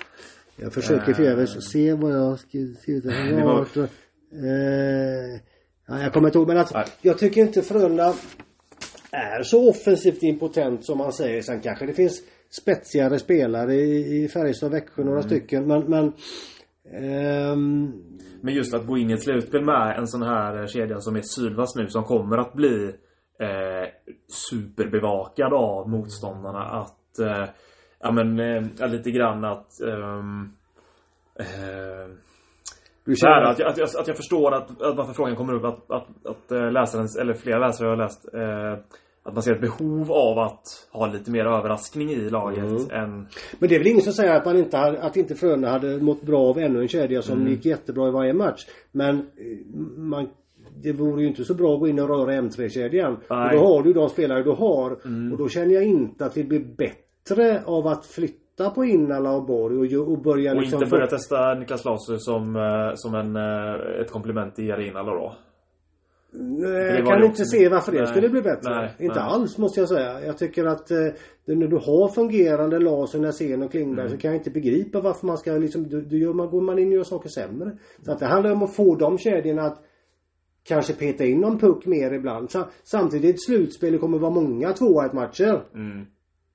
Jag 0.56 0.74
försöker 0.74 1.14
förgäves 1.14 1.72
se 1.72 1.94
vad 1.94 2.12
jag 2.12 2.40
skrivit. 2.40 2.86
Det 3.04 3.44
var- 3.46 3.88
Eh, 4.36 5.40
ja, 5.88 6.02
jag 6.04 6.14
kommer 6.14 6.28
inte 6.28 6.38
ihåg 6.38 6.48
men 6.48 6.58
alltså, 6.58 6.78
Nej. 6.78 6.86
jag 7.02 7.18
tycker 7.18 7.42
inte 7.42 7.62
Frölunda 7.62 8.14
är 9.14 9.44
så 9.44 9.70
offensivt 9.70 10.24
impotent 10.24 10.86
som 10.86 10.98
man 10.98 11.14
säger. 11.14 11.42
Sen 11.42 11.62
kanske 11.62 11.86
det 11.86 11.94
finns 11.94 12.22
spetsigare 12.62 13.20
spelare 13.20 13.74
i, 13.74 14.24
i 14.24 14.28
Färjestad 14.28 14.68
och 14.68 14.74
Växjö, 14.74 15.02
Mm. 15.02 15.10
några 15.10 15.24
stycken. 15.24 15.68
Men, 15.68 15.82
men 15.90 16.14
ehm, 16.94 17.92
Men 18.42 18.54
just 18.54 18.74
att 18.74 18.88
gå 18.88 18.98
in 18.98 19.10
i 19.10 19.14
ett 19.14 19.24
slutspel 19.24 19.66
med 19.66 19.98
en 19.98 20.08
sån 20.08 20.24
här 20.24 20.62
eh, 20.62 20.68
kedja 20.68 21.00
som 21.00 21.16
är 21.16 21.22
Sylvas 21.22 21.76
nu 21.76 21.88
som 21.88 22.04
kommer 22.04 22.38
att 22.38 22.54
bli 22.54 22.86
eh, 23.40 23.90
superbevakad 24.50 25.54
av 25.54 25.90
motståndarna. 25.90 26.60
Att, 26.60 27.20
eh, 27.20 27.50
ja 28.00 28.12
men, 28.12 28.40
eh, 28.40 28.88
lite 28.92 29.12
grann 29.12 29.44
att 29.46 29.82
ehm, 29.82 30.52
eh, 31.40 31.83
du 33.06 33.16
Så 33.16 33.28
här, 33.28 33.36
känner 33.36 33.52
att, 33.52 33.60
jag, 33.60 33.70
att, 33.70 33.78
jag, 33.78 33.90
att 34.00 34.08
jag 34.08 34.18
förstår 34.18 34.54
att, 34.54 34.82
att 34.82 34.98
varför 34.98 35.14
frågan 35.14 35.36
kommer 35.36 35.54
upp 35.54 35.66
att, 35.66 35.92
att, 35.92 36.08
att 36.26 36.52
eh, 36.52 36.72
läsaren, 36.72 37.08
eller 37.22 37.34
flera 37.34 37.68
läsare 37.68 37.88
har 37.90 37.96
läst 37.96 38.34
eh, 38.34 38.74
att 39.26 39.34
man 39.34 39.44
ser 39.44 39.56
ett 39.56 39.62
behov 39.62 40.12
av 40.12 40.40
att 40.40 40.88
ha 40.92 41.08
lite 41.08 41.32
mer 41.32 41.46
överraskning 41.46 42.10
i 42.10 42.30
laget 42.30 42.64
Mm. 42.64 42.92
än... 42.92 43.28
Men 43.60 43.70
det 43.70 43.76
är 43.76 43.80
väl 43.80 43.88
ingen 43.88 44.02
som 44.02 44.14
säger 44.14 44.36
att 44.36 44.46
man 44.46 44.58
inte 44.58 44.78
hade, 44.78 45.02
att 45.02 45.18
inte 45.18 45.36
Frölunda 45.36 45.70
hade 45.70 46.00
mått 46.02 46.22
bra 46.22 46.50
av 46.50 46.58
ännu 46.58 46.82
en 46.82 46.88
kedja 46.88 47.22
som 47.22 47.38
Mm. 47.38 47.52
gick 47.52 47.66
jättebra 47.66 48.08
i 48.08 48.12
varje 48.12 48.34
match. 48.34 48.66
Men 48.92 49.18
eh, 49.20 49.26
man 49.98 50.28
det 50.84 50.94
vore 50.94 51.22
ju 51.22 51.28
inte 51.28 51.46
så 51.46 51.54
bra 51.54 51.74
att 51.74 51.80
gå 51.80 51.88
in 51.88 52.00
och 52.00 52.10
röra 52.10 52.32
M3-kedjan. 52.42 53.14
Och 53.14 53.52
då 53.52 53.58
har 53.58 53.84
du 53.84 53.94
de 53.94 54.10
spelare 54.10 54.44
du 54.44 54.52
har. 54.52 54.98
Mm. 55.06 55.32
Och 55.32 55.38
då 55.38 55.50
känner 55.50 55.74
jag 55.74 55.84
inte 55.84 56.26
att 56.26 56.38
vi 56.38 56.44
blir 56.44 56.60
bättre 56.78 57.64
av 57.66 57.88
att 57.88 58.06
flytta 58.06 58.43
på 58.58 58.86
Innala 58.86 59.32
och 59.32 59.46
Borg 59.46 59.98
och, 59.98 60.12
och 60.12 60.22
börja 60.22 60.52
Och 60.52 60.62
liksom... 60.62 60.84
inte 60.84 60.92
börja 60.92 61.08
testa 61.08 61.54
Niklas 61.54 61.86
Lasu 61.86 62.18
som, 62.18 62.56
eh, 62.56 62.92
som 62.96 63.16
en, 63.16 63.36
eh, 63.36 64.02
ett 64.02 64.12
komplement 64.12 64.56
till 64.56 64.68
Jarina 64.68 65.04
då. 65.04 65.36
Nej, 66.36 66.72
det 66.72 66.98
jag 66.98 67.08
kan 67.08 67.16
inte 67.16 67.28
också. 67.28 67.46
se 67.46 67.70
varför 67.70 67.92
det 67.92 67.98
Nej. 67.98 68.08
skulle 68.08 68.30
bli 68.30 68.42
bättre. 68.42 68.76
Nej, 68.76 68.96
inte 69.00 69.20
nej. 69.20 69.24
alls 69.24 69.58
måste 69.58 69.80
jag 69.80 69.90
säga. 69.90 70.26
Jag 70.26 70.38
tycker 70.38 70.66
att 70.66 70.92
eh, 70.92 70.98
när 71.46 71.68
du 71.68 71.76
har 71.76 72.14
fungerande 72.14 72.80
Larsson, 72.80 73.22
Näsén 73.22 73.64
och 73.64 73.72
Klingberg 73.72 74.06
Mm. 74.06 74.12
så 74.12 74.22
kan 74.22 74.32
jag 74.32 74.40
inte 74.40 74.52
begripa 74.52 75.02
varför 75.02 75.28
man 75.28 75.38
ska 75.38 75.52
liksom, 75.52 75.90
då, 75.90 76.02
då 76.02 76.16
gör 76.16 76.34
man, 76.34 76.50
går 76.50 76.62
man 76.62 76.80
in 76.80 76.88
och 76.88 76.94
gör 76.94 77.04
saker 77.04 77.30
sämre. 77.30 77.78
Så 78.06 78.12
att 78.12 78.20
det 78.20 78.26
handlar 78.26 78.52
om 78.52 78.64
att 78.64 78.76
få 78.76 78.96
de 78.96 79.18
kedjorna 79.18 79.62
att 79.62 79.84
kanske 80.64 80.94
peta 80.94 81.26
in 81.26 81.40
någon 81.40 81.60
puck 81.60 81.86
mer 81.86 82.14
ibland. 82.14 82.52
Sa, 82.52 82.70
samtidigt 82.84 83.36
i 83.36 83.38
slutspel 83.38 83.92
det 83.92 83.98
kommer 83.98 84.18
vara 84.20 84.32
många 84.32 84.72
2-1 84.72 85.16
matcher. 85.16 85.64
Mm. 85.76 86.06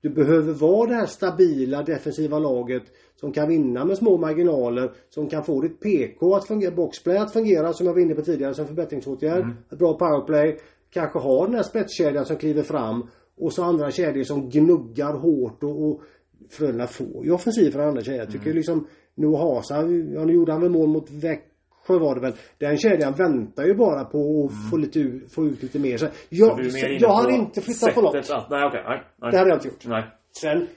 Du 0.01 0.09
behöver 0.09 0.53
vara 0.53 0.89
det 0.89 0.95
här 0.95 1.05
stabila 1.05 1.83
defensiva 1.83 2.39
laget 2.39 2.83
som 3.15 3.31
kan 3.31 3.49
vinna 3.49 3.85
med 3.85 3.97
små 3.97 4.17
marginaler. 4.17 4.91
Som 5.09 5.29
kan 5.29 5.43
få 5.43 5.61
ditt 5.61 5.79
PK 5.79 6.35
att 6.35 6.47
fungera, 6.47 6.71
boxplay 6.71 7.17
att 7.17 7.33
fungera 7.33 7.73
som 7.73 7.85
jag 7.85 7.93
var 7.93 8.01
inne 8.01 8.15
på 8.15 8.21
tidigare 8.21 8.53
som 8.53 8.67
förbättringsåtgärd. 8.67 9.43
Mm. 9.43 9.55
Ett 9.71 9.79
bra 9.79 9.93
powerplay. 9.93 10.59
Kanske 10.89 11.19
ha 11.19 11.45
den 11.45 11.55
här 11.55 11.63
spetskedjan 11.63 12.25
som 12.25 12.35
kliver 12.35 12.63
fram. 12.63 13.07
Och 13.37 13.53
så 13.53 13.63
andra 13.63 13.91
kedjor 13.91 14.23
som 14.23 14.49
gnuggar 14.49 15.13
hårt 15.13 15.63
och, 15.63 15.87
och 15.87 16.01
Frölunda 16.49 16.87
får 16.87 17.25
ju 17.25 17.31
offensiv 17.31 17.71
från 17.71 17.87
andra 17.87 18.01
kedjor. 18.01 18.19
Jag 18.19 18.31
tycker 18.31 18.45
mm. 18.45 18.57
liksom 18.57 18.87
Noah 19.15 19.55
Hasa, 19.55 19.75
ja 20.13 20.25
nu 20.25 20.33
gjorde 20.33 20.51
han 20.51 20.61
väl 20.61 20.71
mål 20.71 20.89
mot 20.89 21.11
Växjö 21.11 21.48
var 21.97 22.15
det 22.15 22.21
väl. 22.21 22.33
Den 22.57 22.77
kedjan 22.77 23.13
väntar 23.13 23.63
ju 23.63 23.73
bara 23.73 24.05
på 24.05 24.45
att 24.45 24.51
mm. 24.51 24.69
få, 24.69 24.77
lite, 24.77 25.29
få 25.35 25.45
ut 25.45 25.63
lite 25.63 25.79
mer. 25.79 25.97
Så 25.97 26.07
jag, 26.29 26.71
så 26.71 26.87
jag 26.99 27.09
har 27.09 27.31
inte 27.31 27.61
flyttat 27.61 27.95
på 27.95 28.01
något. 28.01 28.15
Att, 28.15 28.49
nej, 28.49 28.65
okay, 28.65 28.83
nej, 28.83 29.03
nej. 29.21 29.31
Det 29.31 29.37
hade 29.37 29.49
jag 29.49 29.57
inte 29.57 29.67
gjort. 29.67 29.85
Nej. 29.85 30.03
Sen 30.41 30.67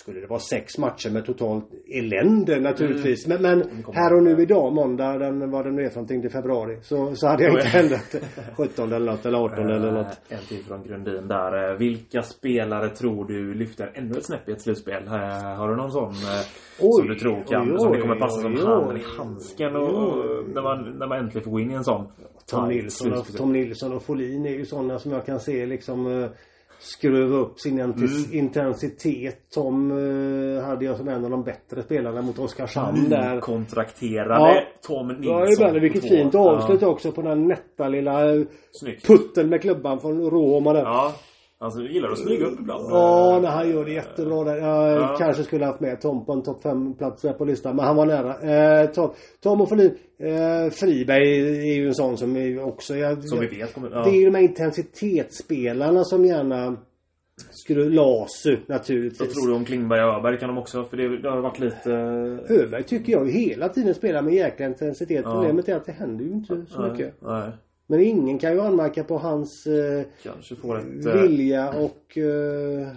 skulle 0.00 0.20
det 0.20 0.26
vara 0.26 0.40
sex 0.40 0.78
matcher 0.78 1.10
med 1.10 1.24
totalt 1.26 1.64
elände 1.98 2.60
naturligtvis. 2.60 3.26
Mm. 3.26 3.42
Men, 3.42 3.58
men 3.58 3.84
här 3.94 4.14
och 4.16 4.22
nu 4.22 4.42
idag, 4.42 4.72
måndag, 4.72 5.18
den, 5.18 5.50
vad 5.50 5.64
det 5.64 5.70
nu 5.70 5.82
är 5.82 5.88
för 5.88 5.96
någonting, 5.96 6.20
till 6.20 6.30
februari. 6.30 6.78
Så, 6.82 7.14
så 7.14 7.26
hade 7.26 7.44
jag 7.44 7.52
inte 7.54 7.78
ändrat 7.78 8.14
17 8.56 8.92
eller 8.92 9.12
något, 9.12 9.26
eller 9.26 9.38
18 9.38 9.70
eller 9.70 9.92
något. 9.92 10.20
En 10.28 10.38
till 10.48 10.64
från 10.64 10.82
Grundin 10.82 11.28
där. 11.28 11.78
Vilka 11.78 12.22
spelare 12.22 12.88
tror 12.88 13.24
du 13.24 13.54
lyfter 13.54 13.92
ännu 13.94 14.18
ett 14.18 14.26
snäpp 14.26 14.48
i 14.48 14.52
ett 14.52 14.62
slutspel? 14.62 15.08
Har 15.58 15.68
du 15.68 15.76
någon 15.76 15.92
sån 15.92 16.14
oj, 16.80 17.00
som 17.00 17.08
du 17.08 17.14
tror 17.14 17.44
kan, 17.44 17.72
oj, 17.72 17.78
som 17.78 17.92
det 17.92 18.00
kommer 18.00 18.18
passa 18.18 18.40
som 18.40 18.56
handen 18.56 18.96
i 18.96 19.04
handsken 19.18 19.76
och, 19.76 19.88
och, 19.88 20.48
när, 20.54 20.62
man, 20.62 20.98
när 20.98 21.06
man 21.06 21.18
äntligen 21.18 21.44
får 21.44 21.50
gå 21.50 21.60
in 21.60 21.70
i 21.70 21.74
en 21.74 21.84
sån 21.84 22.08
Tom 22.50 22.68
Nilsson, 22.68 23.12
och, 23.12 23.36
Tom 23.36 23.52
Nilsson 23.52 23.92
och 23.92 24.02
Folin 24.02 24.46
är 24.46 24.50
ju 24.50 24.64
sådana 24.64 24.98
som 24.98 25.12
jag 25.12 25.26
kan 25.26 25.40
se 25.40 25.66
liksom 25.66 26.28
skruva 26.80 27.36
upp 27.36 27.60
sin 27.60 27.80
mm. 27.80 28.08
intensitet. 28.32 29.50
Tom 29.54 29.90
uh, 29.90 30.62
hade 30.62 30.84
jag 30.84 30.96
som 30.96 31.08
en 31.08 31.24
av 31.24 31.30
de 31.30 31.42
bättre 31.42 31.82
spelarna 31.82 32.22
mot 32.22 32.38
Oskarshamn 32.38 32.98
mm, 32.98 33.10
där. 33.10 33.40
Kontrakterade 33.40 34.54
ja. 34.54 34.62
Tom 34.82 35.08
Nilsson. 35.08 35.74
Ja, 35.74 35.80
vilket 35.80 36.08
fint 36.08 36.34
avslut 36.34 36.82
ja. 36.82 36.88
också 36.88 37.12
på 37.12 37.22
den 37.22 37.48
nätta 37.48 37.88
lilla 37.88 38.34
eh, 38.34 38.42
Snyggt. 38.72 39.06
putten 39.06 39.48
med 39.48 39.60
klubban 39.60 40.00
från 40.00 40.30
Roma 40.30 40.72
där. 40.72 40.82
Ja. 40.82 41.14
Alltså 41.62 41.80
gillar 41.82 42.10
att 42.10 42.18
smyga 42.18 42.46
upp 42.46 42.60
ibland. 42.60 42.84
Ja, 42.90 43.38
nej, 43.42 43.50
han 43.50 43.70
gör 43.70 43.84
det 43.84 43.92
jättebra 43.92 44.44
där. 44.44 44.56
Jag 44.56 45.00
ja. 45.00 45.16
kanske 45.18 45.42
skulle 45.42 45.64
haft 45.64 45.80
med 45.80 46.00
Tom 46.00 46.24
på 46.24 46.32
en 46.32 46.42
topp 46.42 46.62
5 46.62 46.94
plats 46.94 47.22
på 47.38 47.44
listan. 47.44 47.76
Men 47.76 47.84
han 47.84 47.96
var 47.96 48.06
nära. 48.06 48.82
Eh, 48.82 48.90
Tom, 48.90 49.10
Tom 49.42 49.60
och 49.60 49.68
Folin. 49.68 49.90
Eh, 50.18 50.70
Friberg 50.70 51.40
är 51.70 51.74
ju 51.74 51.86
en 51.86 51.94
sån 51.94 52.16
som 52.16 52.36
är 52.36 52.64
också... 52.64 52.96
Jag, 52.96 53.24
som 53.24 53.40
vi 53.40 53.46
vet 53.46 53.74
kommer... 53.74 53.90
Ja. 53.90 54.04
Det 54.04 54.10
är 54.10 54.20
ju 54.20 54.24
de 54.24 54.34
här 54.34 54.42
intensitetsspelarna 54.42 56.04
som 56.04 56.24
gärna 56.24 56.76
skulle 57.50 57.84
Lasu 57.84 58.56
naturligtvis. 58.66 59.20
Vad 59.20 59.30
tror 59.30 59.48
du 59.48 59.54
om 59.54 59.64
Klingberg 59.64 60.04
och 60.04 60.14
Öberg? 60.14 60.38
Kan 60.38 60.48
de 60.48 60.58
också? 60.58 60.84
För 60.84 60.96
det, 60.96 61.22
det 61.22 61.30
har 61.30 61.40
varit 61.40 61.58
lite... 61.58 61.90
Öberg 62.48 62.82
tycker 62.82 63.12
jag 63.12 63.30
hela 63.30 63.68
tiden 63.68 63.94
spelar 63.94 64.22
med 64.22 64.34
jäkla 64.34 64.66
intensitet. 64.66 65.22
Ja. 65.24 65.32
Problemet 65.32 65.68
är 65.68 65.76
att 65.76 65.86
det 65.86 65.92
händer 65.92 66.24
ju 66.24 66.30
inte 66.30 66.64
så 66.68 66.80
nej, 66.80 66.90
mycket. 66.90 67.14
Nej. 67.20 67.50
Men 67.90 68.00
ingen 68.00 68.38
kan 68.38 68.52
ju 68.52 68.60
anmärka 68.60 69.04
på 69.04 69.18
hans 69.18 69.66
eh, 69.66 70.02
Kanske 70.22 70.56
får 70.56 70.78
ett, 70.78 71.06
eh, 71.06 71.22
vilja 71.22 71.68
och 71.68 72.18
eh, 72.18 72.88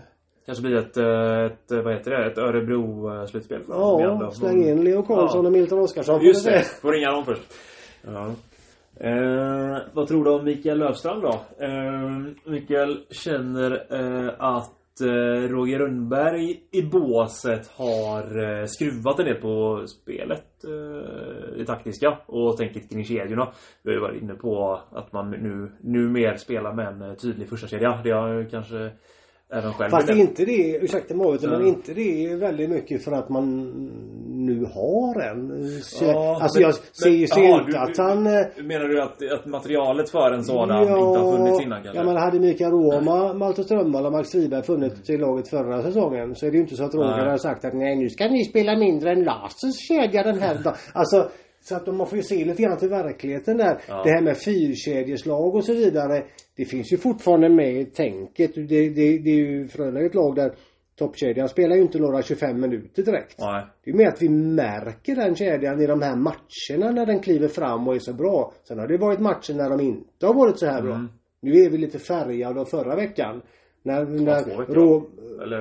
Kanske 0.45 0.61
blir 0.61 0.75
ett, 0.75 0.97
eh, 0.97 1.45
ett, 1.45 1.83
vad 1.85 1.93
heter 1.93 2.11
det, 2.11 2.31
ett 2.31 2.37
Örebro-slutspel. 2.37 3.61
Ja, 3.69 4.31
släng 4.33 4.67
in 4.67 4.83
Leo 4.83 5.03
Karlsson 5.03 5.43
ja. 5.43 5.47
och 5.47 5.53
Milton 5.53 5.79
Oskarsson. 5.79 6.21
Just 6.21 6.45
det, 6.45 6.63
får 6.81 6.91
ringa 6.91 7.11
dem 7.11 7.25
först. 7.25 7.41
Ja. 8.01 8.31
Eh, 8.95 9.77
vad 9.93 10.07
tror 10.07 10.23
du 10.25 10.31
om 10.31 10.45
Mikael 10.45 10.79
Löfstrand 10.79 11.21
då? 11.21 11.41
Eh, 11.65 12.51
Mikael 12.51 12.99
känner 13.09 13.71
eh, 13.89 14.31
att 14.37 14.71
Eh, 15.01 15.49
Roger 15.49 15.79
Rönnberg 15.79 16.61
i 16.71 16.81
båset 16.81 17.67
har 17.67 18.43
eh, 18.43 18.65
skruvat 18.65 19.19
en 19.19 19.25
del 19.25 19.41
på 19.41 19.85
spelet. 19.87 20.63
Eh, 20.63 21.57
det 21.57 21.65
taktiska 21.65 22.17
och 22.25 22.57
tänket 22.57 22.89
kring 22.89 23.05
kedjorna. 23.05 23.53
Vi 23.83 23.89
har 23.89 23.95
ju 23.95 24.01
varit 24.01 24.21
inne 24.21 24.33
på 24.33 24.81
att 24.91 25.13
man 25.13 25.31
nu, 25.31 25.71
nu 25.81 26.09
mer 26.09 26.35
spelar 26.35 26.73
med 26.73 26.87
en 26.87 27.01
eh, 27.01 27.15
tydlig 27.15 27.49
första 27.49 27.67
kedja. 27.67 28.01
Det 28.03 28.11
har 28.11 28.49
kanske 28.49 28.91
Även 29.53 29.73
själv 29.73 29.89
Fast 29.89 30.09
är 30.09 30.15
inte 30.15 30.45
det, 30.45 30.77
ursäkta 30.81 31.15
mig 31.15 31.27
mm. 31.27 31.51
men 31.51 31.67
inte 31.67 31.93
det 31.93 32.35
väldigt 32.35 32.69
mycket 32.69 33.03
för 33.03 33.11
att 33.11 33.29
man 33.29 33.63
nu 34.45 34.65
har 34.65 35.21
en? 35.21 35.69
Ja, 36.01 36.39
alltså 36.41 36.59
men, 36.59 36.65
jag 36.65 36.75
ser 36.75 37.09
ju 37.09 37.21
inte 37.21 37.71
du, 37.71 37.77
att 37.77 37.97
han... 37.97 38.27
Eh, 38.27 38.63
menar 38.63 38.87
du 38.87 39.01
att, 39.01 39.31
att 39.33 39.45
materialet 39.45 40.09
för 40.09 40.31
en 40.31 40.43
sådan 40.43 40.69
ja, 40.69 40.81
inte 40.81 41.19
har 41.19 41.37
funnits 41.37 41.61
innan 41.61 41.83
kanske? 41.83 41.99
Ja 41.99 42.05
men 42.05 42.17
hade 42.17 42.39
Mikael 42.39 42.71
Roma, 42.71 43.33
Malte 43.33 43.63
Strömvall 43.63 44.05
och 44.05 44.11
Max 44.11 44.31
Friberg 44.31 44.63
funnits 44.63 45.09
i 45.09 45.17
laget 45.17 45.47
förra 45.47 45.81
säsongen 45.81 46.35
så 46.35 46.45
är 46.45 46.51
det 46.51 46.57
ju 46.57 46.63
inte 46.63 46.75
så 46.75 46.83
att 46.83 46.95
Roger 46.95 47.25
hade 47.25 47.39
sagt 47.39 47.65
att 47.65 47.73
nej 47.73 47.95
nu 47.95 48.09
ska 48.09 48.27
ni 48.27 48.43
spela 48.43 48.77
mindre 48.77 49.11
än 49.11 49.23
Larsens 49.23 49.87
kedja 49.87 50.23
den 50.23 50.39
här 50.39 50.55
dagen. 50.63 50.75
Alltså 50.93 51.29
så 51.63 51.75
att 51.75 51.87
man 51.87 52.07
får 52.07 52.17
ju 52.17 52.23
se 52.23 52.45
lite 52.45 52.61
grann 52.61 52.77
till 52.77 52.89
verkligheten 52.89 53.57
där. 53.57 53.81
Ja. 53.87 54.03
Det 54.03 54.09
här 54.09 54.21
med 54.21 54.37
fyrkedjeslag 54.37 55.55
och 55.55 55.65
så 55.65 55.73
vidare. 55.73 56.23
Det 56.55 56.65
finns 56.65 56.93
ju 56.93 56.97
fortfarande 56.97 57.49
med 57.49 57.81
i 57.81 57.85
tänket. 57.85 58.55
Det, 58.55 58.89
det, 58.89 59.17
det 59.17 59.29
är 59.29 59.35
ju 59.35 59.67
Frölunda 59.67 60.05
ett 60.05 60.15
lag 60.15 60.35
där 60.35 60.53
toppkedjan 60.95 61.49
spelar 61.49 61.75
ju 61.75 61.81
inte 61.81 61.99
några 61.99 62.21
25 62.21 62.59
minuter 62.59 63.03
direkt. 63.03 63.35
Nej. 63.39 63.65
Det 63.83 63.91
är 63.91 63.95
mer 63.95 64.07
att 64.07 64.21
vi 64.21 64.29
märker 64.29 65.15
den 65.15 65.35
kedjan 65.35 65.81
i 65.81 65.87
de 65.87 66.01
här 66.01 66.15
matcherna 66.15 66.91
när 66.91 67.05
den 67.05 67.19
kliver 67.19 67.47
fram 67.47 67.87
och 67.87 67.95
är 67.95 67.99
så 67.99 68.13
bra. 68.13 68.53
Sen 68.67 68.79
har 68.79 68.87
det 68.87 68.97
varit 68.97 69.19
matcher 69.19 69.53
när 69.53 69.69
de 69.69 69.79
inte 69.79 70.25
har 70.25 70.33
varit 70.33 70.59
så 70.59 70.65
här 70.65 70.81
bra. 70.81 70.93
Mm. 70.93 71.09
Nu 71.41 71.51
är 71.51 71.69
vi 71.69 71.77
lite 71.77 71.99
färgade 71.99 72.61
av 72.61 72.65
förra 72.65 72.95
veckan. 72.95 73.41
När, 73.83 74.05
när 74.05 74.73
Rå... 74.73 75.09
Eller... 75.43 75.59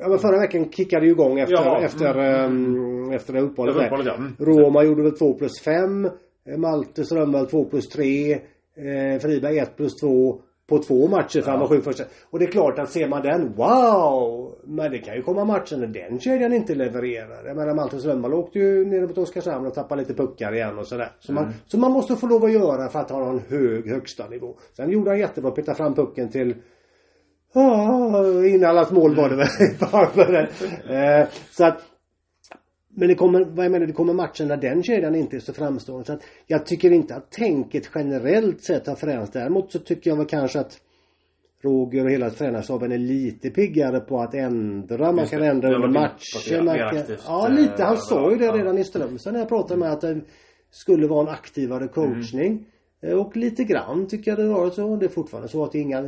Ja 0.00 0.08
men 0.08 0.18
förra 0.18 0.40
veckan 0.40 0.70
kickade 0.70 1.06
ju 1.06 1.12
igång 1.12 1.38
efter, 1.38 1.54
ja. 1.54 1.80
efter, 1.80 2.14
mm. 2.14 2.54
um, 2.54 2.95
efter 3.12 3.32
det 3.32 3.40
uppehållet. 3.40 3.76
uppehållet 3.76 4.06
ja. 4.06 4.14
mm. 4.14 4.36
Roma 4.38 4.84
gjorde 4.84 5.02
väl 5.02 5.18
2 5.18 5.34
plus 5.34 5.60
5. 5.60 6.08
Malte 6.56 7.04
Strömvall 7.04 7.46
2 7.46 7.64
plus 7.64 7.88
3. 7.88 8.32
Eh, 8.32 9.20
Friberg 9.20 9.58
1 9.58 9.76
plus 9.76 9.96
2 9.96 10.40
på 10.68 10.78
två 10.78 11.08
matcher 11.08 11.40
för 11.40 11.50
han 11.50 11.60
var 11.60 11.68
sjuk 11.68 11.84
första. 11.84 12.04
Och 12.30 12.38
det 12.38 12.44
är 12.44 12.50
klart 12.50 12.78
att 12.78 12.90
ser 12.90 13.08
man 13.08 13.22
den, 13.22 13.52
wow! 13.56 14.54
Men 14.64 14.90
det 14.90 14.98
kan 14.98 15.14
ju 15.14 15.22
komma 15.22 15.44
matcher 15.44 15.76
när 15.76 15.86
den 15.86 16.20
kedjan 16.20 16.52
inte 16.52 16.74
levererar. 16.74 17.46
Jag 17.46 17.56
menar 17.56 17.74
Malte 17.74 17.98
Strömvall 17.98 18.34
åkte 18.34 18.58
ju 18.58 18.84
ner 18.84 19.00
mot 19.00 19.18
Oskarshamn 19.18 19.66
och 19.66 19.74
tappade 19.74 20.00
lite 20.00 20.14
puckar 20.14 20.54
igen 20.54 20.78
och 20.78 20.86
sådär. 20.86 21.08
Så, 21.20 21.32
mm. 21.32 21.44
man, 21.44 21.54
så 21.66 21.78
man 21.78 21.92
måste 21.92 22.16
få 22.16 22.26
lov 22.26 22.44
att 22.44 22.52
göra 22.52 22.88
för 22.88 22.98
att 22.98 23.10
ha 23.10 23.30
en 23.30 23.40
hög 23.48 23.90
högsta 23.90 24.28
nivå. 24.28 24.56
Sen 24.76 24.90
gjorde 24.90 25.10
han 25.10 25.18
jättebra, 25.18 25.50
peta 25.50 25.74
fram 25.74 25.94
pucken 25.94 26.28
till 26.28 26.54
Oh, 27.54 28.54
inallat 28.54 28.90
mål 28.90 29.16
var 29.16 29.28
det 29.28 29.36
väl. 29.36 30.46
eh, 31.22 31.28
så 31.50 31.64
att 31.64 31.82
men 32.98 33.08
det 33.08 33.14
kommer, 33.14 33.44
vad 33.44 33.64
jag 33.64 33.72
menar, 33.72 33.86
det 33.86 33.92
kommer 33.92 34.14
matcher 34.14 34.44
när 34.44 34.56
den 34.56 34.82
kedjan 34.82 35.14
inte 35.14 35.36
är 35.36 35.40
så 35.40 35.52
framstående. 35.52 36.04
Så 36.04 36.12
att 36.12 36.22
jag 36.46 36.66
tycker 36.66 36.90
inte 36.90 37.14
att 37.14 37.30
tänket 37.30 37.90
generellt 37.94 38.64
sett 38.64 38.86
har 38.86 38.94
förändrats. 38.94 39.32
Däremot 39.32 39.72
så 39.72 39.78
tycker 39.78 40.10
jag 40.10 40.16
väl 40.16 40.26
kanske 40.26 40.60
att 40.60 40.80
Roger 41.62 42.04
och 42.04 42.10
hela 42.10 42.30
tränarstaben 42.30 42.92
är 42.92 42.98
lite 42.98 43.50
piggare 43.50 44.00
på 44.00 44.20
att 44.20 44.34
ändra. 44.34 45.12
Man 45.12 45.26
kan 45.26 45.42
ändra 45.42 45.74
under 45.74 45.88
matcher. 45.88 46.62
Man 46.62 46.78
kan, 46.78 47.16
ja, 47.26 47.48
lite. 47.48 47.84
Han 47.84 47.96
sa 47.96 48.30
ju 48.30 48.36
det 48.36 48.52
redan 48.52 48.78
i 48.78 48.84
Strömstad 48.84 49.32
när 49.32 49.40
jag 49.40 49.48
pratade 49.48 49.80
med 49.80 49.92
att 49.92 50.00
det 50.00 50.20
skulle 50.70 51.06
vara 51.06 51.28
en 51.28 51.34
aktivare 51.34 51.88
coachning. 51.88 52.66
Mm. 53.06 53.18
Eh, 53.18 53.26
och 53.26 53.36
lite 53.36 53.64
grann 53.64 54.06
tycker 54.06 54.30
jag 54.30 54.38
det 54.38 54.48
varit 54.48 54.74
så. 54.74 54.96
Det 54.96 55.06
är 55.06 55.10
fortfarande 55.10 55.48
så 55.48 55.64
att 55.64 55.72
det 55.72 55.78
är 55.78 55.82
inga 55.82 56.02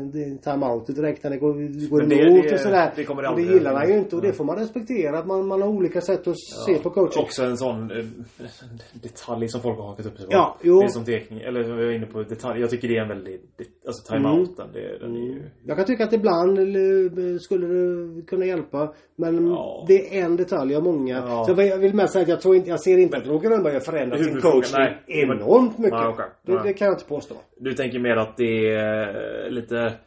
timeouter 0.44 0.92
direkt 0.92 1.24
när 1.24 1.30
det 1.30 1.36
går, 1.36 1.88
går 1.88 2.02
det, 2.02 2.16
emot 2.16 2.52
och 2.52 2.60
sådär. 2.60 2.92
Det, 2.96 3.04
kommer 3.04 3.22
aldrig, 3.22 3.46
det 3.48 3.52
gillar 3.52 3.74
han 3.74 3.88
ju 3.88 3.98
inte 3.98 4.16
och 4.16 4.22
det 4.22 4.32
får 4.32 4.44
man 4.44 4.56
respektera. 4.56 5.18
Att 5.18 5.26
man, 5.26 5.46
man 5.46 5.62
har 5.62 5.68
olika 5.68 6.00
sätt 6.00 6.20
att 6.20 6.26
ja, 6.26 6.64
se 6.66 6.82
på 6.82 6.90
coaching. 6.90 7.22
Också 7.22 7.44
en 7.44 7.56
sån 7.56 7.90
eh, 7.90 8.04
detalj 9.02 9.48
som 9.48 9.60
folk 9.60 9.78
har 9.78 9.86
hakat 9.86 10.06
upp 10.06 10.16
sig 10.16 10.26
på. 10.26 10.32
Ja, 10.32 10.56
jo. 10.62 10.78
Det 10.78 10.84
är 10.84 10.88
som 10.88 11.04
tekning, 11.04 11.40
eller 11.40 11.60
jag 11.60 11.80
är 11.80 11.92
inne 11.92 12.06
på 12.06 12.22
detalj. 12.22 12.60
Jag 12.60 12.70
tycker 12.70 12.88
det 12.88 12.96
är 12.96 13.02
en 13.02 13.08
väldigt, 13.08 13.42
alltså 13.86 14.12
timeouten. 14.12 14.68
Mm. 14.68 14.72
Det, 14.72 14.98
den 14.98 15.16
är 15.16 15.20
ju... 15.20 15.42
Jag 15.64 15.76
kan 15.76 15.86
tycka 15.86 16.04
att 16.04 16.12
ibland 16.12 16.58
skulle 17.40 17.66
det 17.66 18.22
kunna 18.26 18.44
hjälpa. 18.44 18.92
Men 19.16 19.46
ja. 19.46 19.84
det 19.88 20.18
är 20.18 20.24
en 20.24 20.36
detalj 20.36 20.76
av 20.76 20.82
många. 20.82 21.16
Ja. 21.16 21.44
Så 21.44 21.62
jag 21.62 21.78
vill 21.78 21.94
med 21.94 22.10
säga 22.10 22.22
att 22.22 22.28
jag 22.28 22.40
tror 22.40 22.56
inte, 22.56 22.70
jag 22.70 22.80
ser 22.80 22.98
inte 22.98 23.16
att 23.16 23.26
Roger 23.26 23.50
Rönnberg 23.50 23.72
har 23.72 23.80
förändrat 23.80 24.24
sin 24.24 24.40
coaching 24.40 24.76
enormt 25.06 25.78
mycket. 25.78 25.98
Nej, 25.98 26.08
okay. 26.08 26.26
det, 26.46 26.62
det 26.62 26.72
kan 26.72 26.87
jag 26.88 26.94
inte 26.94 27.08
påstå. 27.08 27.34
Du 27.56 27.74
tänker 27.74 27.98
mer 27.98 28.16
att 28.16 28.36
det 28.36 28.70
är 28.74 29.50
lite 29.50 29.98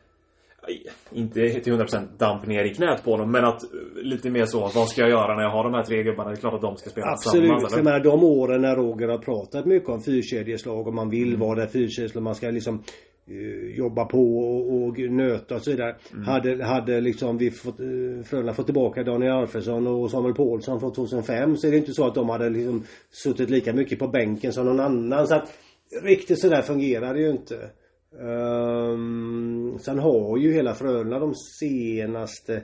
inte 1.12 1.60
till 1.60 1.74
100% 1.74 2.08
damp 2.18 2.48
ner 2.48 2.64
i 2.64 2.74
knät 2.74 3.04
på 3.04 3.18
dem 3.18 3.32
men 3.32 3.46
att 3.46 3.62
lite 3.96 4.30
mer 4.30 4.46
så 4.46 4.60
vad 4.60 4.88
ska 4.88 5.02
jag 5.02 5.10
göra 5.10 5.36
när 5.36 5.44
jag 5.44 5.50
har 5.50 5.64
de 5.64 5.74
här 5.74 5.84
tre 5.84 6.04
gubbarna? 6.04 6.30
Det 6.30 6.36
är 6.36 6.40
klart 6.40 6.54
att 6.54 6.62
de 6.62 6.78
ska 6.78 6.90
spela 6.90 7.08
Absolut. 7.08 7.42
tillsammans 7.42 7.64
Absolut. 7.64 7.86
Jag 7.86 7.92
menar 7.92 8.18
de 8.18 8.24
åren 8.24 8.62
när 8.62 8.76
Roger 8.76 9.08
har 9.08 9.18
pratat 9.18 9.66
mycket 9.66 9.90
om 9.90 10.02
fyrkedjeslag 10.02 10.88
och 10.88 10.94
man 10.94 11.10
vill 11.10 11.28
mm. 11.28 11.40
vara 11.40 11.60
där 11.60 11.68
fyrkedjeslag. 11.68 12.24
Man 12.24 12.36
ska 12.36 12.50
liksom 12.50 12.84
uh, 13.30 13.78
jobba 13.78 14.06
på 14.06 14.38
och, 14.40 14.84
och 14.84 15.00
nöta 15.00 15.56
och 15.56 15.62
så 15.62 15.72
vidare. 15.72 15.96
Mm. 16.14 16.26
Hade, 16.26 16.66
hade 16.66 17.02
liksom 17.02 17.38
vi 17.38 17.52
fått, 17.52 17.80
uh, 17.80 18.24
Frölunda 18.24 18.54
fått 18.54 18.66
tillbaka 18.66 19.04
Daniel 19.04 19.32
Alfredsson 19.32 19.88
och 19.88 20.12
Samuel 20.12 20.36
Paulsson 20.36 20.80
från 20.80 20.94
2005 20.94 21.58
så 21.58 21.68
är 21.68 21.72
det 21.72 21.78
inte 21.78 21.94
så 21.94 22.08
att 22.08 22.16
de 22.16 22.30
hade 22.30 22.50
liksom 22.50 22.84
suttit 23.10 23.50
lika 23.50 23.74
mycket 23.74 24.00
på 24.00 24.08
bänken 24.08 24.54
som 24.54 24.66
någon 24.66 24.80
annan. 24.80 25.28
Så 25.28 25.36
att 25.36 25.58
riktigt 26.04 26.42
sådär 26.42 26.62
fungerar 26.62 27.14
det 27.14 27.20
ju 27.20 27.30
inte. 27.30 27.70
Um, 28.12 29.80
sen 29.80 30.00
har 30.00 30.38
ju 30.38 30.54
hela 30.54 30.74
Frölunda 30.74 31.20
de 31.20 31.34
senaste 31.60 32.64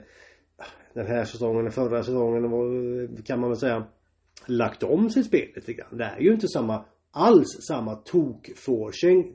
den 0.94 1.06
här 1.06 1.24
säsongen, 1.24 1.64
den 1.64 1.72
förra 1.72 2.02
säsongen 2.02 3.22
kan 3.26 3.40
man 3.40 3.50
väl 3.50 3.58
säga 3.58 3.86
lagt 4.46 4.82
om 4.82 5.10
sitt 5.10 5.26
spel 5.26 5.48
lite 5.54 5.72
grann. 5.72 5.98
Det 5.98 6.04
är 6.04 6.20
ju 6.20 6.32
inte 6.32 6.48
samma 6.48 6.84
alls 7.10 7.58
samma 7.68 7.94
tok-forechecking 7.94 9.34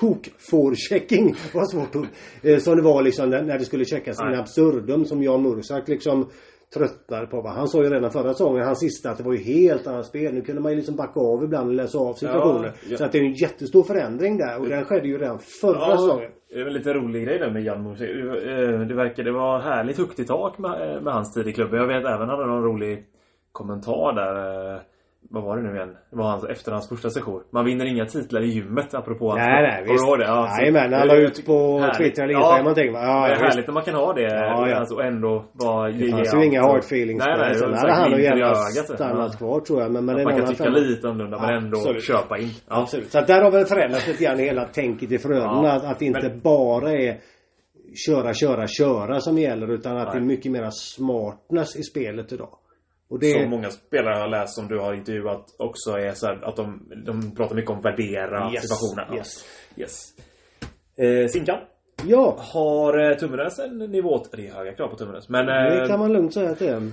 tok-forechecking 0.00 1.34
var 1.54 1.64
svårt 1.64 1.96
ord. 1.96 2.06
Eh, 2.42 2.58
som 2.58 2.76
det 2.76 2.82
var 2.82 3.02
liksom 3.02 3.30
när 3.30 3.58
det 3.58 3.64
skulle 3.64 3.84
checkas 3.84 4.20
in 4.20 4.38
absurdum 4.38 5.04
som 5.04 5.22
Jan 5.22 5.42
Mursak 5.42 5.88
liksom 5.88 6.30
tröttnade 6.74 7.26
på. 7.26 7.48
Han 7.48 7.68
sa 7.68 7.82
ju 7.82 7.90
redan 7.90 8.10
förra 8.10 8.32
säsongen, 8.32 8.64
hans 8.64 8.80
sista, 8.80 9.10
att 9.10 9.18
det 9.18 9.24
var 9.24 9.32
ju 9.32 9.38
helt 9.38 9.86
annat 9.86 10.06
spel. 10.06 10.34
Nu 10.34 10.42
kunde 10.42 10.62
man 10.62 10.72
ju 10.72 10.76
liksom 10.76 10.96
backa 10.96 11.20
av 11.20 11.44
ibland 11.44 11.68
och 11.68 11.74
läsa 11.74 11.98
av 11.98 12.14
situationer. 12.14 12.64
Ja, 12.64 12.72
ja. 12.90 12.96
Så 12.96 13.04
att 13.04 13.12
det 13.12 13.18
är 13.18 13.22
en 13.22 13.34
jättestor 13.34 13.82
förändring 13.82 14.38
där 14.38 14.60
och 14.60 14.68
den 14.68 14.84
skedde 14.84 15.08
ju 15.08 15.18
redan 15.18 15.38
förra 15.38 15.78
ja, 15.78 15.96
säsongen. 15.96 16.30
Det 16.48 16.60
är 16.60 16.66
en 16.66 16.72
lite 16.72 16.92
rolig 16.92 17.24
grej 17.26 17.38
där 17.38 17.50
med 17.50 17.62
Jan 17.62 17.82
Mursak. 17.82 18.08
Eh, 18.08 18.80
det 18.80 18.94
verkade 18.94 19.32
vara 19.32 19.60
härligt 19.60 19.98
högt 19.98 20.18
i 20.18 20.24
tak 20.24 20.58
med, 20.58 21.02
med 21.02 21.12
hans 21.12 21.34
tid 21.34 21.48
i 21.48 21.52
klubben. 21.52 21.80
Jag 21.80 21.86
vet 21.86 22.04
även 22.04 22.28
hade 22.28 22.46
någon 22.46 22.64
rolig 22.64 23.04
kommentar 23.52 24.12
där. 24.12 24.82
Vad 25.30 25.42
var 25.44 25.56
det 25.56 25.62
nu 25.62 25.76
igen? 25.76 25.96
Det 26.10 26.16
var 26.16 26.24
hans, 26.24 26.44
efter 26.44 26.72
hans 26.72 26.88
första 26.88 27.10
session. 27.10 27.42
Man 27.52 27.64
vinner 27.64 27.84
inga 27.84 28.04
titlar 28.04 28.42
i 28.42 28.46
gymmet 28.46 28.94
apropå 28.94 29.30
hans... 29.30 29.38
Nej, 29.38 29.62
nej, 29.62 29.82
visst. 29.82 30.18
Det? 30.18 30.24
Ja, 30.24 30.70
men 30.72 30.92
han 30.92 31.08
la 31.08 31.16
ut 31.16 31.46
på 31.46 31.78
härligt. 31.78 31.96
Twitter 31.98 32.22
eller 32.22 32.34
Instagram 32.34 32.56
ja, 32.56 32.62
någonting. 32.62 32.94
Ja, 32.94 33.28
det 33.28 33.34
är 33.34 33.38
härligt 33.38 33.66
när 33.66 33.74
man 33.74 33.82
kan 33.82 33.94
ha 33.94 34.12
det. 34.12 34.22
Ja, 34.22 34.68
ja. 34.68 34.76
Alltså, 34.76 34.94
och 34.94 35.04
ändå 35.04 35.44
vara... 35.52 35.90
Det 35.90 36.10
fanns 36.10 36.34
ju 36.34 36.44
inga 36.44 36.62
hard 36.62 36.78
feelings 36.78 37.24
nej, 37.26 37.38
nej, 37.38 37.54
Sen 37.54 37.74
hade 37.74 37.92
han 37.92 38.12
och 38.12 38.20
Jenna 38.20 38.54
stannat 38.54 39.38
kvar 39.38 39.60
tror 39.60 39.82
jag. 39.82 39.92
Men, 39.92 40.04
men 40.04 40.24
man 40.24 40.36
kan 40.36 40.46
tycka 40.46 40.68
lite 40.68 41.08
annorlunda 41.08 41.38
men 41.40 41.54
ändå 41.54 41.78
absolut. 41.78 42.04
köpa 42.04 42.38
in. 42.38 42.50
Ja. 42.68 42.80
Absolut. 42.80 43.10
Så 43.10 43.18
att 43.18 43.26
där 43.26 43.42
har 43.42 43.50
väl 43.50 43.64
förändrats 43.64 44.08
lite 44.08 44.24
grann 44.24 44.38
hela 44.38 44.64
tänket 44.64 45.12
i 45.12 45.18
Frölunda. 45.18 45.72
Att, 45.72 45.84
att 45.84 45.98
det 45.98 46.04
inte 46.04 46.28
men... 46.28 46.40
bara 46.40 46.92
är 46.92 47.18
köra, 48.06 48.34
köra, 48.34 48.66
köra 48.66 49.20
som 49.20 49.38
gäller 49.38 49.72
utan 49.72 49.96
att 49.96 50.04
nej. 50.04 50.12
det 50.12 50.18
är 50.18 50.26
mycket 50.26 50.52
mera 50.52 50.70
smartness 50.70 51.76
i 51.76 51.82
spelet 51.82 52.32
idag. 52.32 52.58
Och 53.12 53.18
det... 53.18 53.32
Som 53.32 53.50
många 53.50 53.70
spelare 53.70 54.20
har 54.20 54.28
läst 54.28 54.54
som 54.54 54.68
du 54.68 54.78
har 54.78 54.94
intervjuat 54.94 55.56
också 55.58 55.90
är 55.90 56.12
så 56.14 56.26
här, 56.26 56.44
att 56.44 56.56
de, 56.56 56.90
de 57.06 57.34
pratar 57.34 57.54
mycket 57.54 57.70
om 57.70 57.80
värdera 57.82 58.52
yes. 58.52 58.62
situationen. 58.62 59.16
Yes. 59.16 59.44
yes. 59.76 60.14
Eh, 60.96 61.28
Sinkan? 61.28 61.58
Ja. 62.04 62.36
Har 62.38 63.10
eh, 63.10 63.16
Tummenäs 63.16 63.58
en 63.58 63.78
nivå... 63.78 64.24
Det 64.32 64.46
är 64.46 64.52
höga 64.52 64.74
krav 64.74 64.88
på 64.88 64.96
Tummenäs. 64.96 65.28
Men... 65.28 65.48
Eh, 65.48 65.80
det 65.80 65.88
kan 65.88 65.98
man 65.98 66.12
lugnt 66.12 66.34
säga 66.34 66.50
att 66.50 66.58
det 66.58 66.68
är. 66.68 66.90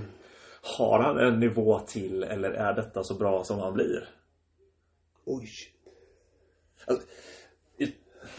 Har 0.78 1.00
han 1.00 1.18
en 1.18 1.40
nivå 1.40 1.80
till 1.80 2.24
eller 2.24 2.52
är 2.52 2.74
detta 2.74 3.04
så 3.04 3.18
bra 3.18 3.44
som 3.44 3.60
han 3.60 3.74
blir? 3.74 4.10
Oj. 5.26 5.48
Alltså, 6.88 7.08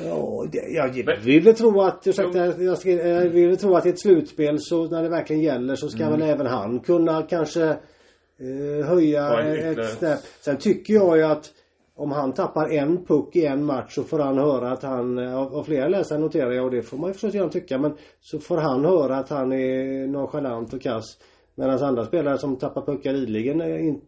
Ja, 0.04 0.46
det, 0.52 0.68
jag 0.68 1.16
vill 1.24 1.42
väl 1.42 1.54
tro 1.54 1.80
att, 1.80 2.06
ursäkta, 2.06 2.62
jag, 2.62 2.78
ska, 2.78 2.90
jag 2.90 3.28
vill 3.28 3.56
tro 3.56 3.74
att 3.74 3.86
i 3.86 3.88
ett 3.88 4.00
slutspel 4.00 4.56
så 4.60 4.86
när 4.86 5.02
det 5.02 5.08
verkligen 5.08 5.42
gäller 5.42 5.74
så 5.74 5.88
ska 5.88 6.02
mm. 6.02 6.20
väl 6.20 6.28
även 6.30 6.46
han 6.46 6.80
kunna 6.80 7.22
kanske 7.22 7.64
eh, 7.64 8.86
höja 8.86 9.40
ett 9.40 9.98
snäpp. 9.98 10.18
Sen 10.40 10.56
tycker 10.56 10.94
jag 10.94 11.16
ju 11.16 11.22
att 11.22 11.52
om 11.96 12.12
han 12.12 12.32
tappar 12.32 12.68
en 12.68 13.04
puck 13.04 13.36
i 13.36 13.46
en 13.46 13.64
match 13.64 13.94
så 13.94 14.04
får 14.04 14.18
han 14.18 14.38
höra 14.38 14.70
att 14.70 14.82
han, 14.82 15.18
av, 15.18 15.54
av 15.54 15.64
flera 15.64 15.88
läsare 15.88 16.18
noterar 16.18 16.52
jag 16.52 16.64
och 16.64 16.70
det 16.70 16.82
får 16.82 16.96
man 16.96 17.10
ju 17.10 17.12
förstås 17.12 17.34
gärna 17.34 17.48
tycka 17.48 17.78
men 17.78 17.96
så 18.20 18.38
får 18.38 18.56
han 18.56 18.84
höra 18.84 19.16
att 19.16 19.28
han 19.28 19.52
är 19.52 20.06
nonchalant 20.06 20.72
och 20.72 20.82
kass. 20.82 21.18
Medan 21.54 21.82
andra 21.82 22.04
spelare 22.04 22.38
som 22.38 22.56
tappar 22.56 22.82
puckar 22.82 23.14
ideligen 23.14 23.60
inte 23.60 24.06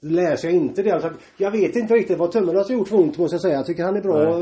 läser 0.00 0.48
jag 0.48 0.56
inte 0.56 0.82
det. 0.82 0.90
Alltså, 0.90 1.10
jag 1.36 1.50
vet 1.50 1.76
inte 1.76 1.94
riktigt 1.94 2.18
vad 2.18 2.32
Tummelas 2.32 2.68
har 2.68 2.74
gjort 2.74 2.88
för 2.88 2.96
ont 2.96 3.18
måste 3.18 3.34
jag 3.34 3.40
säga. 3.40 3.54
Jag 3.54 3.66
tycker 3.66 3.82
han 3.82 3.96
är 3.96 4.02
bra 4.02 4.40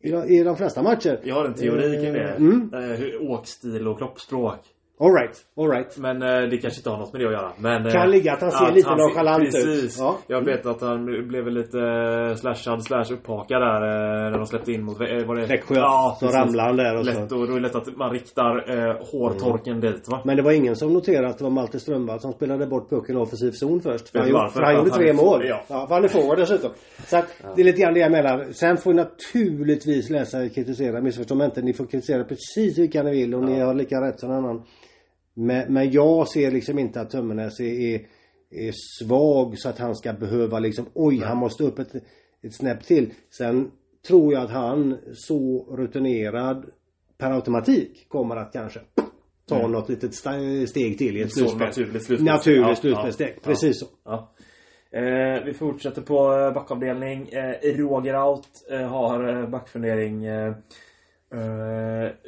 i 0.00 0.10
de, 0.10 0.24
i 0.24 0.42
de 0.42 0.56
flesta 0.56 0.82
matcher. 0.82 1.20
Jag 1.24 1.34
har 1.34 1.44
en 1.44 1.54
teori 1.54 2.02
kring 2.02 2.12
det. 2.12 2.28
Mm. 2.28 2.70
Hur 2.72 3.30
åkstil 3.30 3.88
och 3.88 3.98
kroppsspråk. 3.98 4.60
Alright, 5.02 5.36
alright. 5.56 5.98
Men 5.98 6.22
eh, 6.22 6.48
det 6.50 6.58
kanske 6.58 6.78
inte 6.78 6.90
har 6.90 6.98
något 6.98 7.12
med 7.12 7.20
det 7.22 7.26
att 7.26 7.32
göra. 7.32 7.52
Men, 7.58 7.90
kan 7.90 8.02
eh, 8.02 8.08
ligga 8.08 8.32
att 8.32 8.40
han 8.40 8.50
ser 8.50 8.64
att 8.64 8.74
lite 8.74 8.94
nonchalant 8.94 9.44
ut. 9.44 9.52
Precis. 9.52 9.98
Ja. 9.98 10.18
Jag 10.26 10.44
vet 10.44 10.66
att 10.66 10.80
han 10.80 11.04
blev 11.28 11.46
lite 11.46 11.78
eh, 11.78 12.34
slashad 12.34 12.84
slash 12.84 13.04
upphakad 13.12 13.62
där 13.62 13.74
eh, 13.74 14.30
när 14.30 14.38
de 14.38 14.46
släppte 14.46 14.72
in 14.72 14.82
mot... 14.84 14.98
Var 14.98 15.36
det? 15.36 15.46
Växjö. 15.46 15.74
Ja, 15.74 16.16
så 16.20 16.26
ramlade 16.26 16.68
han 16.68 16.76
där 16.76 16.96
och 16.96 17.04
lätt, 17.04 17.30
så. 17.30 17.36
Och 17.38 17.46
då 17.46 17.52
är 17.52 17.60
det 17.60 17.62
lätt 17.62 17.74
att 17.74 17.96
man 17.96 18.10
riktar 18.10 18.70
eh, 18.70 18.96
hårtorken 19.12 19.76
mm. 19.76 19.92
dit 19.92 20.08
va. 20.08 20.22
Men 20.24 20.36
det 20.36 20.42
var 20.42 20.52
ingen 20.52 20.76
som 20.76 20.92
noterade 20.92 21.28
att 21.28 21.38
det 21.38 21.44
var 21.44 21.50
Malte 21.50 21.80
Strömvall 21.80 22.20
som 22.20 22.32
spelade 22.32 22.66
bort 22.66 22.90
pucken 22.90 23.16
i 23.16 23.18
offensiv 23.18 23.50
zon 23.50 23.80
först. 23.80 24.08
För 24.08 24.18
han, 24.18 24.28
gjorde, 24.28 24.50
för 24.50 24.62
han 24.62 24.76
gjorde 24.76 24.90
tre 24.90 25.12
mål. 25.12 25.42
Ja. 25.44 25.62
ja. 25.68 25.86
För 25.86 25.94
han 25.94 26.04
är 26.04 26.08
forward 26.08 26.38
dessutom. 26.38 26.70
Så 27.06 27.16
att, 27.16 27.26
ja. 27.42 27.48
det 27.56 27.62
är 27.62 27.64
lite 27.64 27.80
grann 27.80 27.94
det 27.94 28.00
jag 28.00 28.12
menar. 28.12 28.46
Sen 28.52 28.76
får 28.76 28.92
naturligtvis 28.92 30.10
läsa 30.10 30.42
och 30.42 30.54
kritisera. 30.54 31.00
Missförstå 31.00 31.34
mig 31.34 31.44
inte. 31.44 31.62
Ni 31.62 31.72
får 31.72 31.86
kritisera 31.86 32.24
precis 32.24 32.78
vilka 32.78 33.02
ni 33.02 33.10
vill 33.10 33.34
och 33.34 33.42
ja. 33.42 33.46
ni 33.46 33.60
har 33.60 33.74
lika 33.74 34.00
rätt 34.00 34.20
som 34.20 34.28
någon 34.28 34.44
annan. 34.44 34.62
Men, 35.34 35.72
men 35.72 35.90
jag 35.90 36.28
ser 36.28 36.50
liksom 36.50 36.78
inte 36.78 37.00
att 37.00 37.10
Tömmernes 37.10 37.60
är, 37.60 37.64
är, 37.64 38.06
är, 38.50 38.72
svag 39.00 39.58
så 39.58 39.68
att 39.68 39.78
han 39.78 39.94
ska 39.94 40.12
behöva 40.12 40.58
liksom 40.58 40.86
oj 40.94 41.18
han 41.18 41.38
måste 41.38 41.64
upp 41.64 41.78
ett, 41.78 41.94
ett 42.42 42.54
snäpp 42.54 42.84
till. 42.84 43.12
Sen 43.38 43.70
tror 44.06 44.32
jag 44.32 44.42
att 44.42 44.50
han 44.50 44.98
så 45.14 45.66
rutinerad 45.76 46.66
per 47.18 47.30
automatik 47.30 48.08
kommer 48.08 48.36
att 48.36 48.52
kanske 48.52 48.80
ta 49.48 49.58
mm. 49.58 49.72
något 49.72 49.88
litet 49.88 50.14
steg 50.68 50.98
till 50.98 51.16
i 51.16 51.22
ett 51.22 51.32
slutspel. 51.32 51.66
Naturligt 51.66 52.04
slutspel. 52.04 52.24
Naturligt 52.24 52.78
slutspelssteg. 52.78 53.32
Ja, 53.34 53.40
Precis 53.44 53.80
så. 53.80 53.86
Ja. 54.04 54.32
Eh, 54.90 55.44
vi 55.44 55.54
fortsätter 55.54 56.02
på 56.02 56.38
eh, 56.38 56.52
backavdelning. 56.54 57.28
Eh, 57.28 57.76
Roger 57.76 58.26
Out 58.26 58.48
eh, 58.70 58.88
har 58.88 59.42
eh, 59.42 59.48
backfundering. 59.48 60.24
Eh, 60.24 60.54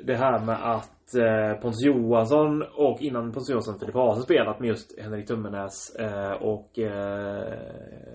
det 0.04 0.14
här 0.14 0.46
med 0.46 0.72
att 0.74 0.94
eh, 1.14 1.60
Pontus 1.60 1.84
Johansson 1.84 2.62
och 2.62 3.02
innan 3.02 3.32
Pontus 3.32 3.50
Johansson 3.50 3.78
Filip 3.78 3.94
Haase 3.94 4.22
spelat 4.22 4.60
med 4.60 4.68
just 4.68 5.00
Henrik 5.00 5.26
Tummenäs 5.26 5.96
eh, 5.98 6.32
och 6.32 6.78
eh, 6.78 7.52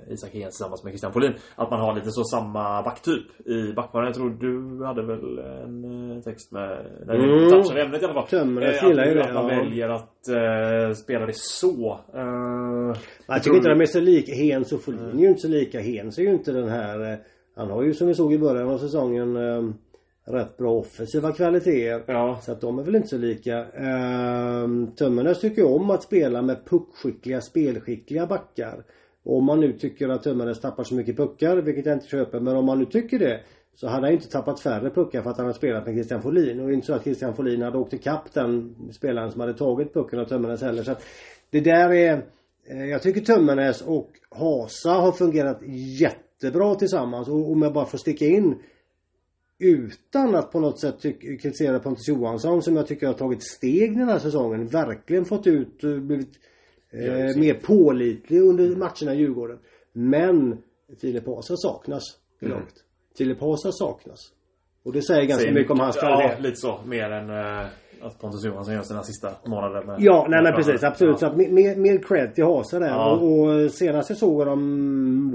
Isak 0.08 0.34
Hens 0.34 0.56
tillsammans 0.56 0.84
med 0.84 0.92
Christian 0.92 1.14
Folin. 1.14 1.34
Att 1.56 1.72
man 1.72 1.80
har 1.80 1.96
lite 1.96 2.12
så 2.12 2.24
samma 2.24 2.84
backtyp 2.84 3.48
i 3.48 3.74
backparen. 3.74 4.06
Jag 4.06 4.16
tror 4.16 4.30
du 4.30 4.86
hade 4.86 5.06
väl 5.06 5.40
en 5.40 6.12
eh, 6.12 6.22
text 6.22 6.52
med 6.52 6.86
du 7.08 7.38
mm. 7.38 7.50
touchade 7.50 7.82
ämnet 7.82 8.02
i 8.02 8.06
alla 8.06 8.14
fall. 8.14 8.28
Tummenäs 8.28 8.84
gillar 8.84 9.06
ju 9.06 9.14
det. 9.14 9.24
Att 9.24 9.34
man 9.34 9.48
väljer 9.48 9.90
att 9.90 10.28
eh, 10.30 10.94
spela 10.94 11.26
det 11.26 11.36
så. 11.36 12.00
Eh, 12.14 13.02
jag 13.28 13.44
tycker 13.44 13.58
inte 13.58 13.70
de 13.70 13.82
är 13.82 13.86
så 13.86 14.00
lika. 14.00 14.32
Hens 14.34 14.74
och 14.74 14.82
Folin 14.82 15.20
är 15.20 15.22
ju 15.22 15.28
inte 15.28 15.42
så 15.42 15.48
lika. 15.48 15.80
Hens 15.80 16.18
är 16.18 16.24
ju 16.24 16.30
inte 16.34 16.52
den 16.52 16.70
här 16.70 17.12
eh, 17.12 17.18
han 17.56 17.70
har 17.70 17.84
ju 17.84 17.94
som 17.94 18.08
vi 18.08 18.14
såg 18.14 18.34
i 18.34 18.40
början 18.40 18.70
av 18.70 18.78
säsongen 18.78 19.38
rätt 20.30 20.58
bra 20.58 20.72
offensiva 20.72 21.32
kvaliteter. 21.32 22.14
Ja. 22.14 22.40
Så 22.42 22.52
att 22.52 22.62
de 22.62 22.80
är 22.80 22.84
väl 22.84 22.96
inte 22.96 23.08
så 23.08 23.18
lika. 23.18 23.66
Ehm, 23.66 24.92
Tömmernes 24.96 25.40
tycker 25.40 25.66
om 25.66 25.90
att 25.90 26.04
spela 26.04 26.42
med 26.42 26.66
puckskickliga, 26.66 27.42
spelskickliga 27.42 28.26
backar. 28.26 28.84
Och 29.24 29.38
om 29.38 29.46
man 29.46 29.60
nu 29.60 29.74
tycker 29.74 30.10
att 30.10 30.24
Tömmernes 30.24 30.62
tappar 30.62 30.84
så 30.84 30.96
mycket 30.96 31.18
puckar, 31.18 31.58
vilket 31.58 31.86
jag 31.86 31.96
inte 31.96 32.08
köper, 32.08 32.40
men 32.40 32.56
om 32.56 32.66
man 32.66 32.80
nu 32.80 32.86
tycker 32.86 33.20
det 33.20 33.40
så 33.76 33.88
hade 33.88 34.08
han 34.08 34.14
inte 34.14 34.30
tappat 34.30 34.60
färre 34.60 34.90
puckar 34.90 35.22
för 35.22 35.30
att 35.30 35.38
han 35.38 35.46
har 35.46 35.54
spelat 35.54 35.86
med 35.86 35.96
Christian 35.96 36.22
Folin. 36.22 36.60
Och 36.60 36.68
det 36.68 36.74
är 36.74 36.76
inte 36.76 36.88
så 36.88 36.94
att 36.94 37.04
Christian 37.04 37.36
Folin 37.36 37.62
hade 37.62 37.78
åkt 37.78 37.94
ikapp 37.94 38.34
den 38.34 38.76
spelaren 38.92 39.32
som 39.32 39.42
hade 39.42 39.54
tagit 39.54 39.94
pucken 39.94 40.20
av 40.20 40.26
Tömmernes 40.26 40.62
heller. 40.62 40.84
Så 40.84 40.92
att 40.92 41.04
det 41.50 41.60
där 41.60 41.94
är 41.94 42.26
eh, 42.70 42.86
Jag 42.86 43.02
tycker 43.02 43.22
Tömmernes 43.22 43.82
och 43.82 44.10
Hasa 44.30 44.92
har 44.92 45.12
fungerat 45.12 45.60
jättebra 46.00 46.76
tillsammans. 46.76 47.28
Och 47.28 47.52
om 47.52 47.62
jag 47.62 47.74
bara 47.74 47.86
får 47.86 47.98
sticka 47.98 48.26
in 48.26 48.56
utan 49.60 50.36
att 50.36 50.52
på 50.52 50.60
något 50.60 50.80
sätt 50.80 51.02
kritisera 51.22 51.80
Pontus 51.80 52.08
Johansson 52.08 52.62
som 52.62 52.76
jag 52.76 52.88
tycker 52.88 53.08
har 53.08 53.14
tagit 53.14 53.44
steg 53.44 53.98
den 53.98 54.10
här 54.10 54.20
säsongen. 54.20 54.68
Verkligen 54.68 55.26
fått 55.26 55.48
ut, 55.48 55.84
eh, 55.84 55.98
blivit 55.98 56.40
eh, 56.92 57.40
mer 57.40 57.54
pålitlig 57.54 58.42
under 58.42 58.76
matcherna 58.76 59.14
i 59.14 59.18
Djurgården. 59.18 59.60
Men 59.94 60.58
Filip 61.02 61.28
Hasa 61.28 61.56
saknas 61.58 62.04
i 62.42 62.46
mm. 62.46 62.58
laget. 62.58 62.74
Filip 63.18 63.42
Hasa 63.42 63.72
saknas. 63.72 64.20
Och 64.84 64.94
det 64.94 65.02
säger 65.02 65.22
ganska 65.22 65.42
säger 65.42 65.54
mycket 65.54 65.72
om 65.72 65.80
hans 65.80 65.98
kvalitet. 65.98 66.36
Ja, 66.38 66.44
lite 66.44 66.56
så. 66.56 66.80
Mer 66.86 67.12
än 67.12 67.30
uh, 67.30 67.68
att 68.02 68.20
Pontus 68.20 68.46
Johansson 68.46 68.74
gör 68.74 68.82
sina 68.82 69.04
sista 69.04 69.30
månader 69.46 69.84
med 69.84 69.96
Ja, 70.00 70.28
nej 70.30 70.44
men 70.44 70.54
precis. 70.54 70.84
Absolut. 70.84 71.14
Ja. 71.14 71.18
Så 71.18 71.26
att 71.26 71.38
mer, 71.38 71.76
mer 71.76 71.98
cred 71.98 72.36
till 72.36 72.44
Hasa 72.44 72.80
där. 72.80 72.88
Ja. 72.88 73.12
Och, 73.12 73.40
och 73.40 73.72
senast 73.72 74.10
jag 74.10 74.18
såg 74.18 74.38
honom 74.38 75.29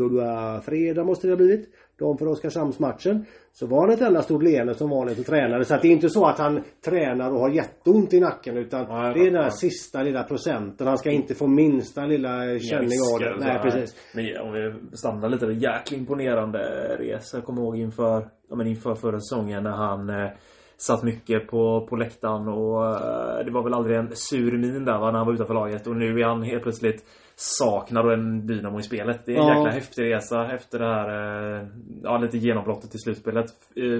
fredag 0.65 1.05
måste 1.05 1.27
det 1.27 1.33
ha 1.33 1.37
blivit 1.37 1.69
de 1.99 2.19
för 2.19 2.29
Oskarshamnsmatchen. 2.29 3.25
Så 3.53 3.67
var 3.67 3.81
han 3.81 3.91
ett 3.91 4.01
enda 4.01 4.23
stort 4.23 4.43
leende 4.43 4.75
som 4.75 4.91
vanligt 4.91 5.19
och 5.19 5.27
tränade. 5.27 5.65
Så 5.65 5.75
att 5.75 5.83
det 5.83 5.89
är 5.89 5.93
inte 5.93 6.09
så 6.09 6.27
att 6.27 6.39
han 6.39 6.62
tränar 6.85 7.31
och 7.31 7.41
har 7.41 7.51
jätteont 7.51 8.12
i 8.12 8.21
nacken 8.21 8.57
utan 8.57 8.87
ja, 8.89 9.12
det 9.15 9.21
är 9.21 9.31
den 9.31 9.43
här 9.43 9.51
sista 9.51 10.03
lilla 10.03 10.23
procenten. 10.23 10.87
Han 10.87 10.99
ska 10.99 11.11
inte 11.11 11.35
få 11.35 11.47
minsta 11.47 12.07
lilla 12.07 12.59
känning 12.59 12.99
av 13.15 13.21
det. 13.21 13.37
Nej 13.39 13.59
precis. 13.62 13.97
Men 14.15 14.41
om 14.41 14.53
vi 14.53 14.97
stannar 14.97 15.29
lite. 15.29 15.47
Jäkligt 15.47 16.01
imponerande 16.01 16.59
resa. 16.99 17.37
Jag 17.37 17.45
kommer 17.45 17.62
ihåg 17.62 17.77
inför, 17.77 18.29
ja, 18.51 18.57
men 18.57 18.67
inför 18.67 18.95
förra 18.95 19.21
säsongen 19.21 19.62
när 19.62 19.71
han 19.71 20.11
eh, 20.11 20.31
satt 20.77 21.03
mycket 21.03 21.49
på, 21.49 21.87
på 21.91 21.97
läktaren 21.97 22.49
och 22.49 22.87
eh, 22.87 23.45
det 23.45 23.51
var 23.51 23.62
väl 23.62 23.75
aldrig 23.75 23.97
en 23.97 24.11
sur 24.17 24.59
min 24.59 24.85
där 24.85 24.99
va, 24.99 25.11
när 25.11 25.19
han 25.19 25.27
var 25.27 25.35
utanför 25.35 25.55
laget 25.55 25.87
och 25.87 25.97
nu 25.97 26.21
är 26.21 26.25
han 26.25 26.43
helt 26.43 26.62
plötsligt 26.62 27.05
saknar 27.37 28.12
en 28.12 28.47
dynamo 28.47 28.78
i 28.78 28.82
spelet. 28.82 29.26
Det 29.26 29.32
är 29.32 29.37
en 29.37 29.47
ja. 29.47 29.57
jäkla 29.57 29.70
häftig 29.70 30.03
resa 30.03 30.53
efter 30.55 30.78
det 30.78 30.85
här 30.85 31.61
eh, 31.61 31.66
ja, 32.03 32.18
lite 32.18 32.39
genombrottet 32.39 32.95
i 32.95 32.99
slutspelet 32.99 33.47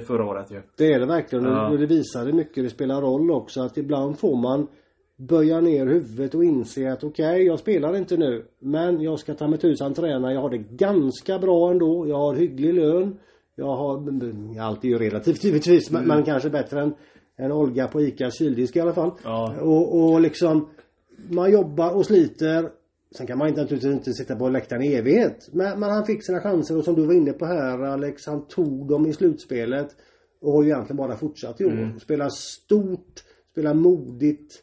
förra 0.07 0.25
året 0.27 0.51
ju. 0.51 0.63
Det 0.77 0.93
är 0.93 1.01
det 1.01 1.07
verkligen 1.07 1.45
ja. 1.45 1.69
och 1.69 1.79
det 1.79 1.87
visar 1.87 2.25
hur 2.25 2.33
mycket 2.33 2.65
det 2.65 2.71
spelar 2.71 3.01
roll 3.01 3.31
också 3.31 3.61
att 3.61 3.77
ibland 3.77 4.19
får 4.19 4.37
man 4.37 4.67
böja 5.17 5.61
ner 5.61 5.87
huvudet 5.87 6.35
och 6.35 6.45
inse 6.45 6.93
att 6.93 7.05
okej, 7.05 7.29
okay, 7.29 7.43
jag 7.43 7.59
spelar 7.59 7.97
inte 7.97 8.17
nu. 8.17 8.45
Men 8.59 9.03
jag 9.03 9.19
ska 9.19 9.35
ta 9.35 9.49
mig 9.49 9.59
tusan 9.59 9.95
träna. 9.95 10.33
Jag 10.33 10.41
har 10.41 10.51
det 10.51 10.59
ganska 10.59 11.39
bra 11.39 11.71
ändå. 11.71 12.09
Jag 12.09 12.19
har 12.19 12.35
hygglig 12.35 12.75
lön. 12.75 13.17
Jag 13.57 13.77
har, 13.77 13.95
allt 14.61 14.85
är 14.85 14.89
ju 14.89 14.99
relativt 14.99 15.45
givetvis, 15.45 15.91
mm. 15.91 16.05
men 16.05 16.25
kanske 16.25 16.51
bättre 16.51 16.83
än, 16.83 16.95
än 17.37 17.53
Olga 17.53 17.89
på 17.89 18.03
ICAs 18.03 18.39
kyldisk 18.39 18.77
i 18.77 18.81
alla 18.81 18.93
fall. 18.93 19.11
Ja. 19.25 19.55
Och, 19.61 20.05
och 20.05 20.21
liksom 20.21 20.69
man 21.31 21.53
jobbar 21.53 21.97
och 21.97 22.07
sliter. 22.07 22.71
Sen 23.17 23.27
kan 23.27 23.39
man 23.39 23.49
inte 23.49 23.61
naturligtvis 23.61 23.93
inte 23.93 24.13
sitta 24.13 24.37
på 24.37 24.49
läktaren 24.49 24.83
i 24.83 24.95
evighet. 24.95 25.49
Men, 25.53 25.81
men 25.81 25.91
han 25.91 26.07
fick 26.07 26.27
sina 26.27 26.41
chanser 26.41 26.79
och 26.79 26.85
som 26.85 26.95
du 26.95 27.07
var 27.07 27.15
inne 27.15 27.33
på 27.33 27.47
här 27.47 27.79
Alex, 27.79 28.27
han 28.27 28.47
tog 28.47 28.89
dem 28.89 29.07
i 29.07 29.13
slutspelet. 29.13 29.89
Och 30.41 30.53
har 30.53 30.63
ju 30.63 30.69
egentligen 30.69 30.97
bara 30.97 31.17
fortsatt 31.17 31.61
i 31.61 31.65
år. 31.65 31.71
Mm. 31.71 32.01
Spelar 32.01 32.29
stort, 32.29 33.25
spelar 33.53 33.75
modigt. 33.75 34.63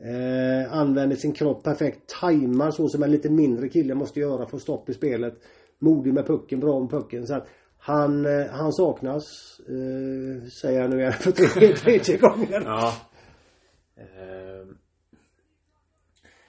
Eh, 0.00 0.72
använder 0.72 1.16
sin 1.16 1.32
kropp 1.32 1.64
perfekt. 1.64 2.14
Tajmar 2.20 2.70
så 2.70 2.88
som 2.88 3.02
en 3.02 3.10
lite 3.10 3.30
mindre 3.30 3.68
kille 3.68 3.94
måste 3.94 4.20
göra 4.20 4.46
för 4.46 4.56
att 4.56 4.62
stopp 4.62 4.88
i 4.88 4.94
spelet. 4.94 5.34
Modig 5.78 6.14
med 6.14 6.26
pucken, 6.26 6.60
bra 6.60 6.80
med 6.80 6.90
pucken. 6.90 7.26
Så 7.26 7.34
att 7.34 7.46
han, 7.78 8.26
eh, 8.26 8.46
han 8.46 8.72
saknas. 8.72 9.24
Eh, 9.68 10.48
säger 10.48 10.80
jag 10.80 10.90
nu 10.90 11.00
igen 11.00 11.12
för 11.12 11.30
tredje, 11.30 11.76
tredje 11.76 12.16
gången. 12.16 12.62
Ja. 12.64 12.94
Eh, 13.96 14.66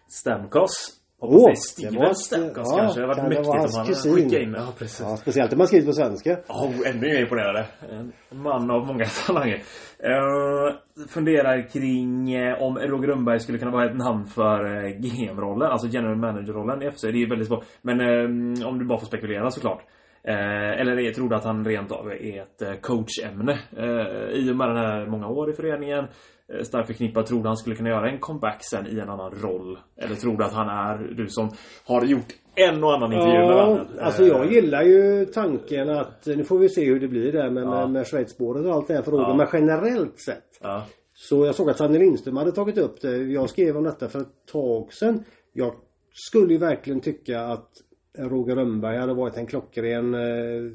Stamkos. 0.08 1.03
Åh! 1.26 1.50
Oh, 1.50 1.54
Steven 1.54 2.16
Stamkos 2.16 2.72
ja, 2.72 2.78
kanske. 2.78 3.02
Det 3.02 3.08
hade 3.08 3.22
varit 3.22 3.30
mäktigt 3.30 3.48
om 3.50 3.86
han 3.86 4.16
skickade 4.16 4.44
in. 4.44 4.54
Ja, 4.58 4.68
precis. 4.78 5.00
Ja, 5.00 5.18
speciellt 5.18 5.52
om 5.54 5.58
man 5.58 5.68
skrivit 5.68 5.88
på 5.88 5.94
svenska. 5.94 6.30
Ja, 6.48 6.54
oh, 6.54 6.90
ännu 6.90 7.00
mer 7.02 7.22
imponerande. 7.22 7.66
En 7.92 8.14
man 8.42 8.72
av 8.72 8.88
många 8.88 9.06
talanger. 9.28 9.56
Uh, 9.56 11.08
funderar 11.10 11.70
kring 11.70 12.38
uh, 12.38 12.62
om 12.62 12.78
Roger 12.78 13.08
Rönnberg 13.08 13.40
skulle 13.40 13.58
kunna 13.58 13.72
vara 13.72 13.86
ett 13.90 13.98
namn 13.98 14.26
för 14.26 14.86
uh, 14.86 14.90
GM-rollen, 14.90 15.72
alltså 15.72 15.88
General 15.88 16.18
Manager-rollen 16.18 16.82
i 16.82 16.92
FC. 16.92 17.02
Det 17.02 17.08
är 17.08 17.30
väldigt 17.30 17.48
svårt. 17.48 17.66
Men 17.82 18.02
uh, 18.02 18.68
om 18.68 18.80
du 18.80 18.86
bara 18.86 19.00
får 19.00 19.08
spekulera 19.08 19.52
såklart. 19.52 19.82
Eh, 20.28 20.80
eller 20.80 21.14
tror 21.14 21.30
du 21.30 21.36
att 21.36 21.44
han 21.44 21.66
rent 21.66 21.92
av 21.92 22.12
är 22.12 22.42
ett 22.42 22.62
eh, 22.62 22.74
coachämne? 22.82 23.60
Eh, 23.78 24.28
I 24.34 24.52
och 24.52 24.56
med 24.56 24.70
den 24.70 24.78
här 24.78 25.06
många 25.06 25.28
år 25.28 25.50
i 25.50 25.54
föreningen. 25.54 26.08
Eh, 26.54 26.64
starkt 26.64 26.88
förknippad. 26.88 27.26
Tror 27.26 27.42
du 27.42 27.48
han 27.48 27.58
skulle 27.58 27.76
kunna 27.76 27.90
göra 27.90 28.10
en 28.10 28.20
comeback 28.20 28.64
sen 28.64 28.88
i 28.88 29.00
en 29.00 29.10
annan 29.10 29.32
roll? 29.32 29.80
Eller 29.98 30.16
tror 30.16 30.38
du 30.38 30.44
att 30.44 30.54
han 30.54 30.70
är 30.70 31.14
du 31.14 31.28
som 31.28 31.50
har 31.86 32.06
gjort 32.06 32.34
en 32.56 32.84
och 32.84 32.94
annan 32.94 33.14
intervju 33.14 33.36
ja, 33.36 33.48
med 33.48 33.56
varandra? 33.56 33.86
Alltså 34.02 34.24
jag 34.24 34.54
gillar 34.54 34.84
ju 34.84 35.26
tanken 35.26 35.90
att 35.90 36.26
nu 36.26 36.44
får 36.44 36.60
vi 36.60 36.70
se 36.70 36.86
hur 36.86 37.00
det 37.00 37.08
blir 37.08 37.32
där 37.32 37.50
med, 37.50 37.64
ja. 37.64 37.70
med, 37.70 37.90
med 37.90 38.08
Schweizspåret 38.08 38.66
och 38.66 38.74
allt 38.74 38.88
det 38.88 38.94
här 38.94 39.02
frågor. 39.02 39.28
Ja. 39.28 39.36
Men 39.36 39.48
generellt 39.54 40.20
sett. 40.20 40.60
Ja. 40.62 40.86
Så 41.14 41.46
jag 41.46 41.56
såg 41.56 41.70
att 41.70 41.78
Sanne 41.78 42.00
Lindström 42.00 42.38
hade 42.38 42.52
tagit 42.52 42.78
upp 42.78 43.02
det. 43.02 43.18
Jag 43.18 43.50
skrev 43.50 43.78
om 43.78 43.84
detta 43.84 44.10
för 44.10 44.20
ett 44.20 44.46
tag 44.52 44.94
sedan. 44.94 45.24
Jag 45.54 45.74
skulle 46.14 46.54
ju 46.54 46.60
verkligen 46.60 47.02
tycka 47.02 47.42
att 47.42 47.70
Roger 48.18 48.56
Rönnberg 48.56 48.98
hade 48.98 49.14
varit 49.14 49.38
en 49.38 49.48
klockren 49.48 50.14
eh, 50.14 50.72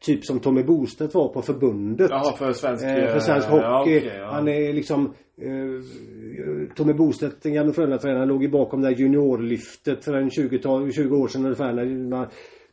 Typ 0.00 0.24
som 0.24 0.40
Tommy 0.40 0.62
Bostedt 0.62 1.14
var 1.14 1.28
på 1.28 1.42
förbundet. 1.42 2.10
Jaha, 2.10 2.36
för 2.36 2.52
svensk, 2.52 2.84
eh, 2.84 3.12
för 3.12 3.20
svensk 3.20 3.48
hockey. 3.48 3.62
Ja, 3.64 3.82
okay, 3.82 4.18
ja. 4.18 4.30
Han 4.32 4.48
är 4.48 4.72
liksom 4.72 5.14
eh, 5.40 6.68
Tommy 6.74 6.92
Bostedt, 6.92 7.42
den 7.42 7.54
gamla 7.54 7.72
Frölunda-tränaren, 7.72 8.28
låg 8.28 8.42
ju 8.42 8.48
bakom 8.48 8.82
det 8.82 8.88
där 8.88 8.96
juniorlyftet 8.96 10.04
för 10.04 10.14
en 10.14 10.30
20, 10.30 10.90
20 10.92 11.16
år 11.16 11.28
sedan 11.28 11.44
ungefär 11.44 11.72
när 11.72 12.08
man 12.08 12.26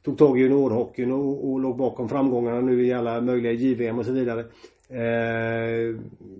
tog 0.05 0.17
tag 0.17 0.39
i 0.39 0.41
juniorhockeyn 0.41 1.11
och, 1.11 1.51
och 1.51 1.59
låg 1.59 1.77
bakom 1.77 2.09
framgångarna 2.09 2.61
nu 2.61 2.85
i 2.85 2.93
alla 2.93 3.21
möjliga 3.21 3.51
JVM 3.51 3.99
och 3.99 4.05
så 4.05 4.11
vidare. 4.11 4.45
Eh, 4.89 5.95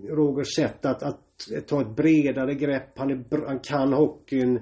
Rogers 0.08 0.54
sätt 0.56 0.84
att, 0.84 1.02
att, 1.02 1.20
ta 1.66 1.80
ett 1.80 1.96
bredare 1.96 2.54
grepp. 2.54 2.98
Han, 2.98 3.10
är, 3.10 3.46
han 3.46 3.58
kan 3.58 3.92
hockeyn. 3.92 4.60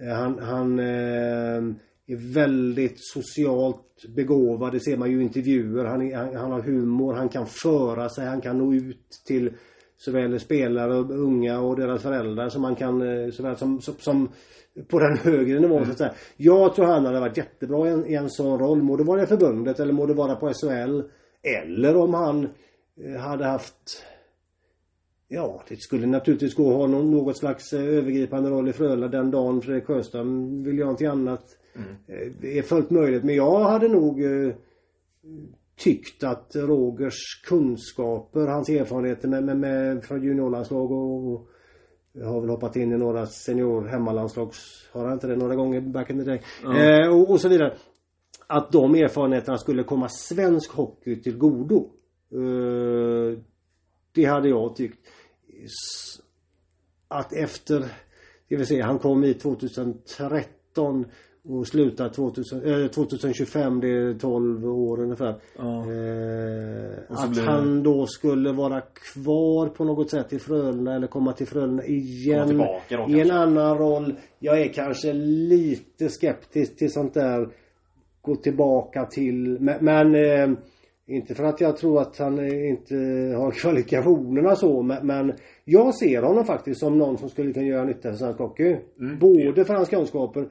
Eh, 0.00 0.16
han, 0.16 0.38
han 0.38 0.78
eh, 0.78 1.76
är 2.06 2.34
väldigt 2.34 2.96
socialt 2.96 4.04
begåvad. 4.16 4.72
Det 4.72 4.80
ser 4.80 4.96
man 4.96 5.10
ju 5.10 5.20
i 5.20 5.22
intervjuer. 5.22 5.84
Han, 5.84 6.02
är, 6.02 6.16
han, 6.16 6.36
han, 6.36 6.52
har 6.52 6.60
humor, 6.60 7.14
han 7.14 7.28
kan 7.28 7.46
föra 7.46 8.08
sig, 8.08 8.26
han 8.26 8.40
kan 8.40 8.58
nå 8.58 8.74
ut 8.74 9.22
till 9.26 9.52
såväl 9.96 10.40
spelare, 10.40 10.94
unga 10.94 11.60
och 11.60 11.76
deras 11.76 12.02
föräldrar 12.02 12.48
som 12.48 12.62
man 12.62 12.76
kan, 12.76 13.02
eh, 13.02 13.30
såväl 13.30 13.56
som, 13.56 13.80
som, 13.80 13.94
som 13.98 14.28
på 14.88 14.98
den 14.98 15.16
högre 15.16 15.60
nivån 15.60 15.76
mm. 15.76 15.84
så 15.86 15.92
att 15.92 15.98
säga. 15.98 16.14
Jag 16.36 16.74
tror 16.74 16.86
han 16.86 17.06
hade 17.06 17.20
varit 17.20 17.36
jättebra 17.36 17.88
i 17.88 17.92
en, 17.92 18.06
i 18.06 18.14
en 18.14 18.30
sån 18.30 18.58
roll. 18.58 18.82
Må 18.82 18.96
det 18.96 19.04
vara 19.04 19.22
i 19.22 19.26
förbundet 19.26 19.80
eller 19.80 19.92
må 19.92 20.06
det 20.06 20.14
vara 20.14 20.36
på 20.36 20.52
SHL. 20.52 21.02
Eller 21.42 21.96
om 21.96 22.14
han 22.14 22.48
eh, 23.04 23.20
hade 23.20 23.44
haft 23.44 24.04
Ja, 25.28 25.62
det 25.68 25.76
skulle 25.76 26.06
naturligtvis 26.06 26.54
gå 26.54 26.70
att 26.70 26.76
ha 26.76 26.86
någon, 26.86 27.10
något 27.10 27.38
slags 27.38 27.72
eh, 27.72 27.84
övergripande 27.84 28.50
roll 28.50 28.68
i 28.68 28.72
Frölunda 28.72 29.08
den 29.08 29.30
dagen 29.30 29.62
Fredrik 29.62 29.86
Sjöström 29.86 30.62
vill 30.62 30.78
göra 30.78 30.86
någonting 30.86 31.06
annat. 31.06 31.44
Mm. 31.76 32.34
Det 32.40 32.58
är 32.58 32.62
fullt 32.62 32.90
möjligt 32.90 33.24
men 33.24 33.34
jag 33.34 33.60
hade 33.60 33.88
nog 33.88 34.24
eh, 34.24 34.54
tyckt 35.76 36.24
att 36.24 36.56
Rogers 36.56 37.42
kunskaper, 37.44 38.46
hans 38.46 38.68
erfarenheter 38.68 39.28
med, 39.28 39.44
med, 39.44 39.56
med 39.56 40.04
från 40.04 40.22
juniorlandslag 40.22 40.92
och, 40.92 41.32
och 41.32 41.48
har 42.24 42.40
väl 42.40 42.50
hoppat 42.50 42.76
in 42.76 42.92
i 42.92 42.98
några 42.98 43.26
senior 43.26 43.84
hemmalandslags, 43.84 44.88
har 44.92 45.04
han 45.04 45.12
inte 45.12 45.26
det 45.26 45.36
några 45.36 45.54
gånger 45.54 45.80
back 45.80 46.10
in 46.10 46.18
the 46.18 46.24
day? 46.24 46.42
Mm. 46.64 47.02
Eh, 47.02 47.08
och, 47.08 47.30
och, 47.30 47.40
så 47.40 47.48
vidare. 47.48 47.76
Att 48.46 48.72
de 48.72 48.94
erfarenheterna 48.94 49.58
skulle 49.58 49.82
komma 49.82 50.08
svensk 50.08 50.72
hockey 50.72 51.22
till 51.22 51.38
godo. 51.38 51.90
Eh, 52.32 53.38
det 54.12 54.24
hade 54.24 54.48
jag 54.48 54.76
tyckt. 54.76 54.98
Att 57.08 57.32
efter, 57.32 57.84
det 58.48 58.56
vill 58.56 58.66
säga 58.66 58.86
han 58.86 58.98
kom 58.98 59.24
i 59.24 59.34
2013 59.34 61.04
och 61.48 61.66
slutar 61.66 62.08
2000, 62.08 62.82
eh, 62.82 62.88
2025, 62.88 63.80
det 63.80 63.88
är 63.88 64.14
12 64.14 64.64
år 64.64 65.00
ungefär. 65.00 65.34
Ja. 65.58 65.84
Eh, 65.92 67.02
att 67.08 67.38
han 67.38 67.82
då 67.82 68.06
skulle 68.06 68.52
vara 68.52 68.80
kvar 68.80 69.68
på 69.68 69.84
något 69.84 70.10
sätt 70.10 70.32
i 70.32 70.38
Frölunda 70.38 70.94
eller 70.94 71.06
komma 71.06 71.32
till 71.32 71.46
Frölunda 71.46 71.84
igen. 71.84 72.58
Då, 72.88 73.06
I 73.08 73.20
en 73.20 73.30
annan 73.30 73.78
roll. 73.78 74.14
Jag 74.38 74.60
är 74.60 74.68
kanske 74.72 75.12
lite 75.12 76.08
skeptisk 76.08 76.76
till 76.76 76.92
sånt 76.92 77.14
där. 77.14 77.48
Gå 78.22 78.36
tillbaka 78.36 79.04
till, 79.04 79.60
men, 79.60 79.84
men 79.84 80.14
eh, 80.14 80.58
inte 81.08 81.34
för 81.34 81.44
att 81.44 81.60
jag 81.60 81.76
tror 81.76 82.00
att 82.00 82.18
han 82.18 82.38
inte 82.52 82.94
har 83.36 83.50
kvalifikationerna 83.50 84.56
så 84.56 84.82
men, 84.82 85.06
men 85.06 85.32
jag 85.64 85.94
ser 85.94 86.22
honom 86.22 86.44
faktiskt 86.44 86.80
som 86.80 86.98
någon 86.98 87.18
som 87.18 87.28
skulle 87.28 87.52
kunna 87.52 87.66
göra 87.66 87.84
nytta 87.84 88.10
för 88.10 88.16
svensk 88.16 88.38
hockey. 88.38 88.76
Mm. 89.00 89.18
Både 89.18 89.64
för 89.64 89.74
hans 89.74 89.88
kunskaper 89.88 90.48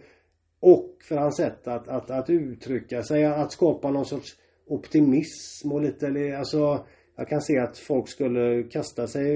och 0.66 0.98
för 1.08 1.18
hans 1.18 1.38
sätt 1.38 1.68
att, 1.68 1.88
att, 1.88 2.12
att 2.12 2.30
uttrycka 2.30 3.04
sig, 3.04 3.26
att 3.26 3.52
skapa 3.52 3.92
någon 3.92 4.06
sorts 4.06 4.36
optimism 4.68 5.72
och 5.72 5.82
lite, 5.82 6.36
alltså 6.38 6.86
jag 7.18 7.28
kan 7.28 7.42
se 7.42 7.60
att 7.60 7.78
folk 7.78 8.10
skulle 8.10 8.64
kasta 8.64 9.08
sig 9.08 9.28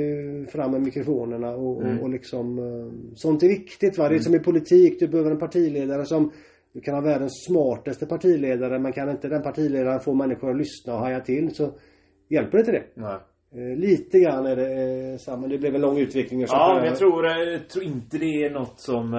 fram 0.47 0.71
med 0.71 0.81
mikrofonerna 0.81 1.49
och, 1.49 1.81
mm. 1.81 1.97
och, 1.97 2.03
och 2.03 2.09
liksom 2.09 2.59
eh, 2.59 3.15
Sånt 3.15 3.43
är 3.43 3.47
viktigt 3.47 3.97
va. 3.97 4.03
Det 4.03 4.07
är 4.07 4.11
mm. 4.11 4.23
som 4.23 4.35
i 4.35 4.39
politik. 4.39 4.99
Du 4.99 5.07
behöver 5.07 5.31
en 5.31 5.39
partiledare 5.39 6.05
som 6.05 6.31
Du 6.73 6.81
kan 6.81 6.95
ha 6.95 7.01
världens 7.01 7.45
smartaste 7.47 8.05
partiledare 8.05 8.79
men 8.79 8.93
kan 8.93 9.09
inte 9.09 9.27
den 9.27 9.41
partiledaren 9.41 9.99
få 9.99 10.13
människor 10.13 10.49
att 10.51 10.57
lyssna 10.57 10.93
och 10.93 10.99
haja 10.99 11.19
till 11.19 11.55
så 11.55 11.71
Hjälper 12.29 12.57
det 12.57 12.59
inte 12.59 12.71
det. 12.71 12.83
Nej. 12.93 13.17
Eh, 13.55 13.77
lite 13.77 14.19
grann 14.19 14.45
är 14.45 14.55
det 14.55 15.11
eh, 15.11 15.17
samma. 15.17 15.47
Det 15.47 15.57
blev 15.57 15.75
en 15.75 15.81
lång 15.81 15.97
utveckling. 15.97 16.45
Ja, 16.47 16.73
men 16.75 16.85
jag 16.85 16.97
tror, 16.97 17.25
jag 17.25 17.69
tror 17.69 17.83
inte 17.83 18.17
det 18.17 18.43
är 18.43 18.49
något 18.49 18.79
som 18.79 19.13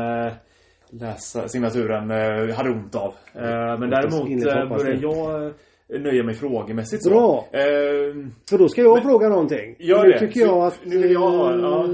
läsa 0.93 1.49
signaturen 1.49 2.11
eh, 2.11 2.57
hade 2.57 2.71
ont 2.71 2.95
av. 2.95 3.15
Eh, 3.35 3.79
men 3.79 3.91
däremot 3.91 4.47
eh, 4.47 4.69
börjar 4.69 4.99
jag 5.03 5.53
nöja 6.01 6.23
mig 6.23 6.35
frågemässigt 6.35 7.03
så. 7.05 7.11
Bra! 7.11 7.47
Eh, 7.53 7.63
För 8.51 8.59
då 8.59 8.69
ska 8.69 8.83
jag 8.83 8.95
men, 8.95 9.03
fråga 9.03 9.29
någonting. 9.29 9.77
Gör 9.79 10.07
det. 10.07 10.21
Nu 10.21 10.27
tycker 10.27 10.41
jag 10.41 10.67
att... 10.67 10.79
Nu 10.85 10.99
vill 10.99 11.13
jag 11.13 11.21
ha... 11.21 11.57
Ja. 11.57 11.87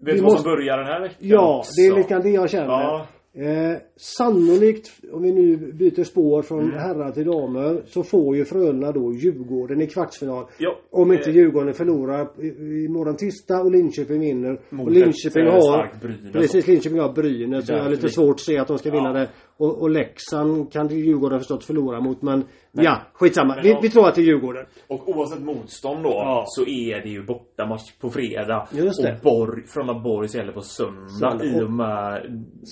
Vet 0.00 0.16
du 0.16 0.22
vad 0.22 0.32
som 0.32 0.42
börjar 0.42 0.76
den 0.76 0.86
här 0.86 1.00
veckan? 1.00 1.16
Ja, 1.20 1.62
det 1.76 1.86
är 1.86 1.96
lite 1.96 2.08
grann 2.08 2.22
det 2.22 2.30
jag 2.30 2.50
känner. 2.50 2.66
Ja. 2.66 3.06
Eh, 3.38 3.76
sannolikt, 3.96 4.92
om 5.12 5.22
vi 5.22 5.32
nu 5.32 5.56
byter 5.56 6.04
spår 6.04 6.42
från 6.42 6.60
mm. 6.60 6.74
herrar 6.74 7.12
till 7.12 7.24
damer, 7.24 7.82
så 7.86 8.02
får 8.02 8.36
ju 8.36 8.44
Frölunda 8.44 8.92
då 8.92 9.12
Djurgården 9.12 9.80
i 9.80 9.86
kvartsfinal. 9.86 10.44
Jo, 10.58 10.70
om 10.90 11.12
inte 11.12 11.30
eh, 11.30 11.36
Djurgården 11.36 11.74
förlorar 11.74 12.44
imorgon 12.84 13.16
tisdag 13.16 13.60
och 13.60 13.70
Linköping 13.70 14.20
vinner. 14.20 14.60
Och 14.70 14.90
Linköping 14.90 15.46
har... 15.46 16.00
Brynäs. 16.00 16.32
Precis, 16.32 16.66
Linköping 16.66 16.98
har 17.00 17.12
Brynäs. 17.12 17.66
Så 17.66 17.72
jag 17.72 17.82
har 17.82 17.90
lite 17.90 18.08
svårt 18.08 18.34
att 18.34 18.40
se 18.40 18.58
att 18.58 18.68
de 18.68 18.78
ska 18.78 18.90
vinna 18.90 19.08
ja. 19.08 19.12
det. 19.12 19.28
Och, 19.58 19.82
och 19.82 19.90
Leksand 19.90 20.72
kan 20.72 20.88
Djurgården 20.88 21.38
förstås 21.38 21.66
förlora 21.66 22.00
mot 22.00 22.22
men, 22.22 22.44
ja, 22.72 23.00
skitsamma. 23.12 23.54
Men 23.54 23.62
vi, 23.64 23.72
om- 23.74 23.78
vi 23.82 23.90
tror 23.90 24.08
att 24.08 24.14
det 24.14 24.20
är 24.20 24.24
Djurgården. 24.24 24.66
Och 24.88 25.08
oavsett 25.08 25.42
motstånd 25.42 26.02
då 26.02 26.08
Ja. 26.10 26.44
så 26.46 26.62
är 26.62 27.00
det 27.02 27.08
ju 27.08 27.22
bortamatch 27.26 27.92
på 28.00 28.10
fredag. 28.10 28.68
Just 28.72 29.02
det. 29.02 29.12
Och 29.12 29.20
Borg, 29.22 29.66
Frölunda 29.66 29.94
Borg 30.00 30.28
gäller 30.36 30.52
på 30.52 30.60
söndag 30.60 31.08
Söndag. 31.08 31.44
i 31.44 31.62
och 31.64 31.72
med 31.72 32.22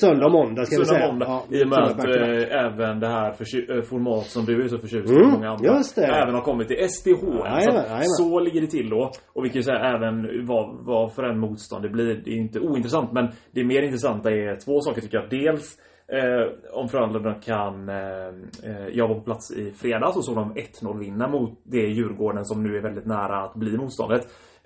Söndag 0.01 0.27
och 0.27 0.33
måndag 0.33 0.65
ska 0.67 0.79
vi 0.79 0.85
säga. 0.85 1.07
måndag. 1.07 1.27
Ja, 1.29 1.45
I 1.59 1.65
och 1.65 1.69
med 1.69 1.79
att 1.79 2.05
eh, 2.05 2.65
även 2.65 3.01
det 3.01 3.09
här 3.09 3.33
försy- 3.33 3.77
eh, 3.77 3.83
format 3.83 4.27
som 4.27 4.45
du 4.45 4.65
är 4.65 4.69
så 4.69 4.79
förtjust 4.79 5.13
i 5.13 5.17
Mm, 5.17 5.31
många 5.31 5.51
andra. 5.51 5.77
just 5.77 5.97
det. 5.97 6.07
Även 6.07 6.35
har 6.35 6.43
kommit 6.43 6.69
till 6.69 6.89
SDH. 6.89 7.21
så, 7.61 8.23
så 8.23 8.41
ligger 8.41 8.61
det 8.61 8.67
till 8.67 8.89
då. 8.91 9.11
Och 9.33 9.45
vi 9.45 9.49
kan 9.49 9.57
ju 9.57 9.63
säga 9.63 9.79
även 9.97 10.47
vad, 10.47 10.77
vad 10.85 11.13
för 11.13 11.23
en 11.23 11.39
motstånd 11.39 11.83
det 11.85 11.89
blir. 11.89 12.23
Det 12.25 12.31
är 12.31 12.37
inte 12.37 12.61
ointressant 12.61 13.13
men 13.13 13.29
det 13.51 13.65
mer 13.65 13.83
intressanta 13.83 14.31
är 14.31 14.57
två 14.65 14.81
saker 14.81 15.01
tycker 15.01 15.17
jag. 15.19 15.31
Dels 15.31 15.77
Eh, 16.09 16.47
om 16.73 16.89
Frölunda 16.89 17.35
kan... 17.35 17.89
Eh, 17.89 18.27
eh, 18.63 18.89
jag 18.93 19.09
var 19.09 19.15
på 19.15 19.21
plats 19.21 19.51
i 19.53 19.71
fredags 19.73 20.17
och 20.17 20.25
såg 20.25 20.37
dem 20.37 20.55
1-0 20.55 20.99
vinna 20.99 21.29
mot 21.29 21.61
det 21.63 21.87
Djurgården 21.87 22.45
som 22.45 22.63
nu 22.63 22.77
är 22.77 22.83
väldigt 22.83 23.07
nära 23.07 23.45
att 23.45 23.55
bli 23.55 23.77
motståndet. 23.77 24.23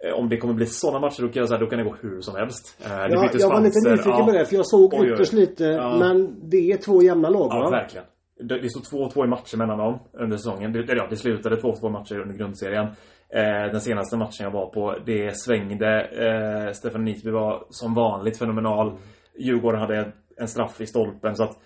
Eh, 0.06 0.18
om 0.18 0.28
det 0.28 0.36
kommer 0.36 0.54
bli 0.54 0.66
sådana 0.66 1.00
matcher 1.00 1.22
då 1.22 1.28
kan 1.28 1.40
jag 1.40 1.48
säga 1.48 1.60
då 1.60 1.66
kan 1.66 1.78
det 1.78 1.84
gå 1.84 1.94
hur 2.00 2.20
som 2.20 2.36
helst. 2.36 2.80
Eh, 2.84 2.92
Ja, 2.92 3.08
jag 3.08 3.16
var 3.16 3.24
lite 3.24 3.38
spanser, 3.38 3.90
nyfiken 3.90 4.12
ja. 4.18 4.24
på 4.26 4.32
det 4.32 4.44
för 4.44 4.56
jag 4.56 4.66
såg 4.66 4.94
Oj, 4.94 5.12
ytterst 5.12 5.32
lite. 5.32 5.64
Ja. 5.64 5.96
Men 5.98 6.36
det 6.50 6.72
är 6.72 6.76
två 6.76 7.02
jämna 7.02 7.28
lag 7.28 7.48
Ja, 7.50 7.60
va? 7.60 7.70
verkligen. 7.70 8.06
Det, 8.40 8.58
det 8.60 8.70
står 8.70 9.08
2-2 9.10 9.24
i 9.24 9.28
matcher 9.28 9.56
mellan 9.56 9.78
dem 9.78 9.98
under 10.12 10.36
säsongen. 10.36 10.72
Det, 10.72 10.84
ja, 10.88 11.06
det 11.10 11.16
slutade 11.16 11.56
2-2 11.56 11.90
matcher 11.90 12.18
under 12.20 12.34
grundserien. 12.34 12.86
Eh, 13.30 13.70
den 13.72 13.80
senaste 13.80 14.16
matchen 14.16 14.44
jag 14.44 14.50
var 14.50 14.66
på, 14.66 14.94
det 15.06 15.36
svängde. 15.38 16.00
Eh, 16.02 16.72
Stefan 16.72 17.04
Nitby 17.04 17.30
var 17.30 17.64
som 17.70 17.94
vanligt 17.94 18.38
fenomenal. 18.38 18.92
Djurgården 19.38 19.80
hade 19.80 20.12
en 20.40 20.48
straff 20.48 20.80
i 20.80 20.86
stolpen 20.86 21.36
så 21.36 21.42
att 21.42 21.58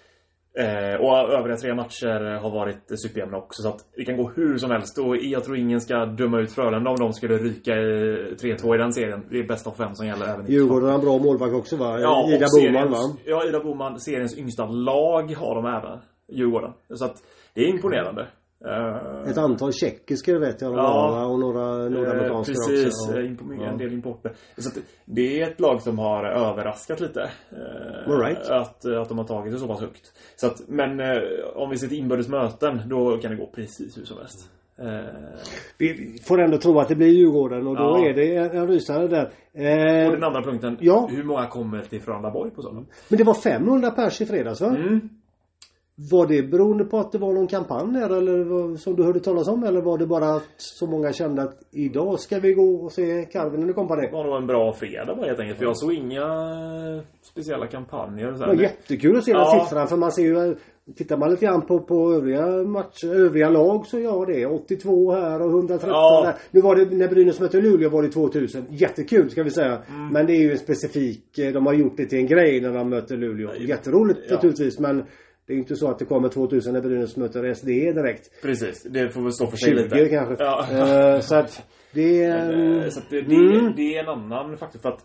Eh, 0.59 1.01
och 1.01 1.33
övriga 1.33 1.57
tre 1.57 1.75
matcher 1.75 2.39
har 2.41 2.51
varit 2.51 3.01
superjämna 3.01 3.37
också 3.37 3.63
så 3.63 3.69
att 3.69 3.85
det 3.97 4.05
kan 4.05 4.17
gå 4.17 4.31
hur 4.37 4.59
som 4.59 4.71
helst 4.71 4.99
och 4.99 5.17
jag 5.17 5.45
tror 5.45 5.57
ingen 5.57 5.81
ska 5.81 6.07
döma 6.07 6.41
ut 6.41 6.53
Frölunda 6.53 6.91
om 6.91 6.97
de 6.99 7.13
skulle 7.13 7.39
ryka 7.39 7.75
i 7.75 8.35
3-2 8.41 8.75
i 8.75 8.79
den 8.79 8.93
serien. 8.93 9.27
Det 9.31 9.39
är 9.39 9.45
bäst 9.45 9.67
av 9.67 9.73
fem 9.73 9.95
som 9.95 10.07
gäller 10.07 10.27
även 10.27 10.47
i 10.47 10.53
Djurgården 10.53 10.89
har 10.89 10.95
en 10.95 11.01
bra 11.01 11.19
målvakt 11.19 11.55
också 11.55 11.77
va? 11.77 12.01
Ja, 12.01 12.29
Ida 12.31 12.47
Boman 12.61 12.91
va? 12.91 13.17
Ja, 13.25 13.49
Ida 13.49 13.61
Boman. 13.61 14.01
Seriens 14.01 14.39
yngsta 14.39 14.67
lag 14.67 15.35
har 15.35 15.55
de 15.55 15.67
även. 15.67 15.99
Djurgården. 16.33 16.73
Så 16.95 17.05
att 17.05 17.17
det 17.55 17.61
är 17.61 17.69
imponerande. 17.69 18.27
Eh, 18.65 19.31
Ett 19.31 19.39
antal 19.39 19.73
tjeckiska 19.73 20.39
vet 20.39 20.61
jag 20.61 20.71
de 20.71 20.77
Ja. 20.77 20.83
har 21.11 21.27
och 21.33 21.39
några 21.41 21.85
eh, 21.85 21.91
nordamerikanska 21.91 22.53
Precis, 22.69 22.87
också. 23.09 23.19
eh, 23.19 23.33
Ja. 23.61 23.65
en 23.67 23.79
del 23.79 23.93
importer. 23.93 24.33
Så 24.59 24.71
det 25.05 25.41
är 25.41 25.49
ett 25.49 25.61
lag 25.61 25.83
som 25.83 25.99
har 25.99 26.25
överraskat 26.25 27.01
lite. 27.01 27.21
eh, 27.51 28.13
All 28.13 28.21
right. 28.21 28.49
att, 28.49 28.87
att 28.87 29.09
de 29.09 29.19
har 29.19 29.25
tagit 29.25 29.53
det 29.53 29.59
så 29.59 29.67
pass 29.67 29.81
högt. 29.81 30.13
Så 30.37 30.47
att, 30.47 30.63
men 30.69 31.01
eh, 31.01 31.17
om 31.55 31.71
vi 31.71 31.79
ser 31.79 31.89
till 31.89 31.99
inbördes 31.99 32.29
möten, 32.29 32.81
då 32.89 33.17
kan 33.19 33.31
det 33.31 33.37
gå 33.37 33.47
precis 33.47 33.99
hur 33.99 34.05
som 34.05 34.19
helst. 34.19 34.51
Eh, 34.79 35.15
Vi 35.79 36.19
får 36.29 36.41
ändå 36.41 36.59
tro 36.59 36.79
att 36.81 36.89
det 36.89 36.95
blir 36.95 37.09
Djurgården 37.09 37.67
och 37.67 37.77
då 37.77 37.83
Ja. 37.83 38.07
är 38.09 38.15
det 38.15 38.37
en 38.37 38.69
rysare 38.69 39.09
där. 39.09 39.25
och 39.55 39.61
Eh, 39.61 40.11
den 40.13 40.25
andra 40.25 40.43
punkten. 40.43 40.77
ja. 40.81 41.09
Hur 41.11 41.25
många 41.25 41.47
kommer 41.47 41.81
till 41.83 42.01
Frölunda 42.03 42.31
Borg 42.31 42.51
på 42.51 42.63
söndag? 42.63 42.85
men 43.09 43.19
det 43.19 43.25
var 43.25 43.35
500 43.35 43.91
pers 43.91 44.21
i 44.21 44.27
fredags 44.27 44.61
va? 44.61 44.67
Mm. 44.69 45.09
Var 45.97 46.27
det 46.27 46.43
beroende 46.43 46.85
på 46.85 46.99
att 46.99 47.13
det 47.13 47.19
var 47.19 47.33
någon 47.33 47.47
kampanj 47.47 47.93
där 47.93 48.17
eller 48.17 48.77
som 48.77 48.97
du 48.97 49.03
hörde 49.03 49.21
talas 49.21 49.49
om? 49.49 49.65
Eller 49.65 49.81
var 49.81 49.99
det 49.99 50.07
bara 50.07 50.35
att 50.35 50.43
så 50.57 50.87
många 50.87 51.13
kände 51.13 51.43
att 51.43 51.59
idag 51.71 52.21
ska 52.21 52.39
vi 52.39 52.53
gå 52.55 52.75
och 52.75 52.93
se 52.93 53.25
Carvinen 53.25 53.69
och 53.69 53.75
kompani? 53.75 54.07
Det 54.07 54.13
var 54.13 54.25
nog 54.25 54.37
en 54.37 54.47
bra 54.47 54.73
fredag 54.73 55.15
bara 55.15 55.27
helt 55.27 55.41
enkelt. 55.41 55.59
För 55.59 55.65
jag 55.65 55.77
såg 55.77 55.93
inga 55.93 56.25
speciella 57.23 57.67
kampanjer. 57.67 58.33
Det 58.33 58.47
var 58.47 58.55
jättekul 58.55 59.17
att 59.17 59.25
se 59.25 59.33
den 59.33 59.41
Ja. 59.41 59.65
siffran 59.65 59.89
för 59.89 59.97
man 59.97 60.13
ser 60.13 60.23
ju 60.23 60.57
Tittar 60.97 61.17
man 61.17 61.31
lite 61.31 61.47
grann 61.47 61.63
på, 61.63 61.81
på 61.81 62.13
övriga 62.15 62.47
matcher, 62.47 63.07
övriga 63.15 63.49
lag 63.51 63.87
så 63.87 63.99
ja 63.99 64.25
det 64.27 64.43
är 64.43 64.53
82 64.53 65.13
här 65.13 65.43
och 65.43 65.51
113 65.51 65.89
Ja. 65.91 66.23
där. 66.25 66.35
Nu 66.51 66.61
var 66.61 66.77
det 66.77 66.97
när 66.97 67.09
Brynäs 67.09 67.41
mötte 67.41 67.61
Luleå 67.61 67.91
var 67.91 68.03
det 68.03 68.09
2000. 68.09 68.65
Jättekul 68.71 69.31
ska 69.31 69.43
vi 69.43 69.51
säga. 69.51 69.79
Mm. 69.89 70.09
Men 70.13 70.27
det 70.27 70.33
är 70.33 70.41
ju 70.41 70.51
en 70.53 70.59
specifik, 70.59 71.39
eh, 71.39 71.53
de 71.53 71.67
har 71.67 71.73
gjort 71.73 71.97
det 71.97 72.07
till 72.07 72.19
en 72.19 72.27
grej 72.27 72.61
när 72.61 72.73
de 72.73 72.89
möter 72.89 73.17
Luleå. 73.17 73.51
Jätteroligt 73.55 74.21
Ja. 74.29 74.35
naturligtvis 74.35 74.79
men 74.79 75.05
det 75.47 75.53
är 75.53 75.57
inte 75.57 75.77
så 75.77 75.89
att 75.91 75.99
det 75.99 76.05
kommer 76.05 76.29
2000 76.29 76.73
när 76.73 76.81
Brynäs 76.81 77.17
möter 77.17 77.55
SD 77.55 77.67
direkt. 77.67 78.43
Precis, 78.43 78.83
det 78.83 79.11
får 79.11 79.23
väl 79.23 79.33
stå 79.33 79.47
för 79.47 79.57
sig 79.57 79.71
20 79.71 79.83
lite. 79.83 80.09
kanske. 80.09 80.45
Ja. 80.45 80.67
Eh, 81.15 81.21
så 81.21 81.35
att 81.35 81.63
det 81.93 82.23
är... 82.25 82.83
Eh, 82.83 82.89
Så 82.89 82.99
att 83.01 83.11
det, 83.11 83.21
det, 83.21 83.35
Mm. 83.35 83.73
det 83.77 83.97
är 83.97 84.03
en 84.03 84.09
annan 84.09 84.57
faktor 84.59 84.79
för 84.81 84.89
att 84.89 85.01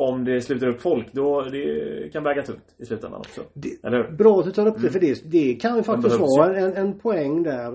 om 0.00 0.24
det 0.24 0.40
slutar 0.40 0.68
upp 0.68 0.80
folk 0.82 1.12
då 1.12 1.42
det 1.42 2.12
kan 2.12 2.24
väga 2.24 2.42
tungt 2.42 2.74
i 2.78 2.84
slutändan 2.84 3.20
också. 3.20 3.40
Det- 3.54 3.86
Eller 3.86 3.96
hur? 3.96 4.16
Bra 4.16 4.38
att 4.38 4.44
du 4.44 4.50
tar 4.52 4.66
upp 4.66 4.82
det 4.82 4.90
för 4.90 5.00
det, 5.00 5.22
det 5.24 5.54
kan 5.54 5.76
ju 5.76 5.82
faktiskt 5.82 6.16
vara 6.18 6.56
en, 6.56 6.72
en 6.76 6.98
poäng 6.98 7.42
där. 7.42 7.68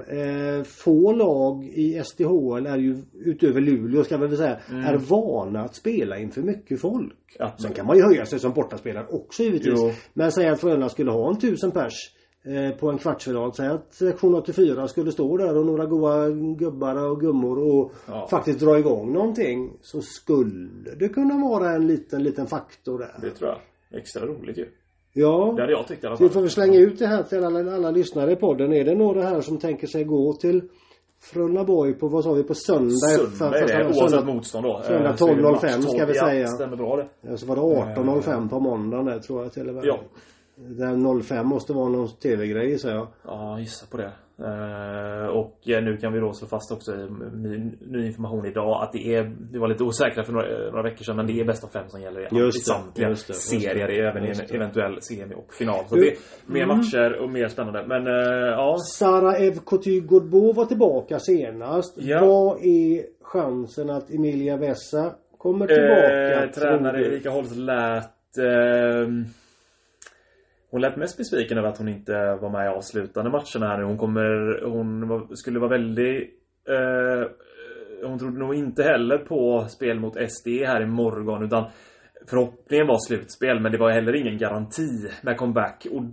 Eh, 0.57 0.63
få 0.63 1.11
lag 1.11 1.63
i 1.65 2.01
SDHL 2.03 2.65
är 2.65 2.77
ju 2.77 2.97
utöver 3.25 3.61
Luleå 3.61 4.03
ska 4.03 4.17
vi 4.17 4.27
väl 4.27 4.37
säga 4.37 4.57
är 4.69 4.97
vana 4.97 5.61
att 5.61 5.75
spela 5.75 6.17
inför 6.19 6.41
mycket 6.41 6.81
folk. 6.81 7.13
Sen 7.37 7.45
Absolut. 7.47 7.75
kan 7.75 7.85
man 7.87 7.97
ju 7.97 8.03
höja 8.03 8.25
sig 8.25 8.39
som 8.39 8.53
bortaspelare 8.53 9.05
också 9.09 9.43
givetvis. 9.43 9.73
Jo. 9.77 9.91
Men 10.13 10.31
säg 10.31 10.47
att 10.49 10.61
Frölunda 10.61 10.89
skulle 10.89 11.11
ha 11.11 11.29
en 11.29 11.39
tusen 11.39 11.71
pers 11.71 11.93
på 12.79 12.89
en 12.89 12.97
kvartsfinal. 12.97 13.53
Säg 13.53 13.67
att 13.67 13.93
sektion 13.93 14.35
84 14.35 14.87
skulle 14.87 15.11
stå 15.11 15.37
där 15.37 15.57
och 15.57 15.65
några 15.65 15.85
goa 15.85 16.29
gubbar 16.57 17.09
och 17.11 17.19
gummor 17.21 17.59
och 17.59 17.91
Ja. 18.07 18.27
faktiskt 18.31 18.59
dra 18.59 18.79
igång 18.79 19.13
någonting. 19.13 19.71
Så 19.81 20.01
skulle 20.01 20.95
det 20.99 21.09
kunna 21.09 21.47
vara 21.49 21.71
en 21.71 21.87
liten, 21.87 22.23
liten 22.23 22.47
faktor 22.47 22.99
där. 22.99 23.15
Det 23.21 23.29
tror 23.29 23.49
jag. 23.49 23.99
Extra 23.99 24.25
roligt 24.25 24.57
ju. 24.57 24.65
Ja. 25.13 25.53
Det 25.55 25.61
hade 25.61 25.73
jag 25.73 25.87
tyckt 25.87 26.03
i 26.03 26.07
alla 26.07 26.17
Så 26.17 26.23
vi 26.23 26.29
fall. 26.29 26.33
får 26.33 26.41
väl 26.41 26.49
slänga 26.49 26.79
ut 26.79 26.99
det 26.99 27.07
här 27.07 27.23
till 27.23 27.43
alla, 27.43 27.75
alla 27.75 27.91
lyssnare 27.91 28.31
i 28.31 28.35
podden. 28.35 28.73
Är 28.73 28.83
det 28.85 28.95
några 28.95 29.21
här 29.21 29.41
som 29.41 29.57
tänker 29.57 29.87
sig 29.87 30.03
gå 30.03 30.33
till 30.33 30.61
Frölundaborg 31.21 31.93
på, 31.93 32.07
vad 32.07 32.23
sa 32.23 32.33
vi, 32.33 32.43
på 32.43 32.53
söndag? 32.53 32.89
Söndag 33.37 33.59
är 33.59 33.67
det, 33.83 33.85
oavsett 34.01 34.25
motstånd 34.25 34.65
då. 34.65 34.81
söndag 34.83 35.09
Eh, 35.09 35.15
så 35.15 35.27
är 35.27 35.35
det 35.35 35.41
12.05 35.41 35.51
match 35.51 35.61
ska 35.85 36.05
vi 36.05 36.13
12, 36.13 36.13
säga. 36.13 36.41
Ja, 36.41 36.47
stämmer 36.47 36.75
bra 36.77 36.95
det. 36.95 37.07
Ja, 37.21 37.37
så 37.37 37.45
var 37.45 37.55
det 37.55 37.61
18.05 37.61 38.49
på 38.49 38.59
måndagen 38.59 39.05
där 39.05 39.19
tror 39.19 39.43
jag 39.43 39.53
till 39.53 39.69
och 39.69 39.75
med. 39.75 39.85
Ja. 39.85 39.99
Den 40.57 41.21
05 41.23 41.47
måste 41.47 41.73
vara 41.73 41.89
någon 41.89 42.07
tv-grej 42.07 42.69
gissar 42.69 42.89
jag. 42.91 43.07
Ja, 43.23 43.59
gissa 43.59 43.85
på 43.91 43.97
det. 43.97 44.11
Eh, 44.39 45.27
och 45.27 45.69
eh, 45.69 45.83
nu 45.83 45.97
kan 45.97 46.13
vi 46.13 46.19
då 46.19 46.33
slå 46.33 46.47
fast 46.47 46.71
också 46.71 46.91
i 46.91 47.07
ny, 47.35 47.71
ny 47.81 48.05
information 48.05 48.45
idag 48.45 48.83
att 48.83 48.91
det 48.93 49.15
är, 49.15 49.23
det 49.51 49.59
var 49.59 49.67
lite 49.67 49.83
osäkra 49.83 50.23
för 50.23 50.33
några, 50.33 50.47
några 50.47 50.83
veckor 50.83 51.03
sedan 51.03 51.15
men 51.15 51.27
det 51.27 51.39
är 51.39 51.45
bäst 51.45 51.63
av 51.63 51.67
fem 51.67 51.83
som 51.87 52.01
gäller 52.01 52.21
i, 52.21 52.39
Just 52.39 52.67
samtliga 52.67 53.09
just 53.09 53.27
det, 53.27 53.33
just 53.33 53.49
serier, 53.49 53.87
det, 53.87 54.07
även 54.09 54.23
i 54.23 54.27
just 54.27 54.41
en 54.41 54.55
eventuell 54.55 55.01
semi 55.01 55.35
och 55.35 55.53
final. 55.53 55.85
Så 55.87 55.95
det 55.95 56.07
är 56.07 56.15
mer 56.45 56.65
matcher 56.65 57.21
och 57.21 57.29
mer 57.29 57.47
spännande. 57.47 57.85
Men 57.87 58.07
eh, 58.07 58.49
ja, 58.49 58.77
Sara 58.77 59.35
Evkoty 59.37 59.99
Godbo 59.99 60.53
var 60.53 60.65
tillbaka 60.65 61.19
senast. 61.19 61.97
Ja. 61.97 62.25
Vad 62.25 62.65
är 62.65 63.03
chansen 63.21 63.89
att 63.89 64.09
Emilia 64.11 64.57
Vessa 64.57 65.15
kommer 65.37 65.67
tillbaka? 65.67 66.43
eh, 66.43 66.49
tränare? 66.49 67.05
Erika 67.05 67.29
Holst 67.29 67.55
lät 67.55 68.37
ehm, 68.37 69.25
hon 70.75 70.81
lät 70.81 70.97
mest 70.97 71.17
besviken 71.17 71.57
över 71.57 71.69
att 71.69 71.77
hon 71.77 71.87
inte 71.87 72.13
var 72.41 72.49
med 72.49 72.65
i 72.65 72.69
avslutande 72.69 73.31
matcherna 73.31 73.67
här 73.67 73.77
nu. 73.77 73.83
Hon 73.83 73.97
kommer, 73.97 74.61
hon 74.65 75.07
var, 75.07 75.35
skulle 75.35 75.59
vara 75.59 75.69
väldigt 75.69 76.29
eh, 76.69 77.29
Hon 78.03 78.19
trodde 78.19 78.39
nog 78.39 78.55
inte 78.55 78.83
heller 78.83 79.17
på 79.17 79.65
spel 79.69 79.99
mot 79.99 80.31
SD 80.31 80.47
här 80.47 80.81
i 80.81 80.85
morgon 80.85 81.43
utan 81.43 81.65
Förhoppningen 82.29 82.87
var 82.87 83.07
slutspel 83.07 83.59
men 83.59 83.71
det 83.71 83.77
var 83.77 83.91
heller 83.91 84.15
ingen 84.15 84.37
garanti 84.37 85.09
med 85.21 85.37
comeback. 85.37 85.87
Och 85.91 86.03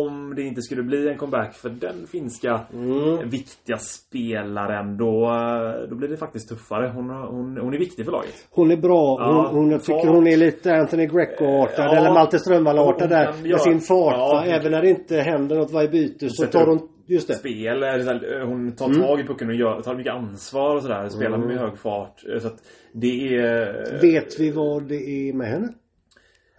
om 0.00 0.34
det 0.36 0.42
inte 0.42 0.62
skulle 0.62 0.82
bli 0.82 1.08
en 1.08 1.16
comeback 1.18 1.54
för 1.54 1.68
den 1.70 2.06
finska 2.06 2.60
Mm. 2.72 3.28
viktiga 3.28 3.76
spelaren 3.78 4.96
då, 4.96 5.24
eh, 5.24 5.88
då 5.88 5.96
blir 5.96 6.08
det 6.08 6.16
faktiskt 6.16 6.48
tuffare. 6.48 6.88
Hon, 6.94 7.10
hon, 7.10 7.58
hon 7.60 7.74
är 7.74 7.78
viktig 7.78 8.04
för 8.04 8.12
laget. 8.12 8.34
Hon 8.50 8.70
är 8.70 8.76
bra. 8.76 9.10
Hon, 9.10 9.36
Ja, 9.36 9.48
hon 9.52 9.70
jag 9.70 9.84
tycker 9.84 10.08
hon 10.08 10.26
är 10.26 10.36
lite 10.36 10.74
Anthony 10.74 11.06
Greco-artad 11.06 11.84
Ja. 11.86 11.96
eller 11.96 12.12
Malte 12.12 12.38
Strömvall-artad 12.38 13.00
Hon 13.00 13.08
där. 13.10 13.32
Med 13.32 13.46
göra- 13.46 13.58
sin 13.58 13.80
fart. 13.80 14.14
Ja, 14.16 14.44
Även 14.46 14.72
när 14.72 14.82
det 14.82 14.88
inte 14.90 15.16
händer 15.16 15.56
något 15.56 15.72
varje 15.72 15.88
byte 15.88 16.28
så 16.30 16.46
tar 16.46 16.66
hon... 16.66 16.88
Just 17.06 17.28
det. 17.28 17.34
Spel, 17.34 17.82
här, 17.82 18.40
eh, 18.40 18.46
hon 18.48 18.72
tar 18.72 18.86
Mm. 18.86 19.00
tag 19.00 19.20
i 19.20 19.24
pucken 19.24 19.48
och 19.48 19.54
gör, 19.54 19.80
tar 19.80 19.94
mycket 19.94 20.12
ansvar 20.12 20.76
och 20.76 20.82
sådär. 20.82 21.08
Spelar 21.08 21.38
med 21.38 21.58
hög 21.58 21.78
fart. 21.78 22.22
Eh, 22.34 22.38
Så 22.40 22.46
att 22.46 22.56
det 22.92 23.34
är... 23.36 24.00
Vet 24.02 24.40
vi 24.40 24.50
vad 24.50 24.82
det 24.88 24.94
är 25.28 25.32
med 25.32 25.46
henne? 25.48 25.68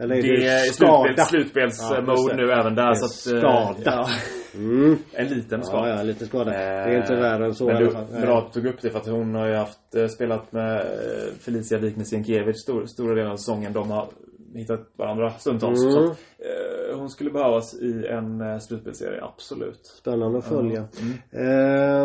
Eller 0.03 0.15
är 0.15 0.21
det, 0.21 0.27
det 0.37 0.47
är 0.47 0.59
slutspels, 0.59 1.29
slutspelsmode 1.29 2.31
Ja, 2.31 2.35
nu 2.35 2.51
även 2.51 2.75
där. 2.75 2.93
Så 2.93 3.05
att, 3.05 3.35
eh, 3.35 3.39
skada. 3.39 3.81
Ja, 3.85 4.07
Mm. 4.55 4.97
en 5.13 5.27
liten 5.27 5.63
skada. 5.63 5.89
Ja, 5.89 5.95
ja, 5.97 6.03
lite 6.03 6.25
skada. 6.25 6.51
Det 6.51 6.57
är 6.57 6.97
inte 6.97 7.15
värre 7.15 7.45
än 7.45 7.53
så 7.55 7.65
Men 7.67 7.77
du, 7.83 7.89
bra 8.21 8.37
att 8.39 8.53
du 8.53 8.61
tog 8.61 8.69
upp 8.73 8.81
det 8.81 8.89
för 8.89 8.99
att 8.99 9.07
hon 9.07 9.35
har 9.35 9.47
ju 9.47 9.55
haft 9.55 9.95
eh, 9.95 10.07
spelat 10.07 10.51
med 10.51 10.75
eh, 10.79 11.33
Felicia 11.39 11.77
Wiknes 11.77 12.13
Jenkiewicz 12.13 12.59
stor, 12.61 12.85
stora 12.85 13.15
delen 13.15 13.31
av 13.31 13.35
säsongen. 13.35 13.73
De 13.73 13.91
har 13.91 14.07
hittat 14.55 14.79
varandra 14.97 15.29
stundtals. 15.29 15.83
Mm. 15.83 15.91
Så 15.93 16.03
eh, 16.03 16.97
hon 16.97 17.09
skulle 17.09 17.29
behövas 17.31 17.73
i 17.81 18.07
en 18.07 18.41
eh, 18.41 18.57
slutspelsserie, 18.59 19.23
absolut. 19.23 19.85
Spännande 19.85 20.37
att 20.37 20.45
följa. 20.47 20.87
Mm. 21.01 21.13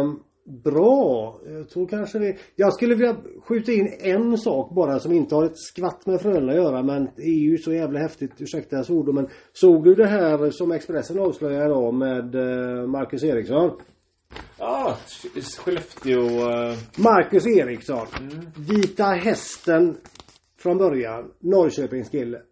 Ehm, 0.00 0.16
bra. 0.48 1.40
Jag 1.46 1.68
tror 1.68 1.86
kanske 1.88 2.18
det. 2.18 2.36
Jag 2.56 2.72
skulle 2.72 2.94
vilja 2.94 3.16
skjuta 3.44 3.72
in 3.72 3.92
en 4.00 4.38
sak 4.38 4.74
bara 4.74 4.98
som 4.98 5.12
inte 5.12 5.34
har 5.34 5.44
ett 5.44 5.58
skvatt 5.58 6.06
med 6.06 6.20
Frölunda 6.20 6.52
att 6.52 6.58
göra 6.58 6.82
men 6.82 7.08
det 7.16 7.22
är 7.22 7.40
ju 7.50 7.58
så 7.58 7.72
jävla 7.72 7.98
häftigt, 7.98 8.32
ursäkta 8.38 8.84
svordomar 8.84 9.22
men 9.22 9.30
såg 9.52 9.84
du 9.84 9.94
det 9.94 10.06
här 10.06 10.50
som 10.50 10.72
Expressen 10.72 11.18
avslöjade 11.18 11.64
idag 11.64 11.94
med 11.94 12.34
eh, 12.34 12.86
Marcus 12.86 13.24
Eriksson? 13.24 13.70
Ja, 14.58 14.96
Skellefteå... 15.58 16.20
eh, 16.20 16.76
Marcus 16.96 17.46
Eriksson. 17.46 18.06
Vita 18.70 19.04
hästen 19.04 19.96
från 20.58 20.78
början. 20.78 21.30
Norrköpings 21.40 22.08
kille. 22.10 22.42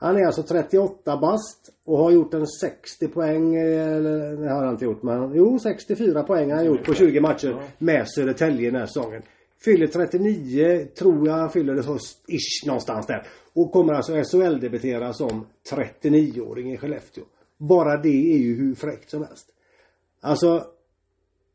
Han 0.00 0.16
är 0.16 0.26
alltså 0.26 0.42
38 0.42 1.16
bast 1.16 1.70
och 1.84 1.98
har 1.98 2.10
gjort 2.10 2.34
en 2.34 2.46
60 2.46 3.08
poäng, 3.08 3.54
eller 3.54 4.36
det 4.36 4.50
har 4.50 4.64
han 4.64 4.72
inte 4.72 4.84
gjort 4.84 5.02
men 5.02 5.34
jo 5.34 5.58
64 5.58 6.22
poäng 6.22 6.50
har 6.50 6.56
han 6.56 6.66
gjort 6.66 6.84
på 6.84 6.94
20 6.94 7.20
matcher 7.20 7.62
med 7.78 8.08
Södertälje 8.08 8.70
den 8.70 8.80
här 8.80 8.86
säsongen. 8.86 9.22
Fyller 9.64 9.86
39, 9.86 10.86
tror 10.98 11.28
jag 11.28 11.34
han 11.34 11.50
fyller 11.50 11.74
det 11.74 11.82
först, 11.82 12.18
ish 12.28 12.66
någonstans 12.66 13.06
där. 13.06 13.26
Och 13.52 13.72
kommer 13.72 13.92
alltså 13.92 14.12
SHL-debutera 14.12 15.12
som 15.12 15.46
39-åring 15.72 16.72
i 16.72 16.76
Skellefteå. 16.76 17.24
Bara 17.58 17.96
det 17.96 18.34
är 18.34 18.38
ju 18.38 18.56
hur 18.56 18.74
fräckt 18.74 19.10
som 19.10 19.24
helst. 19.24 19.46
Alltså 20.20 20.64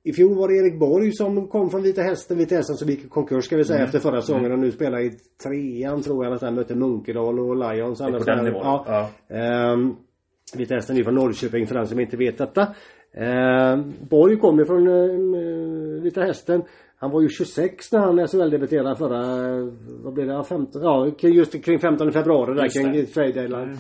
i 0.06 0.14
fjol 0.14 0.38
var 0.38 0.47
det 0.47 0.56
Erik 0.56 0.80
Borg 0.80 1.12
som 1.12 1.47
kom 1.47 1.70
från 1.70 1.82
Vita 1.82 2.01
Hästen. 2.01 2.38
Vita 2.38 2.56
Hästen 2.56 2.76
som 2.76 2.89
gick 2.89 3.06
i 3.06 3.08
konkurs 3.08 3.45
ska 3.45 3.58
vi 3.58 3.64
säga 3.64 3.84
efter 3.84 3.99
förra 3.99 4.22
säsongen 4.22 4.51
och 4.51 4.60
nu 4.60 4.72
spelar 4.72 4.99
i 4.99 5.12
trean 5.43 6.01
tror 6.01 6.26
jag. 6.26 6.32
Nästan 6.32 6.56
mötte 6.56 6.76
Munkedal 6.76 7.39
och 7.39 7.56
Lions. 7.56 7.99
Det 7.99 8.06
är 8.06 8.12
på 8.12 8.24
den 8.24 8.43
nivån. 8.43 8.62
Ja. 8.64 8.86
Ja. 8.88 9.36
Ehm, 9.36 9.95
Vita 10.58 10.76
Hästen 10.76 10.97
är 10.97 11.03
från 11.03 11.16
Norrköping 11.16 11.68
för 11.68 11.76
den 11.76 11.88
som 11.88 11.99
inte 11.99 12.18
vet 12.18 12.38
detta. 12.38 12.68
Ehm, 13.14 13.93
Borg 14.10 14.38
kom 14.38 14.60
ju 14.60 14.66
från 14.66 14.88
eh, 14.88 16.01
Vita 16.03 16.22
Hästen. 16.22 16.64
Han 16.97 17.12
var 17.12 17.22
ju 17.22 17.30
26 17.30 17.91
när 17.91 17.99
han 17.99 18.20
SHL-debuterade 18.20 18.95
förra, 18.95 19.22
vad 20.03 20.14
blev 20.14 20.28
det, 20.28 20.34
Ja, 20.34 20.43
15, 20.43 20.82
ja 20.82 21.12
just 21.22 21.66
kring 21.66 21.80
15 21.80 22.12
februari 22.12 22.53
där 22.56 22.70
kring 22.70 23.06
trade 23.06 23.32
deadline. 23.32 23.78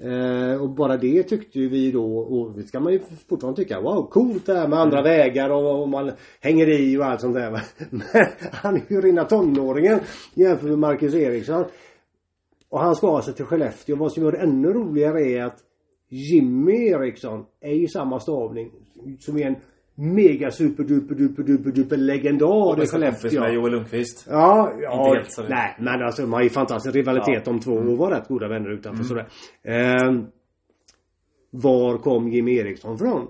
Eh, 0.00 0.62
och 0.62 0.70
bara 0.70 0.96
det 0.96 1.22
tyckte 1.22 1.58
ju 1.58 1.68
vi 1.68 1.90
då, 1.90 2.18
och 2.18 2.52
det 2.52 2.62
ska 2.62 2.80
man 2.80 2.92
ju 2.92 3.00
fortfarande 3.28 3.62
tycka, 3.62 3.80
wow 3.80 4.10
coolt 4.10 4.46
det 4.46 4.54
här 4.54 4.68
med 4.68 4.78
andra 4.78 5.02
vägar 5.02 5.50
och, 5.50 5.82
och 5.82 5.88
man 5.88 6.12
hänger 6.40 6.68
i 6.68 6.98
och 6.98 7.04
allt 7.04 7.20
sånt 7.20 7.34
där. 7.34 7.50
Men 7.90 8.26
han 8.52 8.76
är 8.76 8.92
ju 8.92 9.00
rena 9.00 9.24
tonåringen 9.24 10.00
jämfört 10.34 10.68
med 10.68 10.78
Marcus 10.78 11.14
Eriksson. 11.14 11.64
Och 12.68 12.80
han 12.80 12.96
ska 12.96 13.16
alltså 13.16 13.32
till 13.32 13.44
Skellefteå. 13.44 13.96
Vad 13.96 14.12
som 14.12 14.22
gör 14.22 14.32
det 14.32 14.38
ännu 14.38 14.68
roligare 14.68 15.22
är 15.22 15.44
att 15.44 15.58
Jimmy 16.08 16.88
Eriksson 16.88 17.46
är 17.60 17.74
ju 17.74 17.88
samma 17.88 18.20
stavning 18.20 18.72
som 19.20 19.38
är 19.38 19.46
en 19.46 19.56
mega 20.00 20.50
super 20.50 20.84
duper 20.84 21.14
duper 21.14 21.42
duper 21.42 21.70
duper 21.70 21.96
legendar 21.96 22.82
i 22.82 22.86
Skellefteå. 22.86 23.40
med 23.40 23.54
Joel 23.54 23.72
Lundqvist. 23.72 24.26
Ja, 24.30 24.72
ja 24.82 24.92
Inte 25.06 25.18
helt 25.18 25.32
så 25.32 25.42
nej 25.42 25.76
men 25.78 26.02
alltså 26.02 26.22
de 26.22 26.32
har 26.32 26.42
ju 26.42 26.50
fantastisk 26.50 26.96
rivalitet 26.96 27.42
Ja. 27.46 27.52
de 27.52 27.60
två 27.60 27.72
och 27.72 27.98
var 27.98 28.10
rätt 28.10 28.28
goda 28.28 28.48
vänner 28.48 28.70
utanför 28.70 29.04
sådär. 29.04 29.28
Ehm, 29.64 30.26
var 31.50 31.98
kom 31.98 32.28
Jimmy 32.28 32.56
Eriksson 32.56 32.98
från? 32.98 33.26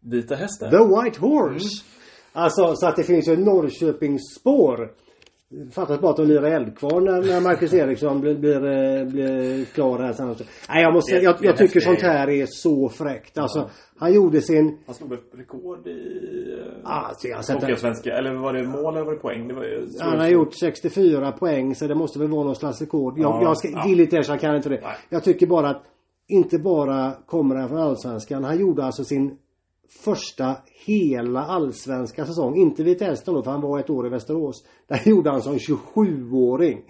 Vita 0.00 0.34
hästen. 0.34 0.70
The 0.70 0.76
White 0.76 1.20
Horse! 1.20 1.84
Alltså 2.32 2.74
så 2.74 2.86
att 2.86 2.96
det 2.96 3.02
finns 3.04 3.28
ju 3.28 3.36
Norrköpingsspår. 3.36 4.90
Fattas 5.72 6.00
bara 6.00 6.10
att 6.10 6.16
de 6.16 6.26
lirar 6.26 6.50
Eldkvarn 6.50 7.04
när, 7.04 7.22
när 7.22 7.40
Marcus 7.40 7.74
Eriksson 7.74 8.20
blir, 8.20 8.34
blir, 8.34 8.56
eh, 8.66 9.04
blir 9.06 9.64
klar 9.64 9.98
här 9.98 10.12
sen. 10.12 10.34
Nej 10.68 10.82
jag 10.82 10.94
måste, 10.94 11.14
Det- 11.14 11.22
jag, 11.22 11.34
jag 11.40 11.56
tycker 11.56 11.80
sånt 11.80 12.00
här 12.02 12.28
är 12.30 12.46
så 12.48 12.88
fräckt. 12.88 13.38
Alltså 13.38 13.70
han 13.98 14.12
gjorde 14.14 14.40
sin 14.40 14.78
Han 14.86 14.94
slog 14.94 15.12
upp 15.12 15.30
rekord 15.38 15.86
i... 15.86 15.90
eh, 16.60 16.90
Alltså 16.90 17.28
jag 17.28 17.44
det. 17.46 17.52
Hockeyallsvenska. 17.54 18.10
Eller 18.16 18.34
var 18.34 18.52
det 18.52 18.62
mål 18.62 18.94
eller 18.96 19.04
var 19.06 19.12
det 19.12 19.18
poäng? 19.18 19.48
Det 19.48 19.54
var, 19.54 19.64
ju- 19.64 19.88
Han 20.00 20.18
har 20.18 20.26
så. 20.26 20.32
gjort 20.32 20.54
64 20.54 21.32
poäng 21.32 21.74
så 21.74 21.86
det 21.86 21.94
måste 21.94 22.18
väl 22.18 22.28
vara 22.28 22.44
någon 22.44 22.56
slags 22.56 22.80
rekord. 22.80 23.18
Jag, 23.18 23.30
Ja, 23.30 23.42
jag 23.42 23.56
ska 23.58 23.68
ja. 23.68 23.82
jag 24.28 24.40
kan 24.40 24.56
inte 24.56 24.68
det. 24.68 24.80
Nej. 24.82 24.96
Jag 25.08 25.24
tycker 25.24 25.46
bara 25.46 25.68
att 25.68 25.82
inte 26.28 26.58
bara 26.58 27.12
kommer 27.26 27.54
han 27.56 27.68
från 27.68 27.78
Allsvenskan. 27.78 28.44
Han 28.44 28.58
gjorde 28.58 28.84
alltså 28.84 29.04
sin 29.04 29.36
första 29.88 30.56
hela 30.86 31.40
allsvenska 31.40 32.26
säsong. 32.26 32.56
Inte 32.56 32.82
Vita 32.82 33.04
Hästen 33.04 33.34
då 33.34 33.42
för 33.42 33.50
han 33.50 33.60
var 33.60 33.78
ett 33.78 33.90
år 33.90 34.06
i 34.06 34.10
Västerås. 34.10 34.64
Där 34.86 35.02
gjorde 35.08 35.30
han 35.30 35.42
som 35.42 35.56
27-åring. 35.56 36.82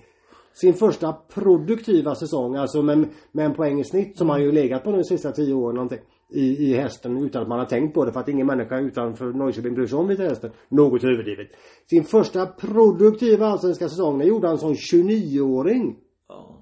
Sin 0.54 0.74
första 0.74 1.12
produktiva 1.12 2.14
säsong, 2.14 2.56
alltså 2.56 2.82
med, 2.82 3.08
med 3.32 3.46
en 3.46 3.54
poäng 3.54 3.80
i 3.80 3.84
snitt 3.84 4.18
som 4.18 4.28
han 4.28 4.42
ju 4.42 4.52
legat 4.52 4.84
på 4.84 4.92
de 4.92 5.04
sista 5.04 5.32
10 5.32 5.54
åren 5.54 5.74
någonting. 5.74 5.98
I, 6.30 6.40
I 6.40 6.74
hästen 6.74 7.16
utan 7.24 7.42
att 7.42 7.48
man 7.48 7.58
har 7.58 7.66
tänkt 7.66 7.94
på 7.94 8.04
det 8.04 8.12
för 8.12 8.20
att 8.20 8.28
ingen 8.28 8.46
människa 8.46 8.78
utanför 8.78 9.32
Norrköping 9.32 9.74
bryr 9.74 9.86
sig 9.86 9.98
om 9.98 10.08
Vita 10.08 10.22
Hästen. 10.22 10.50
Något 10.68 11.04
överdrivet. 11.04 11.48
Sin 11.90 12.04
första 12.04 12.46
produktiva 12.46 13.46
allsvenska 13.46 13.88
säsong, 13.88 14.18
den 14.18 14.28
gjorde 14.28 14.48
han 14.48 14.58
som 14.58 14.74
29-åring. 14.74 15.96
Ja. 16.28 16.55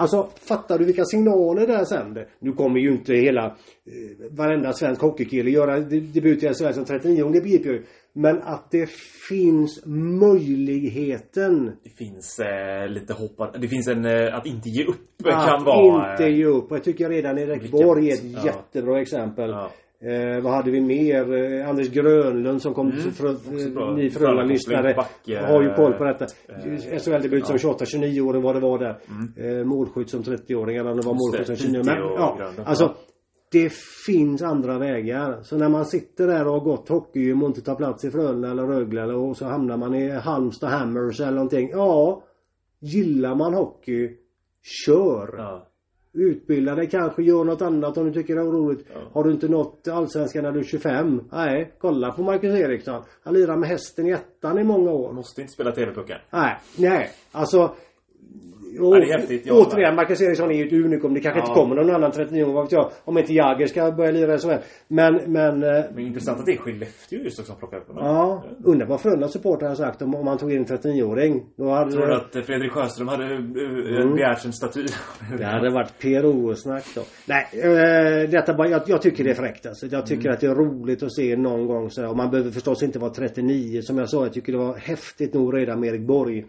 Alltså 0.00 0.28
fattar 0.48 0.78
du 0.78 0.84
vilka 0.84 1.04
signaler 1.04 1.66
det 1.66 1.72
här 1.76 1.84
sänder? 1.84 2.28
Nu 2.38 2.52
kommer 2.52 2.80
ju 2.80 2.92
inte 2.92 3.14
hela 3.14 3.46
eh, 3.46 3.52
varenda 4.30 4.72
svensk 4.72 5.00
hockeykille 5.02 5.50
göra 5.50 5.80
de- 5.80 6.00
debut 6.00 6.42
i 6.42 6.46
SHL 6.46 6.72
som 6.72 6.84
39 6.84 7.24
det 7.32 7.40
begriper 7.40 7.70
jag 7.70 7.76
ju. 7.78 7.84
Men 8.12 8.42
att 8.42 8.70
det 8.70 8.90
finns 9.28 9.82
möjligheten 9.86 11.76
Det 11.84 11.90
finns 11.90 12.38
eh, 12.38 12.88
lite 12.88 13.12
hopp 13.12 13.40
att, 13.40 13.60
Det 13.60 13.68
finns 13.68 13.88
en 13.88 14.04
eh, 14.04 14.34
att 14.34 14.46
inte 14.46 14.68
ge 14.68 14.84
upp 14.84 15.26
att 15.26 15.48
kan 15.48 15.64
vara... 15.64 16.12
inte 16.12 16.24
eh, 16.24 16.36
ge 16.36 16.44
upp. 16.44 16.66
Jag 16.70 16.84
tycker 16.84 17.08
redan 17.08 17.38
Erik 17.38 17.70
Borg 17.70 18.10
är 18.10 18.14
ett 18.14 18.24
ja. 18.24 18.44
jättebra 18.44 19.00
exempel. 19.00 19.50
Ja. 19.50 19.70
Eh, 20.02 20.42
vad 20.42 20.52
hade 20.52 20.70
vi 20.70 20.80
mer? 20.80 21.34
Eh, 21.60 21.68
Anders 21.68 21.88
Grönlund 21.90 22.62
som 22.62 22.74
kom 22.74 22.86
Mm, 22.90 23.00
mm, 23.48 23.74
bra. 23.74 23.88
eh, 23.90 23.94
ni 23.94 24.10
Frölunda-lyssnare 24.10 24.90
eh, 24.90 25.44
har 25.44 25.62
ju 25.62 25.74
koll 25.74 25.92
på 25.92 26.04
detta. 26.04 26.24
eh, 26.48 26.98
SHL-debut 26.98 27.46
som 27.46 27.56
ja. 27.62 27.74
28-29-åring 27.78 28.42
vad 28.42 28.54
det 28.56 28.60
var 28.60 28.78
där. 28.78 28.98
Eh, 29.36 29.64
målskytt 29.64 30.10
som 30.10 30.22
30-åring 30.22 30.76
eller 30.76 30.90
om 30.90 30.96
det 30.96 31.06
var 31.06 31.14
målskytt 31.14 31.46
som 31.46 31.54
det, 31.54 31.62
29 31.62 31.82
Piteå 31.82 31.94
Men 31.96 32.14
ja, 32.14 32.64
alltså 32.64 32.94
det 33.52 33.72
finns 34.06 34.42
andra 34.42 34.78
vägar. 34.78 35.42
Så 35.42 35.58
när 35.58 35.68
man 35.68 35.84
sitter 35.86 36.26
där 36.26 36.46
och 36.46 36.52
har 36.52 36.60
gått 36.60 36.88
hockeygym 36.88 37.42
och 37.42 37.48
inte 37.48 37.60
tar 37.60 37.74
plats 37.74 38.04
i 38.04 38.10
Frölunda 38.10 38.50
eller 38.50 38.66
Rögle 38.66 39.02
eller 39.02 39.16
och 39.16 39.36
så 39.36 39.44
hamnar 39.46 39.76
man 39.76 39.94
i 39.94 40.10
Halmstad 40.10 40.70
Hammers 40.70 41.20
eller 41.20 41.32
någonting. 41.32 41.70
Ja, 41.72 42.22
gillar 42.80 43.34
man 43.34 43.54
hockey, 43.54 44.10
kör. 44.86 45.34
Ja. 45.38 45.66
Utbilda 46.12 46.74
dig 46.74 46.90
kanske, 46.90 47.22
gör 47.22 47.44
något 47.44 47.62
annat 47.62 47.98
om 47.98 48.06
du 48.06 48.12
tycker 48.12 48.34
det 48.34 48.40
är 48.40 48.44
roligt. 48.44 48.86
Ja. 48.94 49.00
Har 49.12 49.24
du 49.24 49.30
inte 49.30 49.48
nått 49.48 49.88
allsvenskan 49.88 50.42
när 50.42 50.52
du 50.52 50.60
är 50.60 50.64
25? 50.64 51.20
Nej, 51.32 51.72
kolla 51.78 52.12
på 52.12 52.22
Marcus 52.22 52.54
Eriksson. 52.54 53.02
Han 53.24 53.34
lirar 53.34 53.56
med 53.56 53.68
hästen 53.68 54.06
i 54.06 54.10
ettan 54.10 54.58
i 54.58 54.64
många 54.64 54.90
år. 54.90 55.12
Måste 55.12 55.40
inte 55.40 55.52
spela 55.52 55.72
TV-pucken. 55.72 56.18
Nej, 56.30 56.56
nej. 56.78 57.10
Alltså 57.32 57.74
Ja, 58.72 58.82
det 59.00 59.12
är 59.12 59.18
häftigt, 59.18 59.50
återigen, 59.50 59.94
Marcus 59.94 60.20
Eriksson 60.22 60.50
är 60.50 60.54
ju 60.54 60.66
ett 60.66 60.72
unikum. 60.72 61.14
Det 61.14 61.20
kanske 61.20 61.40
Ja. 61.40 61.44
inte 61.44 61.54
kommer 61.60 61.74
någon 61.76 61.90
annan 61.94 62.10
39 62.12 62.52
vad 62.52 62.64
vet 62.64 62.72
jag. 62.72 62.90
Om 63.04 63.18
inte 63.18 63.32
Jagger 63.34 63.66
ska 63.66 63.92
börja 63.92 64.10
lira 64.10 64.34
i 64.34 64.38
SHL. 64.38 64.50
Men, 64.88 65.14
men... 65.32 65.62
eh, 65.62 65.84
Men 65.94 65.98
intressant 66.06 66.38
att 66.40 66.46
det 66.46 66.52
är 66.52 66.56
Skellefteå 66.56 67.18
just 67.20 67.46
som 67.46 67.56
plockar 67.56 67.76
upp 67.76 67.88
honom. 67.88 68.04
Ja, 68.06 68.44
undrar 68.64 68.86
vad 68.86 69.00
Frölundas 69.00 69.32
supportrar 69.32 69.68
har 69.68 69.74
sagt 69.76 70.02
om, 70.02 70.14
om 70.14 70.24
man 70.24 70.38
tog 70.38 70.52
in 70.52 70.58
en 70.58 70.64
39-åring. 70.66 71.42
Då 71.56 71.70
hade 71.70 71.92
Tror 71.92 72.06
du 72.06 72.14
att 72.14 72.36
eh, 72.36 72.42
Fredrik 72.42 72.72
Sjöström 72.72 73.08
hade 73.08 73.24
uh, 73.24 74.00
Mm. 74.00 74.14
begärt 74.14 74.44
en 74.44 74.52
staty? 74.52 74.86
det 75.38 75.44
hade 75.44 75.70
varit 75.70 75.98
PRO-snack 75.98 76.84
då. 76.94 77.00
Nej, 77.26 77.46
eh, 77.52 78.30
detta 78.30 78.54
bara, 78.54 78.68
jag, 78.68 78.82
jag 78.86 79.02
tycker 79.02 79.24
det 79.24 79.30
är 79.30 79.34
fräckt 79.34 79.66
alltså. 79.66 79.86
Jag 79.86 80.06
tycker 80.06 80.20
Mm. 80.24 80.34
att 80.34 80.40
det 80.40 80.46
är 80.46 80.54
roligt 80.54 81.02
att 81.02 81.12
se 81.14 81.36
någon 81.36 81.66
gång 81.66 81.90
så 81.90 82.00
här. 82.00 82.08
Och 82.10 82.16
man 82.16 82.30
behöver 82.30 82.50
förstås 82.50 82.82
inte 82.82 82.98
vara 82.98 83.10
39 83.10 83.82
som 83.82 83.98
jag 83.98 84.08
sa. 84.08 84.24
Jag 84.24 84.32
tycker 84.32 84.52
det 84.52 84.58
var 84.58 84.74
häftigt 84.76 85.34
nog 85.34 85.56
redan 85.56 85.80
med 85.80 85.88
Erik 85.88 86.00
Borg. 86.06 86.44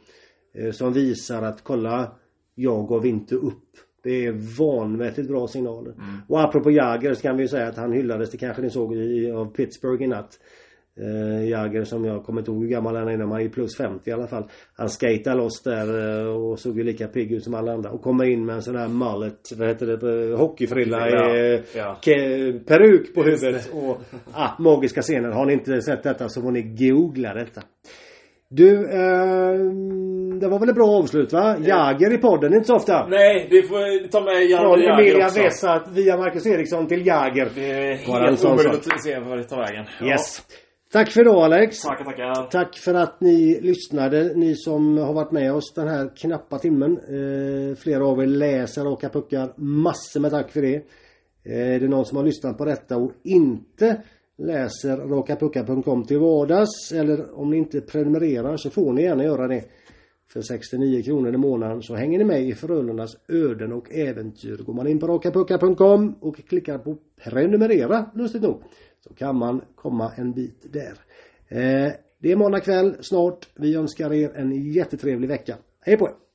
Eh, 0.54 0.72
som 0.72 0.94
visar 0.94 1.42
att 1.42 1.64
kolla, 1.64 2.12
jag 2.56 2.88
gav 2.88 3.06
inte 3.06 3.36
upp. 3.36 3.64
Det 4.04 4.26
är 4.26 4.58
vanvettigt 4.58 5.28
bra 5.28 5.48
signaler. 5.48 5.92
Mm. 5.92 6.06
Och 6.28 6.42
apropå 6.42 6.72
Jagger 6.72 7.14
så 7.14 7.22
kan 7.22 7.36
vi 7.38 7.44
ju 7.44 7.48
säga 7.48 7.68
att 7.68 7.78
han 7.78 7.92
hyllades, 7.94 8.32
det 8.32 8.38
kanske 8.38 8.62
ni 8.62 8.70
såg 8.70 8.96
i, 8.96 9.32
av 9.32 9.46
Pittsburgh 9.54 10.04
i 10.04 10.08
natt. 10.08 10.40
Eh, 11.00 11.50
Jagger 11.50 11.84
som 11.84 12.06
jag 12.06 12.24
kommer 12.26 12.42
inte 12.42 12.52
ihåg 12.52 12.62
hur 12.62 12.70
gammal 12.70 12.96
han 12.96 13.08
är, 13.08 13.18
men 13.18 13.32
han 13.32 13.42
är 13.42 13.50
plus 13.50 13.78
50 13.78 14.10
i 14.10 14.14
alla 14.14 14.28
fall. 14.28 14.44
Han 14.74 14.90
skater 14.90 15.36
loss 15.36 15.62
där 15.64 16.20
eh, 16.22 16.28
och 16.28 16.60
såg 16.60 16.78
ju 16.78 16.84
lika 16.84 17.08
pigg 17.08 17.32
ut 17.32 17.44
som 17.44 17.54
alla 17.54 17.74
andra. 17.74 17.90
Och 17.92 18.02
kommer 18.02 18.26
in 18.26 18.46
med 18.46 18.56
en 18.56 18.62
sån 18.62 18.76
här 18.76 18.88
mullet, 18.88 19.40
vad 19.58 19.68
heter 19.68 19.86
det, 19.86 20.30
eh, 20.32 20.38
hockeyfrilla 20.40 21.10
Ja. 21.76 21.98
ke- 22.02 22.60
peruk 22.66 23.16
på 23.16 23.24
huvudet. 23.24 23.70
Och 23.74 23.98
ah, 24.34 24.50
magiska 24.60 25.02
scener. 25.02 25.30
Har 25.30 25.46
ni 25.46 25.54
inte 25.54 25.82
sett 25.82 26.04
detta 26.04 26.30
så 26.30 26.42
får 26.42 26.52
ni 26.52 26.62
googla 26.62 27.34
detta. 27.34 27.62
Du, 28.54 28.76
eh, 28.76 29.60
det 30.40 30.48
var 30.48 30.60
väl 30.60 30.70
ett 30.70 30.76
bra 30.76 30.88
avslut 30.88 31.34
va? 31.34 31.58
Jagger 31.60 32.14
i 32.14 32.18
podden, 32.18 32.54
inte 32.54 32.68
så 32.68 32.76
ofta. 32.76 33.08
Nej, 33.08 33.48
det 33.50 33.64
får 33.64 34.08
ta 34.08 34.20
med 34.22 34.34
Från 34.34 34.50
Janne 34.50 34.84
Jagger 34.84 35.12
Emilia. 35.12 35.30
Vesat 35.44 35.88
via 35.94 36.18
Marcus 36.18 36.46
Eriksson 36.46 36.88
till 36.88 37.08
Jagger. 37.08 37.52
Det 37.56 37.72
är 37.72 38.08
Bara 38.08 38.26
helt 38.26 38.46
omöjligt 38.46 38.94
att 38.94 39.04
se 39.04 39.20
var 39.20 39.38
det 39.38 39.44
tar 39.44 39.58
vägen. 39.58 39.86
Yes. 40.10 40.42
Tack 40.94 41.12
för 41.12 41.22
idag 41.22 41.44
Alex. 41.44 41.78
Ja. 41.84 41.90
Tackar, 41.90 42.06
tackar. 42.06 42.50
Tack 42.50 42.78
för 42.78 42.94
att 42.94 43.22
ni 43.22 43.60
lyssnade, 43.62 44.34
ni 44.36 44.56
som 44.56 44.98
har 44.98 45.14
varit 45.14 45.32
med 45.32 45.54
oss 45.54 45.74
den 45.74 45.88
här 45.88 46.12
knappa 46.22 46.60
timmen. 46.60 46.92
Eh, 46.92 47.76
flera 47.76 48.06
av 48.06 48.22
er 48.22 48.28
läser 48.28 48.84
Raka 48.84 49.10
Puckar. 49.10 49.54
Massor 49.58 50.20
med 50.20 50.32
tack 50.32 50.52
för 50.52 50.62
det. 50.62 50.76
Eh, 51.46 51.76
är 51.76 51.80
det 51.80 51.88
någon 51.88 52.06
som 52.06 52.18
har 52.18 52.26
lyssnat 52.26 52.58
på 52.58 52.66
detta 52.66 52.98
och 52.98 53.12
inte 53.24 54.02
läser 54.42 54.98
rakapucka.com 54.98 56.04
till 56.04 56.20
vardags 56.20 56.92
eller 56.92 57.40
om 57.40 57.50
ni 57.50 57.58
inte 57.58 57.82
prenumererar 57.82 58.58
så 58.58 58.70
får 58.70 58.94
ni 58.94 59.02
gärna 59.02 59.24
göra 59.24 59.48
det. 59.48 59.64
För 60.34 60.42
69 60.42 61.04
kronor 61.04 61.34
i 61.34 61.38
månaden 61.38 61.82
så 61.82 61.96
hänger 61.96 62.18
ni 62.18 62.26
med 62.26 62.44
i 62.44 62.54
Frölundas 62.54 63.18
öden 63.28 63.74
och 63.74 63.92
äventyr. 63.92 64.58
Går 64.58 64.74
man 64.74 64.88
in 64.88 65.00
på 65.00 65.08
rakapucka.com 65.08 66.16
och 66.20 66.48
klickar 66.48 66.78
på 66.78 66.98
prenumerera, 67.24 68.06
lustigt 68.16 68.42
nog, 68.42 68.64
så 69.00 69.14
kan 69.14 69.36
man 69.36 69.62
komma 69.76 70.12
en 70.18 70.34
bit 70.34 70.74
där. 70.74 70.94
Eh, 71.48 71.92
det 72.20 72.32
är 72.32 72.36
måndag 72.36 72.60
kväll 72.60 72.96
snart. 73.02 73.50
Vi 73.56 73.76
önskar 73.76 74.14
er 74.14 74.36
en 74.36 74.72
jättetrevlig 74.72 75.28
vecka. 75.28 75.58
Hej 75.82 75.98
på 75.98 76.08
er! 76.08 76.31